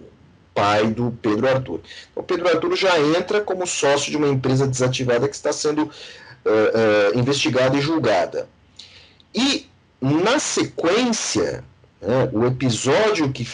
Pai 0.62 0.86
do 0.92 1.10
Pedro 1.20 1.48
Arthur. 1.48 1.80
O 2.14 2.22
Pedro 2.22 2.48
Arthur 2.48 2.76
já 2.76 2.96
entra 3.00 3.40
como 3.40 3.66
sócio 3.66 4.12
de 4.12 4.16
uma 4.16 4.28
empresa 4.28 4.64
desativada 4.64 5.28
que 5.28 5.34
está 5.34 5.52
sendo 5.52 5.82
uh, 5.82 5.88
uh, 5.88 7.18
investigada 7.18 7.76
e 7.76 7.80
julgada. 7.80 8.48
E, 9.34 9.66
na 10.00 10.38
sequência, 10.38 11.64
né, 12.00 12.30
o 12.32 12.46
episódio 12.46 13.32
que 13.32 13.44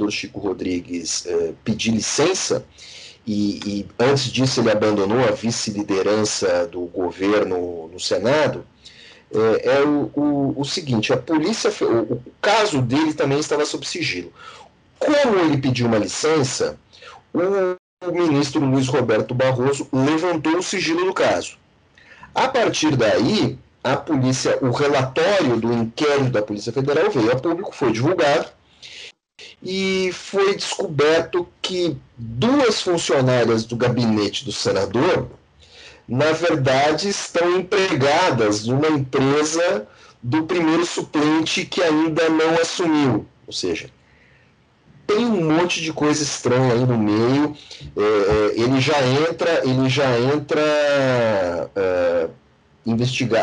o 0.00 0.10
Chico 0.10 0.40
Rodrigues 0.40 1.26
uh, 1.26 1.54
pedir 1.62 1.92
licença, 1.92 2.66
e, 3.24 3.60
e, 3.64 3.86
antes 3.96 4.24
disso 4.24 4.60
ele 4.60 4.72
abandonou 4.72 5.20
a 5.20 5.30
vice-liderança 5.30 6.66
do 6.66 6.86
governo 6.86 7.88
no 7.92 8.00
Senado, 8.00 8.66
é, 9.32 9.78
é 9.78 9.82
o, 9.82 10.10
o, 10.14 10.60
o, 10.60 10.64
seguinte, 10.64 11.12
a 11.12 11.16
polícia, 11.16 11.70
o, 11.84 12.14
o 12.14 12.22
caso 12.40 12.80
dele 12.80 13.12
também 13.12 13.38
estava 13.38 13.64
sob 13.64 13.86
sigilo. 13.86 14.32
Como 14.98 15.38
ele 15.38 15.58
pediu 15.58 15.86
uma 15.86 15.98
licença, 15.98 16.78
o 17.32 18.12
ministro 18.12 18.64
Luiz 18.64 18.88
Roberto 18.88 19.34
Barroso 19.34 19.88
levantou 19.92 20.58
o 20.58 20.62
sigilo 20.62 21.04
do 21.04 21.14
caso. 21.14 21.56
A 22.34 22.48
partir 22.48 22.96
daí, 22.96 23.58
a 23.82 23.96
polícia, 23.96 24.58
o 24.60 24.70
relatório 24.70 25.56
do 25.56 25.72
inquérito 25.72 26.30
da 26.30 26.42
Polícia 26.42 26.72
Federal 26.72 27.10
veio 27.10 27.32
a 27.32 27.36
público, 27.36 27.74
foi 27.74 27.92
divulgado 27.92 28.48
e 29.62 30.10
foi 30.12 30.56
descoberto 30.56 31.48
que 31.62 31.96
duas 32.16 32.80
funcionárias 32.80 33.64
do 33.64 33.76
gabinete 33.76 34.44
do 34.44 34.52
senador, 34.52 35.28
na 36.08 36.32
verdade, 36.32 37.08
estão 37.08 37.58
empregadas 37.58 38.66
numa 38.66 38.88
empresa 38.88 39.86
do 40.22 40.44
primeiro 40.44 40.84
suplente 40.84 41.64
que 41.64 41.82
ainda 41.82 42.28
não 42.28 42.54
assumiu, 42.60 43.26
ou 43.46 43.52
seja, 43.52 43.90
tem 45.06 45.24
um 45.24 45.52
monte 45.52 45.80
de 45.80 45.92
coisa 45.92 46.22
estranha 46.22 46.72
aí 46.72 46.84
no 46.84 46.98
meio. 46.98 47.56
É, 47.96 48.00
é, 48.00 48.60
ele 48.60 48.80
já 48.80 49.00
entra, 49.06 49.62
ele 49.64 49.88
já 49.88 50.18
entra 50.18 50.60
é. 51.76 52.28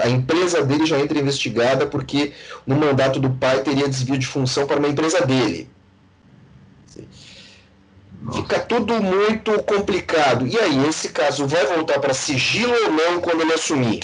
A 0.01 0.09
empresa 0.09 0.63
dele 0.63 0.85
já 0.85 0.97
entra 0.97 1.19
investigada 1.19 1.85
porque 1.85 2.31
no 2.65 2.77
mandato 2.77 3.19
do 3.19 3.29
pai 3.29 3.61
teria 3.61 3.89
desvio 3.89 4.17
de 4.17 4.25
função 4.25 4.65
para 4.65 4.79
uma 4.79 4.87
empresa 4.87 5.25
dele. 5.25 5.69
Fica 8.31 8.59
tudo 8.59 9.01
muito 9.01 9.61
complicado. 9.63 10.47
E 10.47 10.57
aí, 10.57 10.87
esse 10.87 11.09
caso 11.09 11.45
vai 11.45 11.65
voltar 11.65 11.99
para 11.99 12.13
sigilo 12.13 12.73
ou 12.85 12.91
não 12.91 13.19
quando 13.19 13.41
ele 13.41 13.51
assumir? 13.51 14.03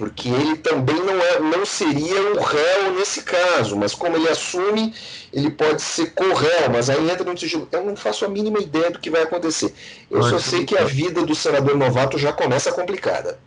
Porque 0.00 0.30
ele 0.30 0.56
também 0.56 0.96
não, 0.96 1.20
é, 1.22 1.40
não 1.40 1.66
seria 1.66 2.32
o 2.32 2.40
réu 2.40 2.94
nesse 2.94 3.22
caso, 3.22 3.76
mas 3.76 3.94
como 3.94 4.16
ele 4.16 4.30
assume, 4.30 4.94
ele 5.30 5.50
pode 5.50 5.82
ser 5.82 6.14
co-réu, 6.14 6.70
mas 6.72 6.88
aí 6.88 7.10
entra 7.10 7.22
no 7.22 7.36
sigilo. 7.36 7.68
Eu 7.70 7.84
não 7.84 7.94
faço 7.94 8.24
a 8.24 8.28
mínima 8.28 8.60
ideia 8.60 8.90
do 8.90 8.98
que 8.98 9.10
vai 9.10 9.20
acontecer. 9.20 9.74
Eu 10.10 10.22
só 10.22 10.38
sei 10.38 10.64
que 10.64 10.74
a 10.74 10.84
vida 10.84 11.22
do 11.22 11.34
senador 11.34 11.76
novato 11.76 12.16
já 12.16 12.32
começa 12.32 12.72
complicada. 12.72 13.38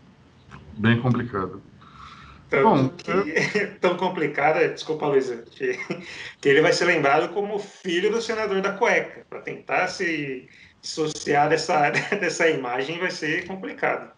Bem 0.74 1.02
complicada. 1.02 1.54
Tão, 2.52 2.62
Bom, 2.62 2.90
que, 2.90 3.10
eu... 3.10 3.26
tão 3.82 3.98
complicada, 3.98 4.70
desculpa, 4.70 5.08
Luísa, 5.08 5.44
que, 5.50 5.80
que 6.40 6.50
ele 6.50 6.62
vai 6.62 6.72
ser 6.72 6.86
lembrado 6.86 7.34
como 7.34 7.58
filho 7.58 8.12
do 8.12 8.22
senador 8.22 8.62
da 8.62 8.74
cueca. 8.74 9.26
Para 9.28 9.42
tentar 9.42 9.88
se 9.88 10.48
dissociar 10.84 11.50
dessa, 11.50 11.90
dessa 12.22 12.48
imagem 12.48 13.00
vai 13.00 13.10
ser 13.10 13.48
complicado. 13.48 14.12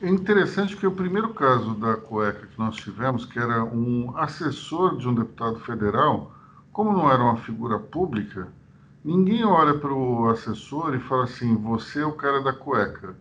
É 0.00 0.08
interessante 0.08 0.76
que 0.76 0.86
o 0.86 0.92
primeiro 0.92 1.34
caso 1.34 1.74
da 1.74 1.96
cueca 1.96 2.46
que 2.46 2.56
nós 2.56 2.76
tivemos, 2.76 3.26
que 3.26 3.36
era 3.36 3.64
um 3.64 4.16
assessor 4.16 4.96
de 4.96 5.08
um 5.08 5.14
deputado 5.14 5.58
federal, 5.58 6.32
como 6.72 6.92
não 6.92 7.10
era 7.10 7.20
uma 7.20 7.38
figura 7.38 7.80
pública, 7.80 8.46
ninguém 9.04 9.44
olha 9.44 9.74
para 9.74 9.92
o 9.92 10.28
assessor 10.28 10.94
e 10.94 11.00
fala 11.00 11.24
assim: 11.24 11.56
você 11.56 12.00
é 12.00 12.06
o 12.06 12.12
cara 12.12 12.40
da 12.40 12.52
cueca, 12.52 13.16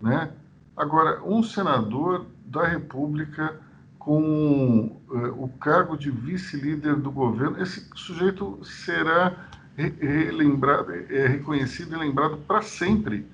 né? 0.00 0.32
Agora, 0.74 1.22
um 1.22 1.42
senador 1.42 2.24
da 2.46 2.66
República 2.66 3.60
com 3.98 5.02
uh, 5.10 5.44
o 5.44 5.50
cargo 5.60 5.98
de 5.98 6.10
vice-líder 6.10 6.96
do 6.96 7.10
governo, 7.10 7.60
esse 7.60 7.86
sujeito 7.94 8.58
será 8.64 9.36
relembrado, 9.76 10.92
é, 10.92 11.26
reconhecido 11.26 11.94
e 11.94 11.98
lembrado 11.98 12.38
para 12.48 12.62
sempre 12.62 13.26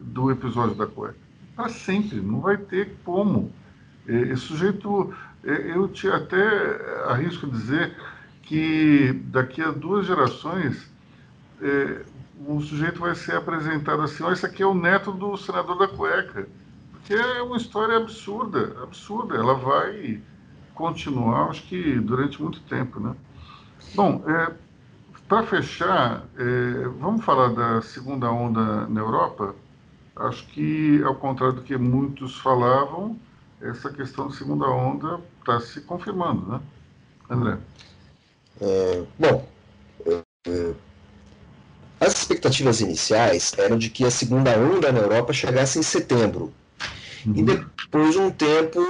do 0.00 0.30
episódio 0.30 0.74
da 0.74 0.86
cueca 0.86 1.25
para 1.56 1.70
sempre, 1.70 2.20
não 2.20 2.40
vai 2.40 2.58
ter 2.58 2.94
como. 3.02 3.50
É, 4.06 4.12
esse 4.12 4.42
sujeito, 4.42 5.12
é, 5.42 5.72
eu 5.74 5.88
te 5.88 6.06
até 6.06 6.38
arrisco 7.06 7.48
dizer 7.48 7.96
que 8.42 9.12
daqui 9.24 9.62
a 9.62 9.70
duas 9.70 10.06
gerações 10.06 10.88
é, 11.60 12.02
o 12.46 12.60
sujeito 12.60 13.00
vai 13.00 13.14
ser 13.14 13.36
apresentado 13.36 14.02
assim, 14.02 14.22
oh, 14.22 14.30
esse 14.30 14.44
aqui 14.44 14.62
é 14.62 14.66
o 14.66 14.74
neto 14.74 15.10
do 15.10 15.36
senador 15.36 15.78
da 15.78 15.88
cueca, 15.88 16.46
porque 16.92 17.14
é 17.14 17.42
uma 17.42 17.56
história 17.56 17.96
absurda, 17.96 18.76
absurda, 18.82 19.36
ela 19.36 19.54
vai 19.54 20.20
continuar, 20.74 21.48
acho 21.48 21.62
que 21.62 21.98
durante 21.98 22.40
muito 22.40 22.60
tempo, 22.60 23.00
né? 23.00 23.16
Bom, 23.94 24.22
é, 24.26 24.52
para 25.26 25.42
fechar, 25.44 26.24
é, 26.36 26.88
vamos 27.00 27.24
falar 27.24 27.48
da 27.48 27.80
segunda 27.80 28.30
onda 28.30 28.86
na 28.86 29.00
Europa, 29.00 29.54
Acho 30.16 30.46
que, 30.46 31.02
ao 31.04 31.14
contrário 31.14 31.56
do 31.56 31.62
que 31.62 31.76
muitos 31.76 32.36
falavam, 32.36 33.18
essa 33.60 33.90
questão 33.90 34.28
de 34.28 34.36
segunda 34.36 34.66
onda 34.66 35.20
está 35.40 35.60
se 35.60 35.80
confirmando, 35.82 36.50
né? 36.50 36.60
André? 37.28 37.58
É, 38.60 39.02
bom, 39.18 39.46
é, 40.06 40.22
é, 40.48 40.74
as 42.00 42.14
expectativas 42.14 42.80
iniciais 42.80 43.52
eram 43.58 43.78
de 43.78 43.90
que 43.90 44.04
a 44.04 44.10
segunda 44.10 44.56
onda 44.58 44.92
na 44.92 45.00
Europa 45.00 45.32
chegasse 45.32 45.78
em 45.78 45.82
setembro. 45.82 46.52
Uhum. 47.26 47.34
E 47.36 47.42
depois 47.42 48.12
de 48.12 48.18
um 48.18 48.30
tempo, 48.30 48.80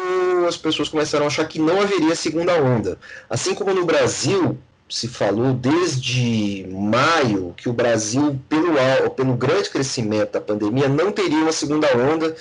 as 0.47 0.57
pessoas 0.57 0.89
começaram 0.89 1.25
a 1.25 1.29
achar 1.29 1.47
que 1.47 1.59
não 1.59 1.81
haveria 1.81 2.15
segunda 2.15 2.61
onda. 2.61 2.99
Assim 3.31 3.55
como 3.55 3.73
no 3.73 3.87
Brasil, 3.87 4.59
se 4.89 5.09
falou 5.09 5.53
desde 5.53 6.67
maio 6.71 7.53
que 7.57 7.69
o 7.69 7.73
Brasil, 7.73 8.39
pelo, 8.49 9.11
pelo 9.11 9.35
grande 9.35 9.69
crescimento 9.69 10.33
da 10.33 10.41
pandemia, 10.41 10.89
não 10.89 11.11
teria 11.11 11.39
uma 11.39 11.53
segunda 11.53 11.89
onda, 11.97 12.35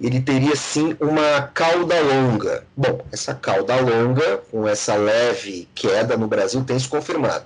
ele 0.00 0.20
teria 0.20 0.56
sim 0.56 0.96
uma 1.00 1.42
cauda 1.54 1.94
longa. 2.00 2.64
Bom, 2.76 3.00
essa 3.12 3.34
cauda 3.34 3.76
longa, 3.76 4.38
com 4.50 4.66
essa 4.66 4.96
leve 4.96 5.68
queda 5.74 6.16
no 6.16 6.26
Brasil, 6.26 6.64
tem 6.64 6.78
se 6.78 6.88
confirmado. 6.88 7.44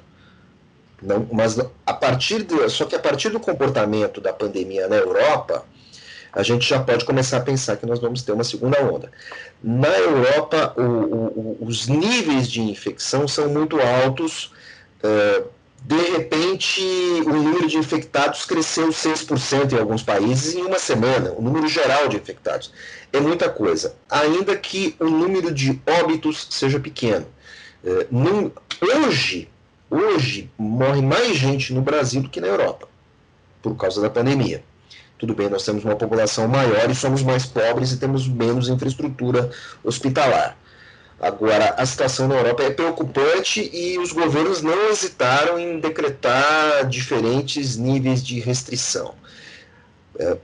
Não, 1.03 1.29
mas 1.31 1.59
a 1.85 1.93
partir 1.93 2.43
de, 2.43 2.69
só 2.71 2.87
que 2.87 2.97
a 2.97 2.99
partir 2.99 3.29
do 3.29 3.39
comportamento 3.39 4.21
da 4.21 4.33
pandemia 4.33 4.89
na 4.89 4.97
Europa, 4.97 5.65
a 6.37 6.43
gente 6.43 6.69
já 6.69 6.79
pode 6.79 7.07
começar 7.07 7.39
a 7.39 7.41
pensar 7.41 7.79
que 7.79 7.87
nós 7.87 7.99
vamos 7.99 8.23
ter 8.23 8.33
uma 8.33 8.45
segunda 8.45 8.79
onda. 8.85 9.11
Na 9.65 9.89
Europa, 9.89 10.75
o, 10.77 10.83
o, 10.83 11.59
os 11.63 11.89
níveis 11.89 12.47
de 12.47 12.61
infecção 12.61 13.27
são 13.27 13.49
muito 13.49 13.81
altos. 13.81 14.53
É, 15.03 15.43
de 15.83 15.97
repente, 15.97 16.83
o 17.25 17.33
número 17.33 17.67
de 17.67 17.79
infectados 17.79 18.45
cresceu 18.45 18.89
6% 18.89 19.73
em 19.73 19.79
alguns 19.79 20.03
países 20.03 20.55
em 20.55 20.63
uma 20.63 20.79
semana, 20.79 21.33
o 21.33 21.41
número 21.41 21.67
geral 21.69 22.07
de 22.07 22.19
infectados. 22.19 22.71
É 23.11 23.19
muita 23.19 23.49
coisa, 23.49 23.97
ainda 24.11 24.55
que 24.57 24.95
o 25.01 25.07
número 25.07 25.51
de 25.51 25.81
óbitos 26.03 26.49
seja 26.51 26.79
pequeno. 26.79 27.27
É, 27.83 28.07
hoje, 29.07 29.49
hoje, 29.89 30.51
morre 30.59 31.01
mais 31.01 31.35
gente 31.35 31.73
no 31.73 31.81
Brasil 31.81 32.21
do 32.21 32.29
que 32.29 32.43
na 32.43 32.49
Europa, 32.49 32.87
por 33.63 33.75
causa 33.75 34.03
da 34.03 34.11
pandemia. 34.11 34.63
Tudo 35.19 35.35
bem, 35.35 35.49
nós 35.49 35.65
temos 35.65 35.85
uma 35.85 35.97
população 35.97 36.47
maior 36.47 36.91
e 36.91 36.95
somos 36.95 37.23
mais 37.23 37.47
pobres 37.47 37.93
e 37.93 37.97
temos 37.97 38.29
menos 38.29 38.69
infraestrutura 38.69 39.51
hospitalar. 39.83 40.57
Agora, 41.19 41.75
a 41.79 41.87
situação 41.87 42.29
na 42.29 42.35
Europa 42.35 42.63
é 42.63 42.71
preocupante 42.71 43.71
e 43.73 43.99
os 43.99 44.13
governos 44.13 44.61
não 44.61 44.91
hesitaram 44.91 45.59
em 45.59 45.81
decretar 45.81 46.87
diferentes 46.87 47.77
níveis 47.77 48.23
de 48.23 48.39
restrição. 48.39 49.15
É, 50.19 50.37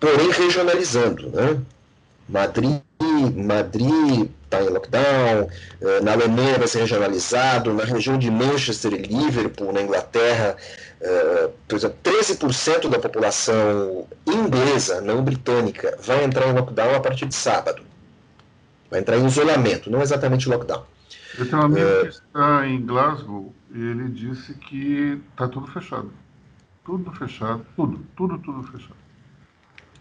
porém, 0.00 0.30
regionalizando. 0.32 1.30
Né? 1.30 1.60
Madrid, 2.28 2.80
Madrid 3.36 4.28
está 4.44 4.62
em 4.62 4.68
lockdown, 4.68 5.48
eh, 5.80 6.00
na 6.02 6.12
Alemanha 6.12 6.58
vai 6.58 6.68
ser 6.68 6.80
regionalizado, 6.80 7.72
na 7.72 7.84
região 7.84 8.18
de 8.18 8.30
Manchester 8.30 8.92
e 8.92 9.02
Liverpool, 9.02 9.72
na 9.72 9.82
Inglaterra, 9.82 10.56
por 11.66 11.76
exemplo, 11.76 11.98
13% 12.04 12.88
da 12.88 12.98
população 12.98 14.06
inglesa, 14.26 15.00
não 15.00 15.22
britânica, 15.22 15.98
vai 16.00 16.24
entrar 16.24 16.48
em 16.48 16.52
lockdown 16.52 16.94
a 16.94 17.00
partir 17.00 17.26
de 17.26 17.34
sábado. 17.34 17.82
Vai 18.90 19.00
entrar 19.00 19.16
em 19.16 19.26
isolamento, 19.26 19.90
não 19.90 20.00
exatamente 20.00 20.48
lockdown. 20.48 20.84
Eu 21.38 21.48
tenho 21.48 21.62
um 21.62 21.64
amigo 21.64 21.86
é... 21.86 22.02
que 22.02 22.08
está 22.08 22.66
em 22.66 22.84
Glasgow 22.84 23.54
e 23.74 23.80
ele 23.80 24.08
disse 24.10 24.54
que 24.54 25.20
está 25.30 25.48
tudo 25.48 25.66
fechado. 25.68 26.12
Tudo 26.84 27.10
fechado, 27.12 27.66
tudo, 27.74 28.06
tudo, 28.16 28.38
tudo 28.38 28.62
fechado. 28.64 28.96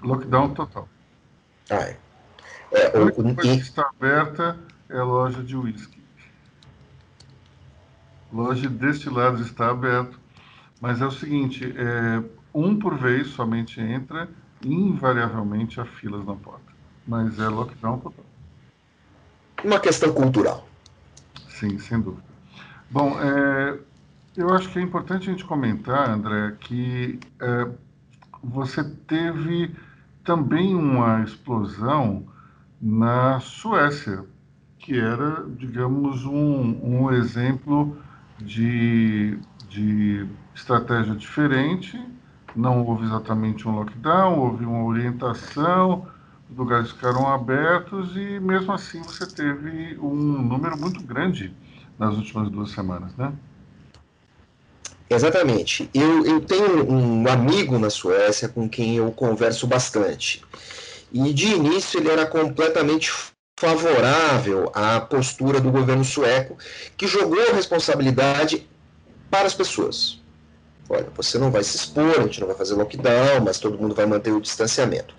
Lockdown 0.04 0.54
total. 0.54 0.90
Ah, 1.70 1.84
é. 1.84 1.98
É, 2.72 2.98
a 2.98 3.02
única 3.02 3.22
coisa 3.22 3.56
que 3.56 3.62
está 3.62 3.90
aberta 3.90 4.58
é 4.90 4.98
a 4.98 5.04
loja 5.04 5.44
de 5.44 5.56
uísque. 5.56 6.02
Loja 8.32 8.70
de 8.70 8.76
destilados 8.76 9.42
está 9.42 9.70
aberto, 9.70 10.21
mas 10.82 11.00
é 11.00 11.06
o 11.06 11.12
seguinte, 11.12 11.74
é, 11.78 12.24
um 12.54 12.78
por 12.78 12.98
vez 12.98 13.28
somente 13.28 13.80
entra 13.80 14.28
invariavelmente 14.64 15.80
há 15.80 15.86
filas 15.86 16.26
na 16.26 16.36
porta. 16.36 16.72
Mas 17.08 17.40
é 17.40 17.48
lockdown 17.48 18.00
total. 18.00 18.26
Uma 19.64 19.80
questão 19.80 20.12
cultural. 20.12 20.68
Sim, 21.50 21.78
sem 21.78 22.02
dúvida. 22.02 22.24
Bom, 22.90 23.16
é, 23.22 23.78
eu 24.36 24.54
acho 24.54 24.70
que 24.70 24.80
é 24.80 24.82
importante 24.82 25.30
a 25.30 25.32
gente 25.32 25.46
comentar, 25.46 26.10
André, 26.10 26.56
que 26.60 27.20
é, 27.40 27.68
você 28.44 28.84
teve 28.84 29.76
também 30.24 30.74
uma 30.76 31.22
explosão 31.24 32.26
na 32.82 33.40
Suécia, 33.40 34.26
que 34.80 35.00
era, 35.00 35.46
digamos, 35.48 36.26
um, 36.26 36.80
um 36.84 37.12
exemplo 37.12 37.98
de, 38.42 39.38
de 39.70 40.28
estratégia 40.56 41.16
diferente. 41.16 42.00
Não 42.56 42.86
houve 42.86 43.06
exatamente 43.06 43.68
um 43.68 43.76
lockdown, 43.76 44.40
houve 44.40 44.66
uma 44.66 44.84
orientação, 44.84 46.06
os 46.50 46.58
lugares 46.58 46.92
ficaram 46.92 47.28
abertos 47.28 48.16
e, 48.16 48.40
mesmo 48.40 48.74
assim, 48.74 49.02
você 49.02 49.26
teve 49.26 49.98
um 50.00 50.14
número 50.14 50.78
muito 50.78 51.02
grande 51.02 51.54
nas 51.98 52.16
últimas 52.16 52.50
duas 52.50 52.72
semanas, 52.72 53.16
né? 53.16 53.32
Exatamente. 55.10 55.90
Eu, 55.94 56.26
eu 56.26 56.42
tenho 56.42 56.90
um 56.90 57.28
amigo 57.28 57.78
na 57.78 57.90
Suécia 57.90 58.48
com 58.48 58.68
quem 58.68 58.96
eu 58.96 59.12
converso 59.12 59.68
bastante. 59.68 60.42
E 61.12 61.34
de 61.34 61.48
início 61.48 62.00
ele 62.00 62.10
era 62.10 62.26
completamente 62.26 63.12
favorável 63.62 64.72
à 64.74 65.00
postura 65.00 65.60
do 65.60 65.70
governo 65.72 66.04
sueco, 66.04 66.58
que 66.98 67.06
jogou 67.06 67.40
a 67.52 67.54
responsabilidade 67.54 68.68
para 69.30 69.46
as 69.46 69.54
pessoas. 69.54 70.20
Olha, 70.90 71.08
você 71.16 71.38
não 71.38 71.52
vai 71.52 71.64
se 71.64 71.78
expor, 71.78 72.20
a 72.20 72.24
gente 72.24 72.40
não 72.40 72.48
vai 72.48 72.58
fazer 72.58 72.74
lockdown, 72.74 73.42
mas 73.46 73.60
todo 73.60 73.78
mundo 73.78 73.94
vai 73.94 74.08
manter 74.08 74.32
o 74.32 74.42
distanciamento. 74.42 75.14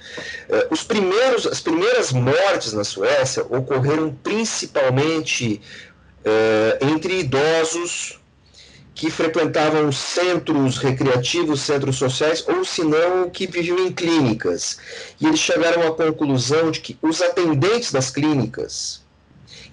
Eh, 0.49 0.69
os 0.73 0.83
primeiros, 0.83 1.47
as 1.47 1.61
primeiras 1.61 2.11
mortes 2.13 2.73
na 2.73 2.83
Suécia 2.83 3.45
ocorreram 3.45 4.13
principalmente 4.25 5.63
eh, 6.25 6.79
entre 6.83 7.21
idosos 7.21 8.21
que 8.95 9.11
frequentavam 9.11 9.91
centros 9.91 10.77
recreativos, 10.79 11.63
centros 11.63 11.97
sociais, 11.97 12.45
ou 12.47 12.65
se 12.65 12.83
não, 12.85 13.31
que 13.31 13.47
viviam 13.47 13.79
em 13.79 13.93
clínicas. 13.93 14.79
E 15.21 15.27
eles 15.27 15.41
chegaram 15.41 15.87
à 15.87 15.93
conclusão 15.93 16.71
de 16.71 16.81
que 16.81 16.99
os 17.01 17.23
atendentes 17.23 17.91
das 17.91 18.11
clínicas, 18.11 19.03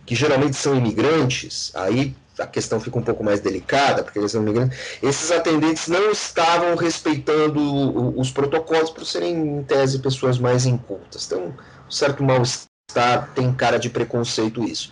que 0.06 0.16
geralmente 0.16 0.56
são 0.56 0.76
imigrantes, 0.76 1.72
aí 1.76 2.16
a 2.40 2.48
questão 2.48 2.80
fica 2.80 2.98
um 2.98 3.02
pouco 3.02 3.22
mais 3.24 3.42
delicada, 3.42 4.02
porque 4.02 4.18
eles 4.18 4.32
são 4.32 4.42
imigrantes, 4.42 4.80
esses 5.04 5.30
atendentes 5.30 5.88
não 5.90 6.10
estavam 6.12 6.76
respeitando 6.76 8.18
os 8.18 8.32
protocolos 8.32 8.90
por 8.90 9.06
serem, 9.06 9.36
em 9.36 9.64
tese, 9.64 10.00
pessoas 10.00 10.40
mais 10.40 10.66
incultas. 10.66 11.26
Então, 11.26 11.54
um 11.88 11.92
certo 11.92 12.24
mal-estar 12.24 13.30
tem 13.36 13.54
cara 13.54 13.78
de 13.78 13.90
preconceito 13.90 14.64
isso 14.64 14.90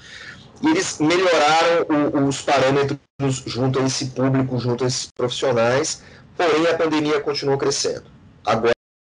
e 0.61 0.67
eles 0.67 0.99
melhoraram 0.99 1.85
o, 2.13 2.27
os 2.27 2.41
parâmetros 2.41 2.99
junto 3.45 3.79
a 3.79 3.83
esse 3.83 4.07
público, 4.07 4.59
junto 4.59 4.83
a 4.83 4.87
esses 4.87 5.09
profissionais, 5.15 6.01
porém 6.35 6.67
a 6.67 6.75
pandemia 6.75 7.19
continuou 7.19 7.57
crescendo. 7.57 8.05
Agora 8.45 8.73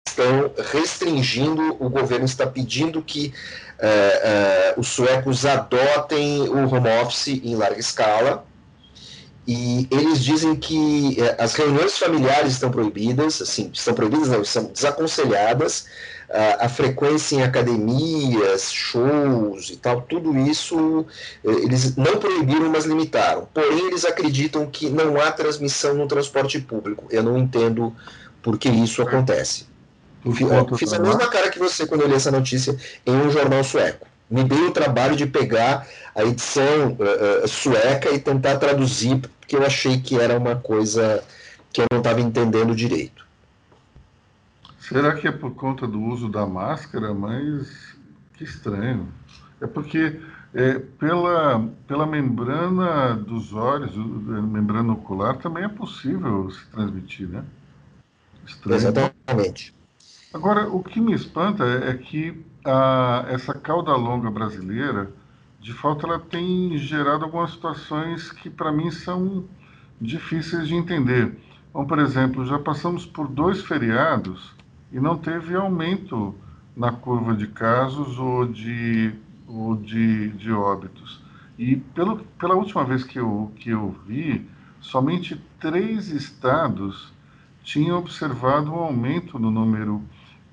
estão 0.08 0.52
restringindo, 0.72 1.76
o 1.80 1.90
governo 1.90 2.26
está 2.26 2.48
pedindo 2.48 3.02
que 3.02 3.34
é, 3.80 3.88
é, 3.88 4.74
os 4.78 4.88
suecos 4.88 5.46
adotem 5.46 6.48
o 6.50 6.68
home 6.68 6.90
office 7.02 7.28
em 7.28 7.56
larga 7.56 7.80
escala, 7.80 8.46
e 9.48 9.88
eles 9.90 10.22
dizem 10.24 10.56
que 10.56 11.22
é, 11.22 11.42
as 11.42 11.54
reuniões 11.54 11.98
familiares 11.98 12.54
estão 12.54 12.70
proibidas, 12.70 13.42
assim, 13.42 13.70
estão 13.74 13.94
proibidas, 13.94 14.28
não, 14.28 14.44
são 14.44 14.66
desaconselhadas, 14.66 15.86
a, 16.30 16.66
a, 16.66 16.70
frequência 16.70 17.36
em 17.36 17.44
academias, 17.44 18.72
shows 18.72 19.70
e 19.70 19.78
tal, 19.78 20.02
tudo 20.02 20.38
isso 20.38 21.06
eh, 21.44 21.50
eles 21.50 21.96
não 21.96 22.18
proibiram, 22.18 22.70
mas 22.70 22.86
limitaram. 22.86 23.48
Porém, 23.54 23.88
eles 23.88 24.04
acreditam 24.04 24.66
que 24.66 24.90
não 24.90 25.20
há 25.22 25.32
transmissão 25.32 25.94
no 25.94 26.08
transporte 26.08 26.60
público. 26.60 27.06
Eu 27.10 27.24
não 27.24 27.38
entendo 27.38 27.96
por 28.42 28.58
que 28.58 28.70
isso 28.70 29.02
acontece. 29.02 29.66
Por 30.22 30.36
fiz 30.78 30.92
a 30.94 31.00
mesma 31.00 31.28
cara 31.28 31.50
que 31.50 31.60
você 31.60 31.86
quando 31.86 32.02
eu 32.02 32.08
li 32.08 32.16
essa 32.16 32.32
notícia 32.32 32.76
em 33.06 33.16
um 33.16 33.30
jornal 33.30 33.64
sueco. 33.64 34.06
Me 34.30 34.44
dei 34.44 34.66
o 34.66 34.72
trabalho 34.72 35.16
de 35.16 35.26
pegar 35.26 35.88
a 36.14 36.24
edição 36.24 36.98
uh, 37.00 37.46
uh, 37.46 37.48
sueca 37.48 38.10
e 38.10 38.20
tentar 38.20 38.58
traduzir, 38.58 39.22
porque 39.40 39.56
eu 39.56 39.66
achei 39.66 40.02
que 40.02 40.20
era 40.20 40.38
uma 40.38 40.56
coisa 40.58 41.24
que 41.72 41.82
eu 41.82 41.86
não 41.90 42.00
estava 42.00 42.20
entendendo 42.20 42.76
direito. 42.76 43.27
Será 44.88 45.14
que 45.14 45.28
é 45.28 45.32
por 45.32 45.52
conta 45.54 45.86
do 45.86 46.02
uso 46.02 46.30
da 46.30 46.46
máscara? 46.46 47.14
Mas 47.14 47.98
que 48.34 48.46
estranho. 48.46 49.10
É 49.60 49.68
porque 49.68 50.22
é, 50.54 50.80
pela, 50.80 51.60
pela 51.86 52.06
membrana 52.06 53.14
dos 53.16 53.52
olhos, 53.54 53.94
membrana 53.98 54.94
ocular, 54.94 55.38
também 55.40 55.66
é 55.66 55.68
possível 55.68 56.50
se 56.52 56.66
transmitir, 56.68 57.28
né? 57.28 57.44
Estranho. 58.46 58.78
Exatamente. 58.78 59.76
Agora, 60.34 60.70
o 60.70 60.82
que 60.82 61.02
me 61.02 61.14
espanta 61.14 61.66
é, 61.66 61.90
é 61.90 61.94
que 61.96 62.42
a, 62.64 63.26
essa 63.28 63.54
cauda 63.54 63.94
longa 63.94 64.32
brasileira, 64.32 65.12
de 65.60 65.74
fato, 65.74 66.06
ela 66.06 66.20
tem 66.20 66.78
gerado 66.78 67.26
algumas 67.26 67.52
situações 67.52 68.32
que, 68.32 68.50
para 68.50 68.72
mim, 68.72 68.90
são 68.90 69.44
difíceis 70.00 70.66
de 70.70 70.76
entender. 70.76 71.38
Então, 71.70 71.86
por 71.86 72.00
exemplo, 72.00 72.46
já 72.46 72.58
passamos 72.58 73.06
por 73.06 73.28
dois 73.28 73.62
feriados 73.64 74.56
e 74.92 75.00
não 75.00 75.18
teve 75.18 75.56
aumento 75.56 76.34
na 76.76 76.92
curva 76.92 77.36
de 77.36 77.48
casos 77.48 78.18
ou 78.18 78.46
de, 78.46 79.14
ou 79.48 79.76
de, 79.76 80.30
de 80.30 80.52
óbitos. 80.52 81.22
E 81.58 81.76
pelo, 81.76 82.18
pela 82.40 82.56
última 82.56 82.84
vez 82.84 83.04
que 83.04 83.20
eu, 83.20 83.52
que 83.56 83.72
eu 83.72 83.96
vi, 84.06 84.48
somente 84.80 85.42
três 85.60 86.10
estados 86.10 87.12
tinham 87.64 87.98
observado 87.98 88.72
um 88.72 88.76
aumento 88.76 89.38
no 89.40 89.52
número 89.52 90.02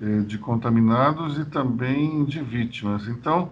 eh, 0.01 0.21
de 0.21 0.37
contaminados 0.37 1.37
e 1.37 1.45
também 1.45 2.25
de 2.25 2.41
vítimas. 2.41 3.07
Então, 3.07 3.51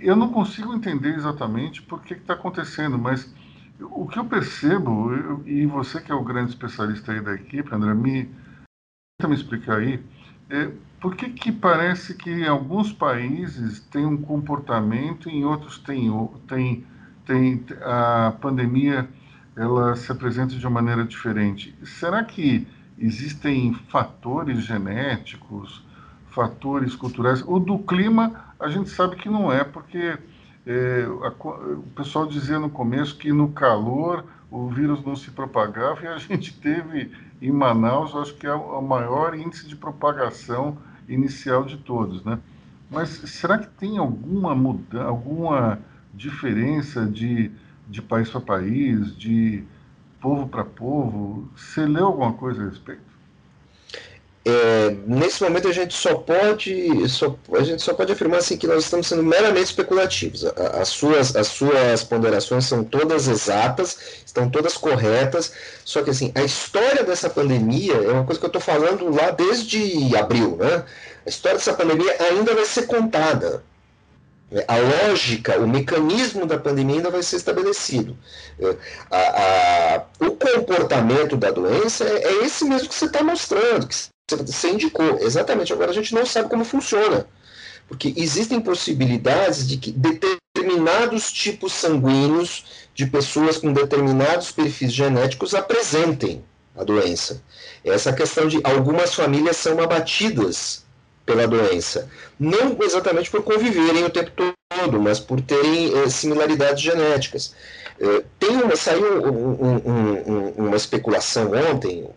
eu 0.00 0.16
não 0.16 0.28
consigo 0.28 0.74
entender 0.74 1.14
exatamente 1.14 1.80
por 1.82 2.02
que 2.02 2.14
está 2.14 2.34
acontecendo, 2.34 2.98
mas 2.98 3.32
o 3.80 4.06
que 4.06 4.18
eu 4.18 4.24
percebo, 4.24 5.12
eu, 5.12 5.42
e 5.46 5.64
você 5.66 6.00
que 6.00 6.10
é 6.10 6.14
o 6.14 6.24
grande 6.24 6.50
especialista 6.50 7.12
aí 7.12 7.20
da 7.20 7.34
equipe, 7.34 7.74
André, 7.74 7.94
me, 7.94 8.28
me 9.28 9.34
explicar 9.34 9.78
aí, 9.78 10.00
é, 10.50 10.70
por 11.00 11.16
que, 11.16 11.30
que 11.30 11.50
parece 11.50 12.14
que 12.14 12.30
em 12.30 12.46
alguns 12.46 12.92
países 12.92 13.80
tem 13.80 14.06
um 14.06 14.16
comportamento 14.16 15.28
e 15.28 15.36
em 15.38 15.44
outros 15.44 15.78
tem, 15.78 16.10
tem, 16.46 16.84
tem 17.26 17.64
a 17.82 18.34
pandemia 18.40 19.08
ela 19.56 19.96
se 19.96 20.10
apresenta 20.10 20.54
de 20.54 20.66
uma 20.66 20.80
maneira 20.80 21.04
diferente? 21.04 21.74
Será 21.82 22.22
que 22.24 22.66
existem 22.98 23.74
fatores 23.88 24.62
genéticos, 24.62 25.84
fatores 26.30 26.94
culturais? 26.94 27.42
O 27.46 27.58
do 27.58 27.78
clima 27.78 28.54
a 28.58 28.68
gente 28.68 28.88
sabe 28.90 29.16
que 29.16 29.28
não 29.28 29.52
é, 29.52 29.64
porque 29.64 30.16
é, 30.64 31.04
a, 31.04 31.48
o 31.48 31.82
pessoal 31.96 32.26
dizia 32.26 32.60
no 32.60 32.70
começo 32.70 33.18
que 33.18 33.32
no 33.32 33.48
calor 33.48 34.24
o 34.50 34.68
vírus 34.68 35.04
não 35.04 35.16
se 35.16 35.30
propagava 35.30 36.02
e 36.02 36.06
a 36.06 36.18
gente 36.18 36.54
teve 36.60 37.10
em 37.42 37.50
Manaus, 37.50 38.14
acho 38.14 38.34
que 38.34 38.46
é 38.46 38.54
o 38.54 38.80
maior 38.80 39.34
índice 39.34 39.66
de 39.66 39.74
propagação 39.74 40.78
inicial 41.08 41.64
de 41.64 41.76
todos, 41.76 42.24
né? 42.24 42.38
Mas 42.88 43.08
será 43.08 43.58
que 43.58 43.66
tem 43.66 43.98
alguma 43.98 44.54
mudança, 44.54 45.04
alguma 45.04 45.78
diferença 46.14 47.04
de, 47.04 47.50
de 47.88 48.00
país 48.00 48.30
para 48.30 48.40
país, 48.40 49.16
de 49.16 49.64
povo 50.20 50.46
para 50.46 50.64
povo? 50.64 51.48
Você 51.56 51.84
leu 51.84 52.06
alguma 52.06 52.32
coisa 52.34 52.62
a 52.62 52.68
respeito? 52.68 53.11
É, 54.44 54.96
nesse 55.06 55.40
momento 55.40 55.68
a 55.68 55.72
gente 55.72 55.94
só 55.94 56.14
pode 56.16 57.08
só, 57.08 57.36
a 57.54 57.62
gente 57.62 57.80
só 57.80 57.94
pode 57.94 58.12
afirmar 58.12 58.38
assim 58.38 58.56
que 58.56 58.66
nós 58.66 58.84
estamos 58.84 59.06
sendo 59.06 59.22
meramente 59.22 59.66
especulativos. 59.66 60.44
As 60.80 60.88
suas, 60.88 61.36
as 61.36 61.46
suas 61.46 62.02
ponderações 62.02 62.64
são 62.64 62.82
todas 62.82 63.28
exatas, 63.28 63.96
estão 64.26 64.50
todas 64.50 64.76
corretas, 64.76 65.52
só 65.84 66.02
que 66.02 66.10
assim, 66.10 66.32
a 66.34 66.42
história 66.42 67.04
dessa 67.04 67.30
pandemia 67.30 67.94
é 67.94 68.10
uma 68.10 68.24
coisa 68.24 68.40
que 68.40 68.46
eu 68.46 68.48
estou 68.48 68.62
falando 68.62 69.14
lá 69.14 69.30
desde 69.30 70.16
abril, 70.16 70.56
né? 70.56 70.84
A 71.24 71.28
história 71.28 71.58
dessa 71.58 71.74
pandemia 71.74 72.16
ainda 72.18 72.52
vai 72.52 72.64
ser 72.64 72.86
contada. 72.86 73.62
A 74.66 74.76
lógica, 74.76 75.58
o 75.58 75.68
mecanismo 75.68 76.44
da 76.46 76.58
pandemia 76.58 76.96
ainda 76.96 77.10
vai 77.10 77.22
ser 77.22 77.36
estabelecido. 77.36 78.18
É, 78.60 78.76
a, 79.10 79.96
a, 79.96 80.26
o 80.26 80.32
comportamento 80.32 81.36
da 81.36 81.50
doença 81.50 82.04
é, 82.04 82.24
é 82.24 82.44
esse 82.44 82.64
mesmo 82.64 82.88
que 82.88 82.94
você 82.94 83.06
está 83.06 83.22
mostrando, 83.22 83.86
que 83.86 84.11
você 84.36 84.70
indicou. 84.70 85.18
Exatamente. 85.20 85.72
Agora 85.72 85.90
a 85.90 85.94
gente 85.94 86.14
não 86.14 86.24
sabe 86.26 86.48
como 86.48 86.64
funciona. 86.64 87.26
Porque 87.88 88.14
existem 88.16 88.60
possibilidades 88.60 89.66
de 89.66 89.76
que 89.76 89.92
determinados 89.92 91.30
tipos 91.32 91.72
sanguíneos 91.72 92.64
de 92.94 93.06
pessoas 93.06 93.58
com 93.58 93.72
determinados 93.72 94.50
perfis 94.50 94.92
genéticos 94.92 95.54
apresentem 95.54 96.44
a 96.76 96.84
doença. 96.84 97.42
Essa 97.84 98.12
questão 98.12 98.48
de 98.48 98.60
algumas 98.64 99.14
famílias 99.14 99.56
são 99.56 99.80
abatidas 99.80 100.84
pela 101.26 101.46
doença. 101.46 102.08
Não 102.38 102.76
exatamente 102.80 103.30
por 103.30 103.42
conviverem 103.42 104.04
o 104.04 104.10
tempo 104.10 104.30
todo, 104.68 105.00
mas 105.00 105.20
por 105.20 105.40
terem 105.40 105.96
eh, 105.98 106.08
similaridades 106.08 106.82
genéticas. 106.82 107.54
Eh, 108.00 108.24
tem 108.38 108.50
uma, 108.50 108.74
saiu 108.76 109.30
um, 109.30 109.66
um, 109.66 110.32
um, 110.32 110.48
uma 110.66 110.76
especulação 110.76 111.52
ontem 111.52 112.08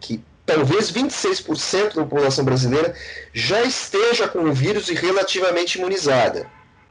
que 0.00 0.20
talvez 0.46 0.90
26% 0.92 1.94
da 1.94 2.02
população 2.02 2.44
brasileira 2.44 2.94
já 3.32 3.62
esteja 3.62 4.28
com 4.28 4.40
o 4.40 4.52
vírus 4.52 4.88
e 4.88 4.94
relativamente 4.94 5.78
imunizada. 5.78 6.46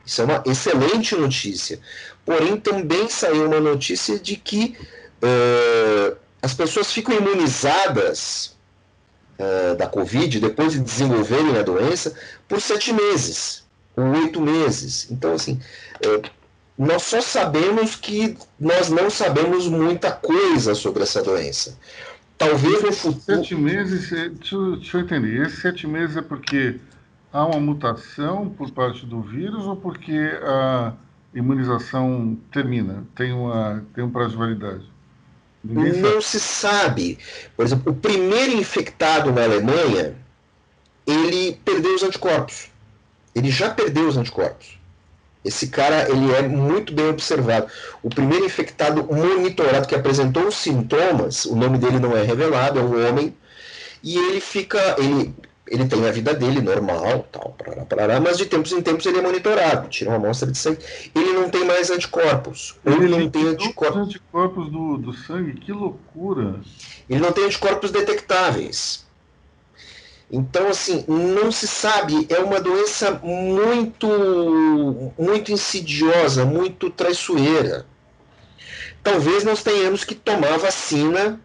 Isso 0.05 0.21
é 0.21 0.25
uma 0.25 0.43
excelente 0.45 1.15
notícia. 1.15 1.79
Porém, 2.25 2.57
também 2.57 3.09
saiu 3.09 3.47
uma 3.47 3.59
notícia 3.59 4.19
de 4.19 4.35
que 4.35 4.77
uh, 5.23 6.17
as 6.41 6.53
pessoas 6.53 6.91
ficam 6.91 7.15
imunizadas 7.15 8.57
uh, 9.39 9.75
da 9.75 9.87
Covid 9.87 10.39
depois 10.39 10.73
de 10.73 10.79
desenvolverem 10.79 11.57
a 11.57 11.61
doença 11.61 12.15
por 12.47 12.59
sete 12.59 12.91
meses 12.91 13.63
ou 13.95 14.03
oito 14.03 14.41
meses. 14.41 15.07
Então, 15.09 15.33
assim, 15.33 15.59
uh, 16.05 16.29
nós 16.77 17.03
só 17.03 17.21
sabemos 17.21 17.95
que 17.95 18.35
nós 18.59 18.89
não 18.89 19.09
sabemos 19.09 19.67
muita 19.67 20.11
coisa 20.11 20.73
sobre 20.73 21.03
essa 21.03 21.21
doença. 21.21 21.77
Talvez 22.37 22.83
no 22.83 22.91
futuro. 22.91 23.37
Sete 23.37 23.55
meses, 23.55 24.09
deixa 24.09 24.55
eu, 24.55 24.75
deixa 24.75 24.97
eu 24.97 25.01
entender. 25.01 25.45
Esses 25.45 25.59
sete 25.59 25.87
meses 25.87 26.17
é 26.17 26.21
porque 26.21 26.79
há 27.31 27.45
uma 27.45 27.59
mutação 27.59 28.49
por 28.49 28.69
parte 28.71 29.05
do 29.05 29.21
vírus 29.21 29.65
ou 29.65 29.75
porque 29.75 30.17
a 30.43 30.93
imunização 31.33 32.37
termina, 32.51 33.03
tem, 33.15 33.33
uma, 33.33 33.83
tem 33.93 34.03
um 34.03 34.09
prazo 34.09 34.31
de 34.31 34.37
validade? 34.37 34.93
Ninguém 35.63 36.01
não 36.01 36.11
sabe. 36.11 36.23
se 36.23 36.39
sabe. 36.39 37.17
Por 37.55 37.65
exemplo, 37.65 37.91
o 37.91 37.95
primeiro 37.95 38.53
infectado 38.53 39.31
na 39.31 39.43
Alemanha, 39.43 40.15
ele 41.07 41.57
perdeu 41.63 41.95
os 41.95 42.03
anticorpos. 42.03 42.69
Ele 43.33 43.49
já 43.49 43.69
perdeu 43.69 44.07
os 44.07 44.17
anticorpos. 44.17 44.77
Esse 45.43 45.67
cara 45.67 46.09
ele 46.09 46.31
é 46.31 46.41
muito 46.43 46.93
bem 46.93 47.09
observado. 47.09 47.67
O 48.01 48.09
primeiro 48.09 48.45
infectado 48.45 49.03
monitorado 49.03 49.87
que 49.87 49.95
apresentou 49.95 50.47
os 50.47 50.55
sintomas, 50.55 51.45
o 51.45 51.55
nome 51.55 51.77
dele 51.77 51.99
não 51.99 52.15
é 52.15 52.23
revelado, 52.23 52.79
é 52.79 52.81
um 52.81 53.07
homem, 53.07 53.35
e 54.01 54.17
ele 54.17 54.39
fica, 54.39 54.95
ele, 54.97 55.33
ele 55.67 55.85
tem 55.85 56.07
a 56.07 56.11
vida 56.11 56.33
dele 56.33 56.61
normal, 56.61 57.27
tal, 57.31 57.55
parará, 57.57 57.85
parará, 57.85 58.19
mas 58.19 58.37
de 58.37 58.45
tempos 58.45 58.71
em 58.71 58.81
tempos 58.81 59.05
ele 59.05 59.19
é 59.19 59.21
monitorado, 59.21 59.89
tira 59.89 60.09
uma 60.09 60.17
amostra 60.17 60.49
de 60.49 60.57
sangue, 60.57 60.79
ele 61.13 61.33
não 61.33 61.49
tem 61.49 61.65
mais 61.65 61.89
anticorpos. 61.89 62.75
Ele, 62.85 63.05
ele 63.05 63.07
não 63.07 63.29
tem 63.29 63.47
anticorpos. 63.47 64.01
anticorpos 64.01 64.71
do, 64.71 64.97
do 64.97 65.13
sangue, 65.13 65.53
que 65.53 65.71
loucura! 65.71 66.55
Ele 67.09 67.19
não 67.19 67.31
tem 67.31 67.45
anticorpos 67.45 67.91
detectáveis. 67.91 69.02
Então, 70.35 70.67
assim, 70.67 71.05
não 71.07 71.51
se 71.51 71.67
sabe, 71.67 72.25
é 72.27 72.39
uma 72.39 72.59
doença 72.59 73.11
muito, 73.21 75.13
muito 75.15 75.51
insidiosa, 75.51 76.43
muito 76.43 76.89
traiçoeira. 76.89 77.85
Talvez 79.03 79.43
nós 79.43 79.61
tenhamos 79.61 80.03
que 80.03 80.15
tomar 80.15 80.57
vacina 80.57 81.39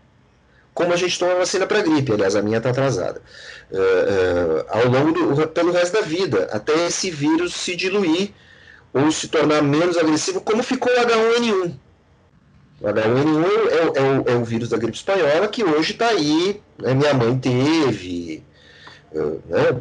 como 0.73 0.95
a 0.95 0.97
gente 0.97 1.19
toma 1.19 1.35
vacina 1.35 1.67
para 1.67 1.83
gripe, 1.83 2.13
aliás, 2.13 2.35
a 2.35 2.41
minha 2.41 2.59
está 2.59 2.71
atrasada, 2.71 3.21
uh, 3.71 3.77
uh, 3.77 4.65
ao 4.69 4.89
longo 4.89 5.13
do, 5.13 5.49
pelo 5.49 5.73
resto 5.73 5.95
da 5.95 6.03
vida, 6.03 6.49
até 6.53 6.87
esse 6.87 7.11
vírus 7.11 7.53
se 7.53 7.75
diluir 7.75 8.31
ou 8.95 9.11
se 9.11 9.29
tornar 9.29 9.61
menos 9.61 9.99
agressivo, 9.99 10.41
como 10.41 10.63
ficou 10.63 10.91
o 10.91 10.97
H1N1. 10.97 11.75
O 12.81 12.87
H1N1 12.87 13.45
é, 13.71 13.99
é, 13.99 14.03
o, 14.03 14.31
é 14.31 14.35
o 14.37 14.45
vírus 14.45 14.69
da 14.69 14.79
gripe 14.79 14.97
espanhola 14.97 15.49
que 15.49 15.65
hoje 15.65 15.93
está 15.93 16.11
aí, 16.11 16.63
né, 16.79 16.95
minha 16.95 17.13
mãe 17.13 17.37
teve, 17.37 18.45
né, 19.13 19.81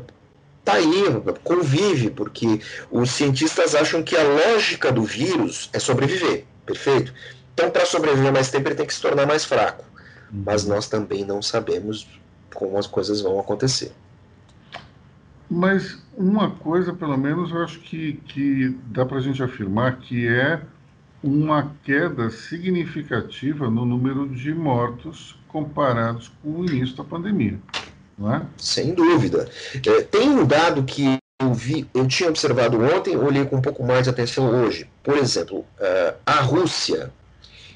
tá 0.64 0.74
aí, 0.74 1.04
convive, 1.44 2.10
porque 2.10 2.62
os 2.92 3.12
cientistas 3.12 3.74
acham 3.74 4.04
que 4.04 4.16
a 4.16 4.24
lógica 4.24 4.92
do 4.92 5.04
vírus 5.04 5.70
é 5.74 5.80
sobreviver, 5.80 6.46
perfeito? 6.66 7.14
Então, 7.54 7.72
para 7.72 7.86
sobreviver 7.86 8.32
mais 8.32 8.52
tempo, 8.52 8.68
ele 8.68 8.76
tem 8.76 8.86
que 8.86 8.94
se 8.94 9.02
tornar 9.02 9.26
mais 9.26 9.46
fraco. 9.46 9.84
Uhum. 10.32 10.44
Mas 10.46 10.66
nós 10.66 10.88
também 10.88 11.26
não 11.26 11.42
sabemos 11.42 12.08
como 12.54 12.78
as 12.78 12.86
coisas 12.86 13.22
vão 13.22 13.40
acontecer. 13.40 13.92
Mas 15.50 15.98
uma 16.18 16.52
coisa, 16.52 16.94
pelo 16.94 17.18
menos, 17.18 17.52
eu 17.52 17.64
acho 17.64 17.80
que, 17.80 18.14
que 18.28 18.76
dá 18.88 19.06
para 19.06 19.18
a 19.18 19.22
gente 19.22 19.42
afirmar 19.42 19.98
que 20.00 20.28
é 20.28 20.62
uma 21.24 21.72
queda 21.84 22.30
significativa 22.30 23.70
no 23.70 23.86
número 23.86 24.28
de 24.28 24.54
mortos 24.54 25.40
comparados 25.48 26.32
com 26.44 26.60
o 26.60 26.66
início 26.66 26.96
da 26.98 27.04
pandemia. 27.04 27.60
É? 28.20 28.42
Sem 28.58 28.94
dúvida. 28.94 29.48
É, 29.76 30.02
tem 30.02 30.30
um 30.30 30.46
dado 30.46 30.84
que 30.84 31.18
eu 31.40 31.54
vi, 31.54 31.88
eu 31.94 32.08
tinha 32.08 32.30
observado 32.30 32.82
ontem, 32.82 33.16
olhei 33.16 33.46
com 33.46 33.58
um 33.58 33.62
pouco 33.62 33.84
mais 33.84 34.06
de 34.06 34.10
atenção 34.10 34.50
hoje. 34.50 34.90
Por 35.04 35.18
exemplo, 35.18 35.60
uh, 35.60 36.16
a 36.26 36.42
Rússia, 36.42 37.12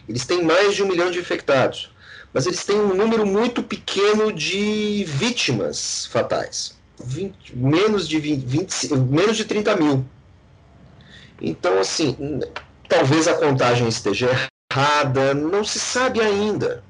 eles 0.10 0.26
têm 0.26 0.44
mais 0.44 0.76
de 0.76 0.82
um 0.82 0.88
milhão 0.88 1.12
de 1.12 1.20
infectados, 1.20 1.94
mas 2.34 2.48
eles 2.48 2.66
têm 2.66 2.80
um 2.80 2.96
número 2.96 3.24
muito 3.24 3.62
pequeno 3.62 4.34
de 4.34 5.04
vítimas 5.08 6.08
fatais. 6.08 6.76
20, 7.04 7.56
menos, 7.56 8.08
de 8.08 8.20
20, 8.20 8.46
20, 8.46 8.96
menos 8.98 9.38
de 9.38 9.46
30 9.46 9.76
mil. 9.76 10.06
Então, 11.40 11.80
assim, 11.80 12.40
talvez 12.90 13.28
a 13.28 13.36
contagem 13.36 13.88
esteja 13.88 14.30
errada, 14.72 15.34
não 15.34 15.64
se 15.64 15.80
sabe 15.80 16.20
ainda. 16.20 16.84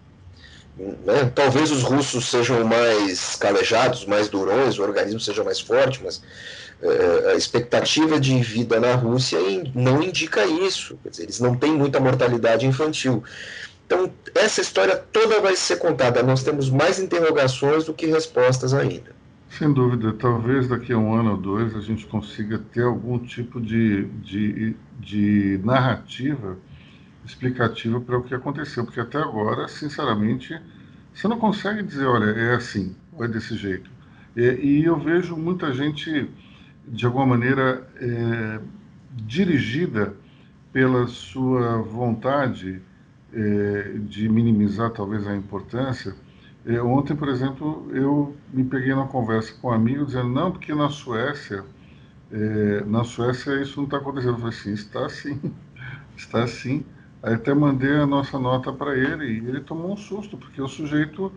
Né? 1.06 1.32
Talvez 1.36 1.72
os 1.72 1.84
russos 1.84 2.30
sejam 2.30 2.64
mais 2.64 3.36
calejados, 3.36 4.06
mais 4.06 4.28
durões, 4.28 4.80
o 4.80 4.82
organismo 4.82 5.20
seja 5.20 5.44
mais 5.44 5.60
forte, 5.60 6.02
mas 6.04 6.22
é, 6.82 7.32
a 7.34 7.36
expectativa 7.36 8.20
de 8.20 8.42
vida 8.42 8.80
na 8.80 8.96
Rússia 8.96 9.40
não 9.76 10.02
indica 10.02 10.44
isso. 10.46 10.98
Dizer, 11.10 11.24
eles 11.24 11.40
não 11.40 11.56
têm 11.56 11.74
muita 11.74 12.00
mortalidade 12.00 12.66
infantil. 12.66 13.24
Então, 13.86 14.12
essa 14.34 14.62
história 14.62 14.96
toda 15.12 15.40
vai 15.40 15.56
ser 15.56 15.78
contada. 15.78 16.24
Nós 16.24 16.44
temos 16.44 16.70
mais 16.70 17.00
interrogações 17.00 17.86
do 17.86 17.94
que 17.94 18.08
respostas 18.08 18.74
ainda. 18.74 19.12
Sem 19.50 19.72
dúvida, 19.72 20.14
talvez 20.14 20.70
daqui 20.70 20.94
a 20.94 20.98
um 20.98 21.14
ano 21.14 21.32
ou 21.32 21.38
dois 21.38 21.76
a 21.76 21.82
gente 21.82 22.06
consiga 22.06 22.58
ter 22.74 22.84
algum 22.84 23.20
tipo 23.20 23.60
de, 23.60 24.06
de, 24.24 24.76
de 24.98 25.60
narrativa 25.64 26.58
explicativa 27.26 28.00
para 28.02 28.18
o 28.18 28.24
que 28.24 28.34
aconteceu, 28.34 28.84
porque 28.84 29.00
até 29.00 29.18
agora, 29.18 29.68
sinceramente, 29.68 30.60
você 31.14 31.28
não 31.28 31.38
consegue 31.38 31.84
dizer, 31.84 32.06
olha, 32.06 32.32
é 32.32 32.56
assim, 32.56 32.96
ou 33.12 33.24
é 33.24 33.28
desse 33.28 33.56
jeito. 33.56 33.90
E, 34.36 34.84
eu 34.84 34.98
vejo 34.98 35.36
muita 35.36 35.74
gente, 35.74 36.30
de 36.88 37.06
alguma 37.06 37.26
maneira, 37.26 37.86
é, 37.98 38.60
dirigida 39.14 40.16
pela 40.72 41.06
sua 41.08 41.82
vontade 41.82 42.82
é, 43.34 43.96
de 44.00 44.30
minimizar 44.30 44.90
talvez 44.92 45.28
a 45.28 45.36
importância. 45.36 46.16
É, 46.66 46.82
ontem, 46.82 47.16
por 47.16 47.28
exemplo, 47.28 47.90
eu 47.94 48.36
me 48.54 48.64
peguei 48.64 48.94
numa 48.94 49.08
conversa 49.08 49.54
com 49.62 49.70
um 49.70 49.74
amigo 49.74 50.06
dizendo, 50.06 50.30
não, 50.30 50.52
porque 50.52 50.74
na 50.74 50.90
Suécia, 50.90 51.64
é, 52.32 52.84
na 52.86 53.04
Suécia 53.04 53.62
isso 53.62 53.78
não 53.78 53.86
está 53.86 53.98
acontecendo. 53.98 54.34
Eu 54.34 54.38
falei 54.38 54.58
assim, 54.58 54.74
está 54.74 55.10
sim, 55.10 55.54
está 56.16 56.48
sim. 56.48 56.86
Até 57.22 57.54
mandei 57.54 57.96
a 57.98 58.06
nossa 58.06 58.40
nota 58.40 58.74
para 58.74 58.98
ele 58.98 59.26
e 59.26 59.38
ele 59.48 59.62
tomou 59.62 59.94
um 59.94 59.98
susto, 59.98 60.38
porque 60.38 60.62
o 60.62 60.68
sujeito, 60.68 61.32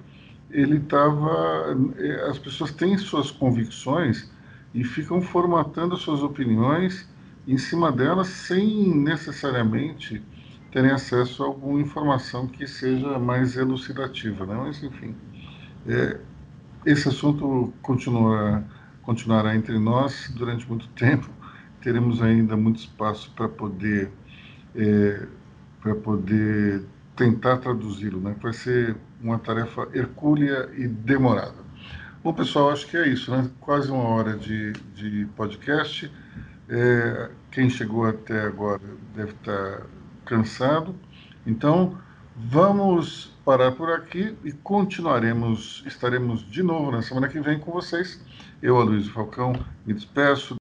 ele 0.51 0.79
estava. 0.79 1.77
Eh, 1.99 2.27
as 2.31 2.39
pessoas 2.39 2.73
têm 2.73 2.97
suas 2.97 3.31
convicções 3.31 4.31
e 4.73 4.83
ficam 4.83 5.21
formatando 5.21 5.97
suas 5.97 6.23
opiniões 6.23 7.09
em 7.47 7.59
cima 7.59 7.93
delas 7.93 8.29
sem 8.29 8.95
necessariamente 8.95 10.23
terem 10.73 10.91
acesso 10.91 11.43
a 11.43 11.47
alguma 11.47 11.81
informação 11.81 12.49
que 12.49 12.67
seja 12.67 13.19
mais 13.19 13.57
elucidativa, 13.57 14.47
né? 14.47 14.55
Mas, 14.57 14.83
enfim, 14.83 15.15
é, 15.87 16.19
esse 16.87 17.09
assunto 17.09 17.73
continua, 17.83 18.65
continuará 19.03 19.55
entre 19.55 19.79
nós 19.79 20.33
durante 20.35 20.69
muito 20.69 20.89
tempo. 20.89 21.29
Teremos 21.81 22.23
ainda 22.23 22.57
muito 22.57 22.81
espaço 22.81 23.31
para 23.37 23.49
poder 23.49 24.11
é, 24.75 25.27
para 25.85 25.95
poder 25.95 26.83
tentar 27.15 27.59
traduzi-lo, 27.59 28.19
né? 28.19 28.35
Vai 28.41 28.55
ser 28.55 28.97
uma 29.21 29.39
tarefa 29.39 29.87
hercúlea 29.93 30.71
e 30.75 30.89
demorada. 30.89 31.63
Bom, 32.23 32.33
pessoal, 32.33 32.71
acho 32.71 32.87
que 32.87 32.97
é 32.97 33.07
isso, 33.07 33.31
né? 33.31 33.51
Quase 33.61 33.91
uma 33.91 34.03
hora 34.03 34.35
de, 34.35 34.73
de 34.73 35.27
podcast. 35.37 36.11
É, 36.71 37.31
quem 37.51 37.69
chegou 37.69 38.07
até 38.07 38.47
agora 38.47 38.81
deve 39.15 39.33
estar 39.33 39.83
cansado. 40.25 40.95
Então, 41.47 41.99
vamos 42.35 43.37
parar 43.45 43.73
por 43.73 43.91
aqui 43.93 44.35
e 44.43 44.53
continuaremos, 44.53 45.85
estaremos 45.87 46.51
de 46.51 46.63
novo 46.63 46.91
na 46.91 47.03
semana 47.03 47.29
que 47.29 47.39
vem 47.41 47.59
com 47.59 47.71
vocês. 47.71 48.25
Eu, 48.63 48.79
Aloysio 48.79 49.13
Falcão, 49.13 49.53
me 49.85 49.93
despeço. 49.93 50.55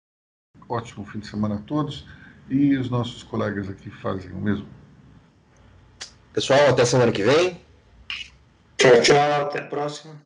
Ótimo 0.67 1.05
fim 1.05 1.19
de 1.19 1.27
semana 1.27 1.55
a 1.55 1.59
todos 1.59 2.05
e 2.49 2.75
os 2.75 2.89
nossos 2.89 3.23
colegas 3.23 3.69
aqui 3.69 3.89
fazem 3.89 4.29
o 4.33 4.41
mesmo. 4.41 4.82
Pessoal, 6.33 6.69
até 6.69 6.83
semana 6.83 7.11
que 7.11 7.21
vem. 7.21 7.61
Tchau, 8.77 9.01
tchau. 9.01 9.41
Até 9.43 9.59
a 9.59 9.67
próxima. 9.67 10.19